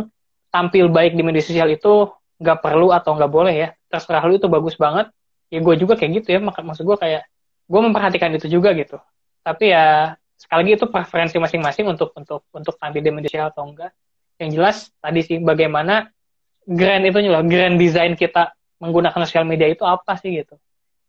tampil 0.50 0.90
baik 0.90 1.14
di 1.14 1.22
media 1.26 1.44
sosial 1.44 1.70
itu 1.70 2.10
nggak 2.40 2.60
perlu 2.64 2.92
atau 2.94 3.16
nggak 3.18 3.32
boleh 3.32 3.54
ya 3.54 3.70
terserah 3.90 4.24
lu 4.26 4.38
itu 4.38 4.48
bagus 4.48 4.76
banget 4.80 5.12
ya 5.50 5.60
gue 5.60 5.76
juga 5.78 5.98
kayak 5.98 6.24
gitu 6.24 6.28
ya 6.38 6.40
mak 6.42 6.62
maksud 6.62 6.86
gue 6.86 6.98
kayak 6.98 7.26
gue 7.70 7.82
memperhatikan 7.82 8.34
itu 8.34 8.50
juga 8.50 8.74
gitu 8.74 8.98
tapi 9.44 9.74
ya 9.74 10.16
sekali 10.40 10.66
lagi 10.66 10.72
itu 10.80 10.86
preferensi 10.88 11.36
masing-masing 11.36 11.86
untuk 11.90 12.16
untuk 12.16 12.48
untuk 12.56 12.74
tampil 12.80 13.02
di 13.04 13.12
media 13.12 13.30
sosial 13.30 13.48
atau 13.52 13.64
enggak 13.68 13.92
yang 14.40 14.50
jelas 14.56 14.88
tadi 15.04 15.20
sih 15.26 15.38
bagaimana 15.44 16.08
grand 16.64 17.04
itu 17.04 17.18
loh 17.28 17.44
grand 17.44 17.76
design 17.76 18.16
kita 18.16 18.56
menggunakan 18.80 19.20
sosial 19.28 19.44
media 19.44 19.68
itu 19.68 19.84
apa 19.84 20.16
sih 20.16 20.40
gitu 20.40 20.56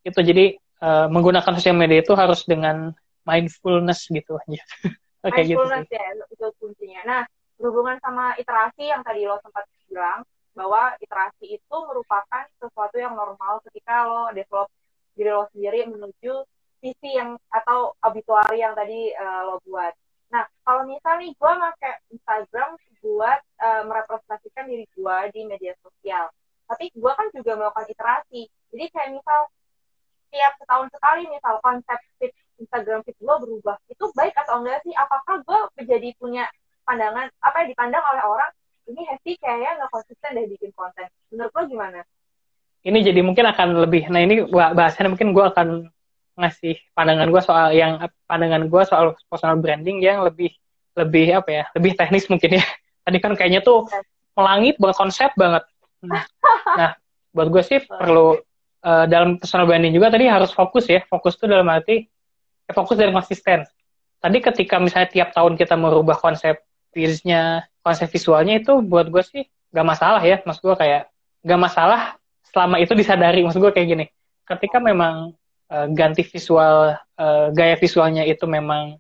itu 0.03 0.19
jadi 0.19 0.57
uh, 0.81 1.07
menggunakan 1.13 1.53
sosial 1.57 1.77
media 1.77 2.01
itu 2.01 2.13
harus 2.17 2.43
dengan 2.49 2.91
mindfulness 3.25 4.09
gitu 4.09 4.41
aja. 4.41 4.63
Oke 5.27 5.45
gitu 5.45 5.61
mindfulness 5.61 5.87
gitu. 5.87 5.97
ya 6.01 6.05
itu 6.33 6.47
kuncinya. 6.57 7.01
Nah 7.05 7.23
berhubungan 7.61 8.01
sama 8.01 8.33
iterasi 8.41 8.89
yang 8.89 9.05
tadi 9.05 9.29
lo 9.29 9.37
sempat 9.45 9.69
bilang 9.87 10.25
bahwa 10.57 10.97
iterasi 10.99 11.61
itu 11.61 11.77
merupakan 11.87 12.49
sesuatu 12.59 12.97
yang 12.97 13.15
normal 13.15 13.61
ketika 13.69 14.09
lo 14.09 14.33
develop 14.33 14.73
diri 15.15 15.31
lo 15.31 15.45
sendiri 15.53 15.87
menuju 15.93 16.35
visi 16.81 17.11
yang 17.13 17.37
atau 17.53 17.93
obituari 18.01 18.65
yang 18.65 18.73
tadi 18.73 19.13
uh, 19.13 19.45
lo 19.47 19.61
buat. 19.69 19.93
Nah, 20.33 20.49
kalau 20.65 20.89
misal 20.89 21.21
nih 21.21 21.37
gue 21.37 21.53
pakai 21.53 21.95
Instagram 22.09 22.81
buat 23.05 23.41
uh, 23.61 23.83
merepresentasikan 23.85 24.65
diri 24.65 24.89
gue 24.97 25.17
di 25.37 25.41
media 25.45 25.77
sosial, 25.85 26.33
tapi 26.65 26.89
gue 26.97 27.13
kan 27.13 27.29
juga 27.37 27.61
melakukan 27.61 27.89
iterasi. 27.93 28.49
Jadi 28.73 28.85
kayak 28.95 29.11
misal 29.21 29.41
setiap 30.31 30.53
setahun 30.63 30.89
sekali 30.95 31.23
misal 31.27 31.55
konsep 31.59 31.99
feed 32.23 32.33
Instagram 32.63 33.03
feed 33.03 33.19
gue 33.19 33.37
berubah 33.43 33.77
itu 33.91 34.05
baik 34.15 34.37
atau 34.39 34.63
enggak 34.63 34.79
sih 34.87 34.95
apakah 34.95 35.43
gue 35.43 35.59
menjadi 35.75 36.09
punya 36.23 36.47
pandangan 36.91 37.31
apa 37.39 37.57
yang 37.63 37.69
dipandang 37.71 38.03
oleh 38.03 38.23
orang 38.27 38.51
ini 38.91 39.01
Hesti 39.07 39.39
kayaknya 39.39 39.79
nggak 39.79 39.91
konsisten 39.95 40.31
deh 40.35 40.47
bikin 40.51 40.71
konten. 40.75 41.07
Menurut 41.31 41.53
lo 41.55 41.63
gimana? 41.71 42.01
Ini 42.83 42.99
jadi 43.07 43.21
mungkin 43.23 43.47
akan 43.47 43.79
lebih 43.87 44.11
nah 44.11 44.19
ini 44.19 44.43
bahasannya 44.51 45.15
mungkin 45.15 45.31
gue 45.31 45.45
akan 45.47 45.69
ngasih 46.35 46.75
pandangan 46.97 47.29
gue 47.31 47.43
soal 47.45 47.69
yang 47.77 48.03
pandangan 48.27 48.67
gue 48.67 48.83
soal 48.89 49.15
personal 49.29 49.61
branding 49.61 50.03
yang 50.03 50.25
lebih 50.27 50.51
lebih 50.97 51.39
apa 51.39 51.51
ya 51.53 51.65
lebih 51.79 51.95
teknis 51.95 52.27
mungkin 52.27 52.59
ya. 52.59 52.65
Tadi 53.07 53.19
kan 53.23 53.39
kayaknya 53.39 53.63
tuh 53.63 53.87
melangit 54.35 54.75
banget 54.83 54.97
konsep 54.99 55.31
banget. 55.39 55.63
Nah, 56.03 56.27
nah 56.81 56.91
buat 57.31 57.47
gue 57.55 57.63
sih 57.63 57.79
perlu 57.87 58.35
uh, 58.83 59.07
dalam 59.07 59.39
personal 59.39 59.71
branding 59.71 59.95
juga 59.95 60.11
tadi 60.11 60.27
harus 60.27 60.51
fokus 60.51 60.91
ya. 60.91 61.07
Fokus 61.07 61.39
tuh 61.39 61.47
dalam 61.47 61.69
arti 61.71 62.11
ya 62.67 62.73
fokus 62.75 62.99
dan 62.99 63.15
konsisten. 63.15 63.63
Tadi 64.21 64.39
ketika 64.43 64.77
misalnya 64.77 65.09
tiap 65.09 65.33
tahun 65.33 65.57
kita 65.57 65.79
merubah 65.79 66.19
konsep 66.19 66.61
visualnya 66.91 67.67
konsep 67.81 68.09
visualnya 68.13 68.61
itu 68.61 68.79
buat 68.85 69.09
gue 69.09 69.23
sih 69.25 69.43
gak 69.73 69.87
masalah 69.87 70.23
ya. 70.23 70.43
Maksud 70.43 70.63
gue 70.63 70.77
kayak 70.77 71.03
gak 71.43 71.61
masalah 71.61 72.01
selama 72.51 72.77
itu 72.83 72.93
disadari. 72.95 73.41
Maksud 73.47 73.61
gue 73.63 73.73
kayak 73.73 73.89
gini. 73.89 74.07
Ketika 74.45 74.83
memang 74.83 75.35
uh, 75.71 75.87
ganti 75.91 76.27
visual 76.27 76.99
uh, 76.99 77.47
gaya 77.55 77.79
visualnya 77.79 78.27
itu 78.27 78.45
memang 78.45 78.99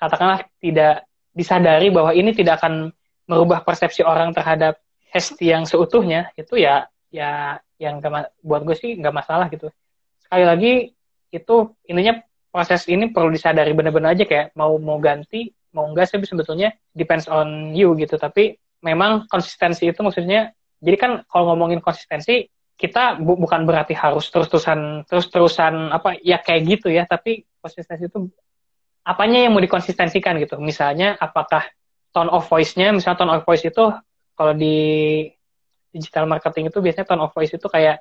katakanlah 0.00 0.48
tidak 0.58 1.06
disadari 1.32 1.88
bahwa 1.88 2.10
ini 2.12 2.34
tidak 2.34 2.60
akan 2.60 2.90
merubah 3.30 3.62
persepsi 3.62 4.02
orang 4.02 4.34
terhadap 4.34 4.80
Hesti 5.12 5.52
yang 5.52 5.68
seutuhnya 5.68 6.32
itu 6.40 6.56
ya 6.56 6.88
ya 7.12 7.60
yang 7.76 8.00
gak, 8.00 8.32
buat 8.40 8.64
gue 8.64 8.72
sih 8.72 8.96
nggak 8.96 9.12
masalah 9.12 9.46
gitu. 9.52 9.68
Sekali 10.24 10.44
lagi 10.48 10.72
itu 11.28 11.56
intinya 11.84 12.16
proses 12.48 12.88
ini 12.88 13.12
perlu 13.12 13.28
disadari 13.28 13.76
benar-benar 13.76 14.16
aja. 14.16 14.24
Kayak 14.24 14.56
mau 14.56 14.80
mau 14.80 14.96
ganti 14.96 15.52
mau 15.72 15.88
enggak 15.88 16.12
sih 16.12 16.20
sebetulnya 16.20 16.72
depends 16.92 17.26
on 17.28 17.72
you 17.72 17.92
gitu. 17.96 18.16
Tapi 18.16 18.56
memang 18.84 19.26
konsistensi 19.28 19.88
itu 19.88 20.00
maksudnya 20.04 20.52
jadi 20.82 20.96
kan 20.98 21.12
kalau 21.28 21.54
ngomongin 21.54 21.80
konsistensi 21.80 22.48
kita 22.76 23.20
bu 23.22 23.38
bukan 23.38 23.62
berarti 23.62 23.94
harus 23.94 24.26
terus-terusan 24.32 25.06
terus-terusan 25.06 25.94
apa 25.94 26.18
ya 26.20 26.38
kayak 26.40 26.62
gitu 26.78 26.88
ya. 26.92 27.08
Tapi 27.08 27.46
konsistensi 27.58 28.06
itu 28.06 28.28
apanya 29.02 29.46
yang 29.46 29.54
mau 29.54 29.62
dikonsistensikan 29.62 30.38
gitu? 30.42 30.58
Misalnya 30.58 31.18
apakah 31.18 31.66
tone 32.12 32.30
of 32.30 32.46
voice-nya 32.46 32.92
misalnya 32.92 33.18
tone 33.24 33.32
of 33.32 33.42
voice 33.46 33.64
itu 33.64 33.84
kalau 34.36 34.52
di 34.56 34.76
digital 35.92 36.24
marketing 36.24 36.72
itu 36.72 36.78
biasanya 36.80 37.06
tone 37.06 37.22
of 37.24 37.32
voice 37.32 37.52
itu 37.52 37.66
kayak 37.68 38.00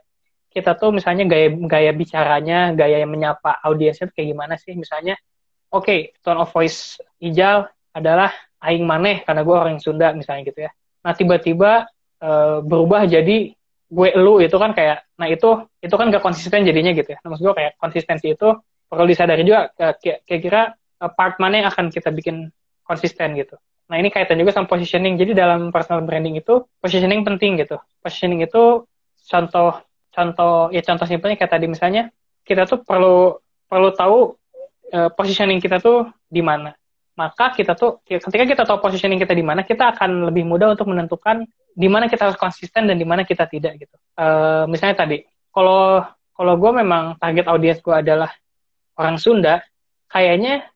kita 0.52 0.76
tuh 0.76 0.92
misalnya 0.92 1.24
gaya 1.30 1.48
gaya 1.64 1.92
bicaranya 1.96 2.76
gaya 2.76 3.00
yang 3.00 3.12
menyapa 3.12 3.64
audiensnya 3.64 4.12
kayak 4.12 4.36
gimana 4.36 4.56
sih? 4.60 4.76
Misalnya 4.76 5.16
oke 5.72 5.88
okay, 5.88 6.00
tone 6.22 6.40
of 6.44 6.52
voice 6.52 7.00
hijau 7.18 7.66
adalah 7.96 8.32
aing 8.62 8.86
maneh 8.86 9.26
karena 9.26 9.42
gue 9.42 9.56
orang 9.56 9.78
Sunda 9.80 10.14
misalnya 10.14 10.48
gitu 10.48 10.60
ya 10.68 10.72
nah 11.02 11.18
tiba-tiba 11.18 11.90
uh, 12.22 12.62
berubah 12.62 13.10
jadi 13.10 13.56
gue 13.92 14.10
lu 14.16 14.40
itu 14.40 14.56
kan 14.56 14.72
kayak 14.72 15.04
nah 15.18 15.28
itu 15.28 15.68
itu 15.84 15.92
kan 15.92 16.08
gak 16.14 16.24
konsisten 16.24 16.64
jadinya 16.64 16.94
gitu 16.94 17.16
ya 17.16 17.20
nah, 17.26 17.34
maksud 17.34 17.44
gue 17.50 17.56
kayak 17.58 17.74
konsistensi 17.82 18.32
itu 18.32 18.54
perlu 18.88 19.08
disadari 19.08 19.48
juga 19.48 19.72
kira-kira 20.00 20.76
Eh, 21.02 21.12
part 21.18 21.42
mana 21.42 21.66
yang 21.66 21.68
akan 21.74 21.90
kita 21.90 22.14
bikin 22.14 22.54
konsisten 22.86 23.34
gitu. 23.34 23.58
Nah 23.90 23.98
ini 23.98 24.14
kaitan 24.14 24.38
juga 24.38 24.54
sama 24.54 24.70
positioning. 24.70 25.18
Jadi 25.18 25.34
dalam 25.34 25.74
personal 25.74 26.06
branding 26.06 26.38
itu 26.38 26.62
positioning 26.78 27.26
penting 27.26 27.58
gitu. 27.58 27.82
Positioning 28.06 28.46
itu 28.46 28.86
contoh 29.26 29.82
contoh 30.14 30.70
ya 30.70 30.86
contoh 30.86 31.08
simpelnya 31.10 31.42
kayak 31.42 31.58
tadi 31.58 31.66
misalnya 31.66 32.14
kita 32.46 32.70
tuh 32.70 32.86
perlu 32.86 33.42
perlu 33.66 33.90
tahu 33.98 34.38
uh, 34.92 35.10
positioning 35.16 35.60
kita 35.64 35.80
tuh 35.80 36.12
di 36.28 36.44
mana. 36.44 36.76
Maka 37.16 37.52
kita 37.52 37.76
tuh 37.76 38.00
ketika 38.08 38.46
kita 38.48 38.62
tahu 38.64 38.80
positioning 38.80 39.20
kita 39.20 39.36
di 39.36 39.44
mana, 39.44 39.68
kita 39.68 39.96
akan 39.96 40.32
lebih 40.32 40.48
mudah 40.48 40.74
untuk 40.74 40.88
menentukan 40.88 41.44
di 41.72 41.88
mana 41.88 42.08
kita 42.12 42.32
harus 42.32 42.40
konsisten 42.40 42.88
dan 42.88 43.00
di 43.00 43.08
mana 43.08 43.24
kita 43.24 43.48
tidak 43.48 43.80
gitu. 43.80 43.96
Uh, 44.16 44.68
misalnya 44.68 45.08
tadi, 45.08 45.24
kalau 45.52 46.04
kalau 46.36 46.54
gue 46.58 46.72
memang 46.72 47.20
target 47.20 47.46
audiens 47.48 47.80
gue 47.84 47.96
adalah 47.96 48.32
orang 48.96 49.20
Sunda, 49.20 49.62
kayaknya 50.08 50.68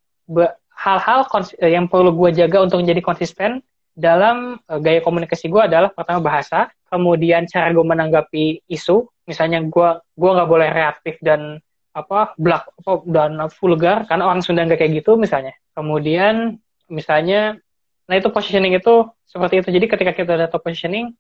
hal-hal 0.76 1.26
eh, 1.64 1.72
yang 1.74 1.88
perlu 1.88 2.12
gue 2.14 2.36
jaga 2.36 2.68
untuk 2.68 2.84
menjadi 2.84 3.02
konsisten 3.02 3.64
dalam 3.96 4.60
uh, 4.68 4.80
gaya 4.84 5.00
komunikasi 5.00 5.48
gue 5.48 5.62
adalah 5.64 5.90
pertama 5.90 6.20
bahasa, 6.20 6.68
kemudian 6.92 7.48
cara 7.48 7.72
gue 7.72 7.86
menanggapi 7.86 8.68
isu, 8.68 9.08
misalnya 9.24 9.64
gue 9.64 9.90
gue 10.04 10.30
nggak 10.36 10.50
boleh 10.52 10.70
reaktif 10.70 11.16
dan 11.24 11.64
apa 11.96 12.36
black 12.36 12.68
apa 12.84 12.92
dan 13.08 13.40
vulgar 13.56 14.04
karena 14.04 14.28
orang 14.28 14.44
Sunda 14.44 14.68
nggak 14.68 14.84
kayak 14.84 15.00
gitu 15.00 15.16
misalnya. 15.16 15.56
Kemudian 15.72 16.60
misalnya, 16.92 17.56
nah 18.12 18.16
itu 18.20 18.28
positioning 18.28 18.76
itu 18.76 19.08
seperti 19.24 19.64
itu. 19.64 19.70
Jadi 19.72 19.86
ketika 19.88 20.12
kita 20.12 20.34
data 20.36 20.58
positioning, 20.60 21.16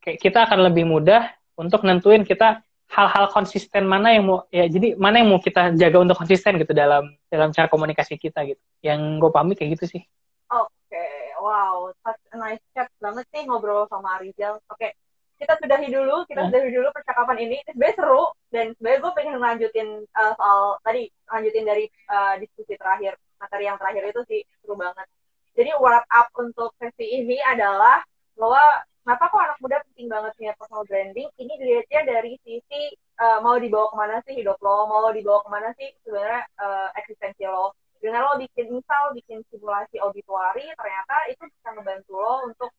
kita 0.00 0.46
akan 0.46 0.70
lebih 0.70 0.86
mudah 0.86 1.34
untuk 1.58 1.82
nentuin 1.82 2.22
kita 2.22 2.62
hal-hal 2.90 3.30
konsisten 3.30 3.86
mana 3.86 4.18
yang 4.18 4.24
mau 4.26 4.38
ya 4.50 4.66
jadi 4.66 4.98
mana 4.98 5.22
yang 5.22 5.30
mau 5.30 5.38
kita 5.38 5.78
jaga 5.78 5.98
untuk 6.02 6.18
konsisten 6.18 6.58
gitu 6.58 6.74
dalam 6.74 7.14
dalam 7.30 7.54
cara 7.54 7.70
komunikasi 7.70 8.18
kita 8.18 8.42
gitu 8.42 8.62
yang 8.82 9.22
gue 9.22 9.30
pahami 9.30 9.54
kayak 9.54 9.78
gitu 9.78 9.94
sih 9.94 10.02
oke 10.50 10.66
okay. 10.90 11.30
wow 11.38 11.86
such 12.02 12.18
a 12.34 12.36
nice 12.42 12.58
chat 12.74 12.90
banget 12.98 13.22
sih 13.30 13.46
ngobrol 13.46 13.86
sama 13.86 14.18
Arizal 14.18 14.58
oke 14.66 14.74
okay. 14.74 14.98
Kita 15.40 15.56
sudahi 15.56 15.88
dulu 15.88 16.28
kita 16.28 16.52
sudahi 16.52 16.68
dulu 16.68 16.88
percakapan 16.92 17.36
ini. 17.48 17.58
Sebenarnya 17.64 17.96
seru 17.96 18.24
dan 18.52 18.66
sebenarnya 18.76 19.00
gue 19.00 19.12
pengen 19.16 19.36
lanjutin 19.40 19.88
uh, 20.12 20.32
soal 20.36 20.76
tadi 20.84 21.08
lanjutin 21.32 21.64
dari 21.64 21.84
uh, 22.12 22.36
diskusi 22.36 22.76
terakhir 22.76 23.16
materi 23.40 23.64
yang 23.64 23.80
terakhir 23.80 24.04
itu 24.12 24.20
sih 24.28 24.40
seru 24.60 24.76
banget. 24.76 25.08
Jadi 25.56 25.70
wrap 25.80 26.04
up 26.12 26.28
untuk 26.36 26.76
sesi 26.76 27.24
ini 27.24 27.40
adalah 27.42 28.04
bahwa 28.36 28.84
kenapa 29.02 29.24
kok 29.32 29.42
anak 29.42 29.58
muda 29.64 29.76
penting 29.90 30.08
banget 30.12 30.32
punya 30.36 30.52
personal 30.60 30.84
branding? 30.84 31.28
Ini 31.40 31.52
dilihatnya 31.56 32.00
dari 32.04 32.32
sisi 32.44 32.82
uh, 33.18 33.40
mau 33.40 33.56
dibawa 33.56 33.88
ke 33.90 33.96
mana 33.96 34.16
sih 34.28 34.34
hidup 34.36 34.60
lo? 34.60 34.86
Mau 34.86 35.08
dibawa 35.10 35.40
ke 35.42 35.48
mana 35.48 35.68
sih 35.80 35.88
sebenarnya 36.04 36.44
uh, 36.60 36.88
eksistensi 37.00 37.48
lo? 37.48 37.72
Dengan 38.00 38.28
lo 38.28 38.40
bikin 38.40 38.72
misal 38.72 39.12
bikin 39.12 39.44
simulasi 39.52 40.00
auditory 40.00 40.68
ternyata 40.72 41.16
itu 41.28 41.44
bisa 41.48 41.68
membantu 41.76 42.16
lo 42.16 42.48
untuk 42.48 42.70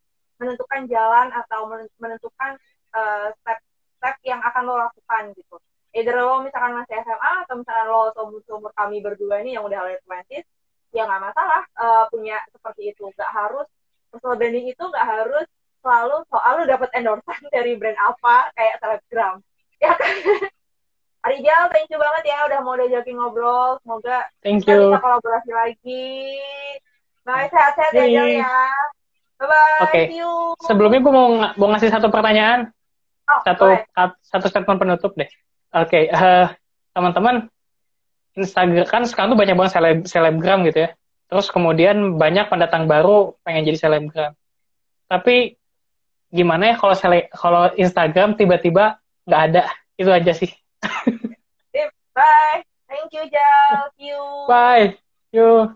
menentukan 0.41 0.89
jalan 0.89 1.29
atau 1.29 1.69
menentukan 2.01 2.57
step-step 3.39 4.15
uh, 4.17 4.25
yang 4.25 4.41
akan 4.41 4.61
lo 4.65 4.75
lakukan 4.81 5.37
gitu 5.37 5.61
either 5.93 6.17
lo 6.17 6.41
misalkan 6.41 6.73
masih 6.73 6.97
SMA 7.05 7.31
atau 7.45 7.61
misalkan 7.61 7.87
lo 7.87 8.11
seumur 8.49 8.71
kami 8.73 9.05
berdua 9.05 9.45
ini 9.45 9.53
yang 9.55 9.63
udah 9.63 9.85
late 9.85 10.01
twenties 10.03 10.47
ya 10.91 11.07
nggak 11.07 11.23
masalah 11.31 11.61
uh, 11.79 12.03
punya 12.11 12.41
seperti 12.51 12.91
itu 12.91 13.05
nggak 13.05 13.31
harus 13.31 13.67
personal 14.11 14.35
branding 14.35 14.67
itu 14.67 14.83
nggak 14.83 15.07
harus 15.07 15.47
selalu 15.81 16.17
soal 16.27 16.53
lu 16.59 16.63
dapat 16.67 16.89
endorsement 16.97 17.45
dari 17.55 17.77
brand 17.79 17.99
apa 18.01 18.51
kayak 18.57 18.75
selebgram 18.81 19.35
ya 19.79 19.93
kan 19.95 20.15
Arijal, 21.21 21.69
thank 21.69 21.85
you 21.93 22.01
banget 22.01 22.33
ya 22.33 22.49
udah 22.49 22.59
mau 22.65 22.73
diajakin 22.73 23.13
ngobrol. 23.13 23.77
Semoga 23.85 24.25
thank 24.41 24.65
you. 24.65 24.89
kita 24.89 24.97
kolaborasi 24.97 25.53
lagi. 25.53 26.17
Bye, 27.21 27.45
sehat-sehat 27.53 27.93
ya, 27.93 28.05
Jal 28.09 28.41
ya. 28.41 28.49
Bye-bye. 29.41 29.79
Oke. 29.81 29.89
Okay. 29.89 30.05
Sebelumnya 30.69 31.01
gue 31.01 31.13
mau, 31.13 31.27
mau 31.57 31.67
ngasih 31.73 31.89
satu 31.89 32.13
pertanyaan. 32.13 32.69
Oh, 33.25 33.41
satu 33.41 33.65
boleh. 33.73 34.13
satu 34.21 34.45
statement 34.45 34.77
penutup 34.77 35.17
deh. 35.17 35.29
Oke, 35.71 35.87
okay. 35.87 36.03
uh, 36.13 36.19
eh, 36.19 36.47
teman-teman, 36.93 37.49
Instagram 38.37 38.85
kan 38.85 39.03
sekarang 39.07 39.33
tuh 39.33 39.39
banyak 39.39 39.55
banget 39.55 39.71
seleb 39.73 39.99
selebgram 40.05 40.67
gitu 40.67 40.85
ya. 40.85 40.89
Terus 41.31 41.47
kemudian 41.49 42.19
banyak 42.19 42.51
pendatang 42.51 42.85
baru 42.85 43.39
pengen 43.41 43.65
jadi 43.65 43.79
selebgram. 43.79 44.35
Tapi 45.07 45.55
gimana 46.31 46.71
ya 46.71 46.75
kalau 46.79 46.95
kalau 47.35 47.63
Instagram 47.75 48.39
tiba-tiba 48.39 48.95
nggak 49.27 49.41
ada 49.51 49.67
itu 49.99 50.07
aja 50.07 50.31
sih 50.31 50.47
bye 52.15 52.63
thank 52.87 53.11
you 53.11 53.27
Jal 53.27 53.91
you 53.99 54.15
bye 54.47 54.95
you 55.35 55.75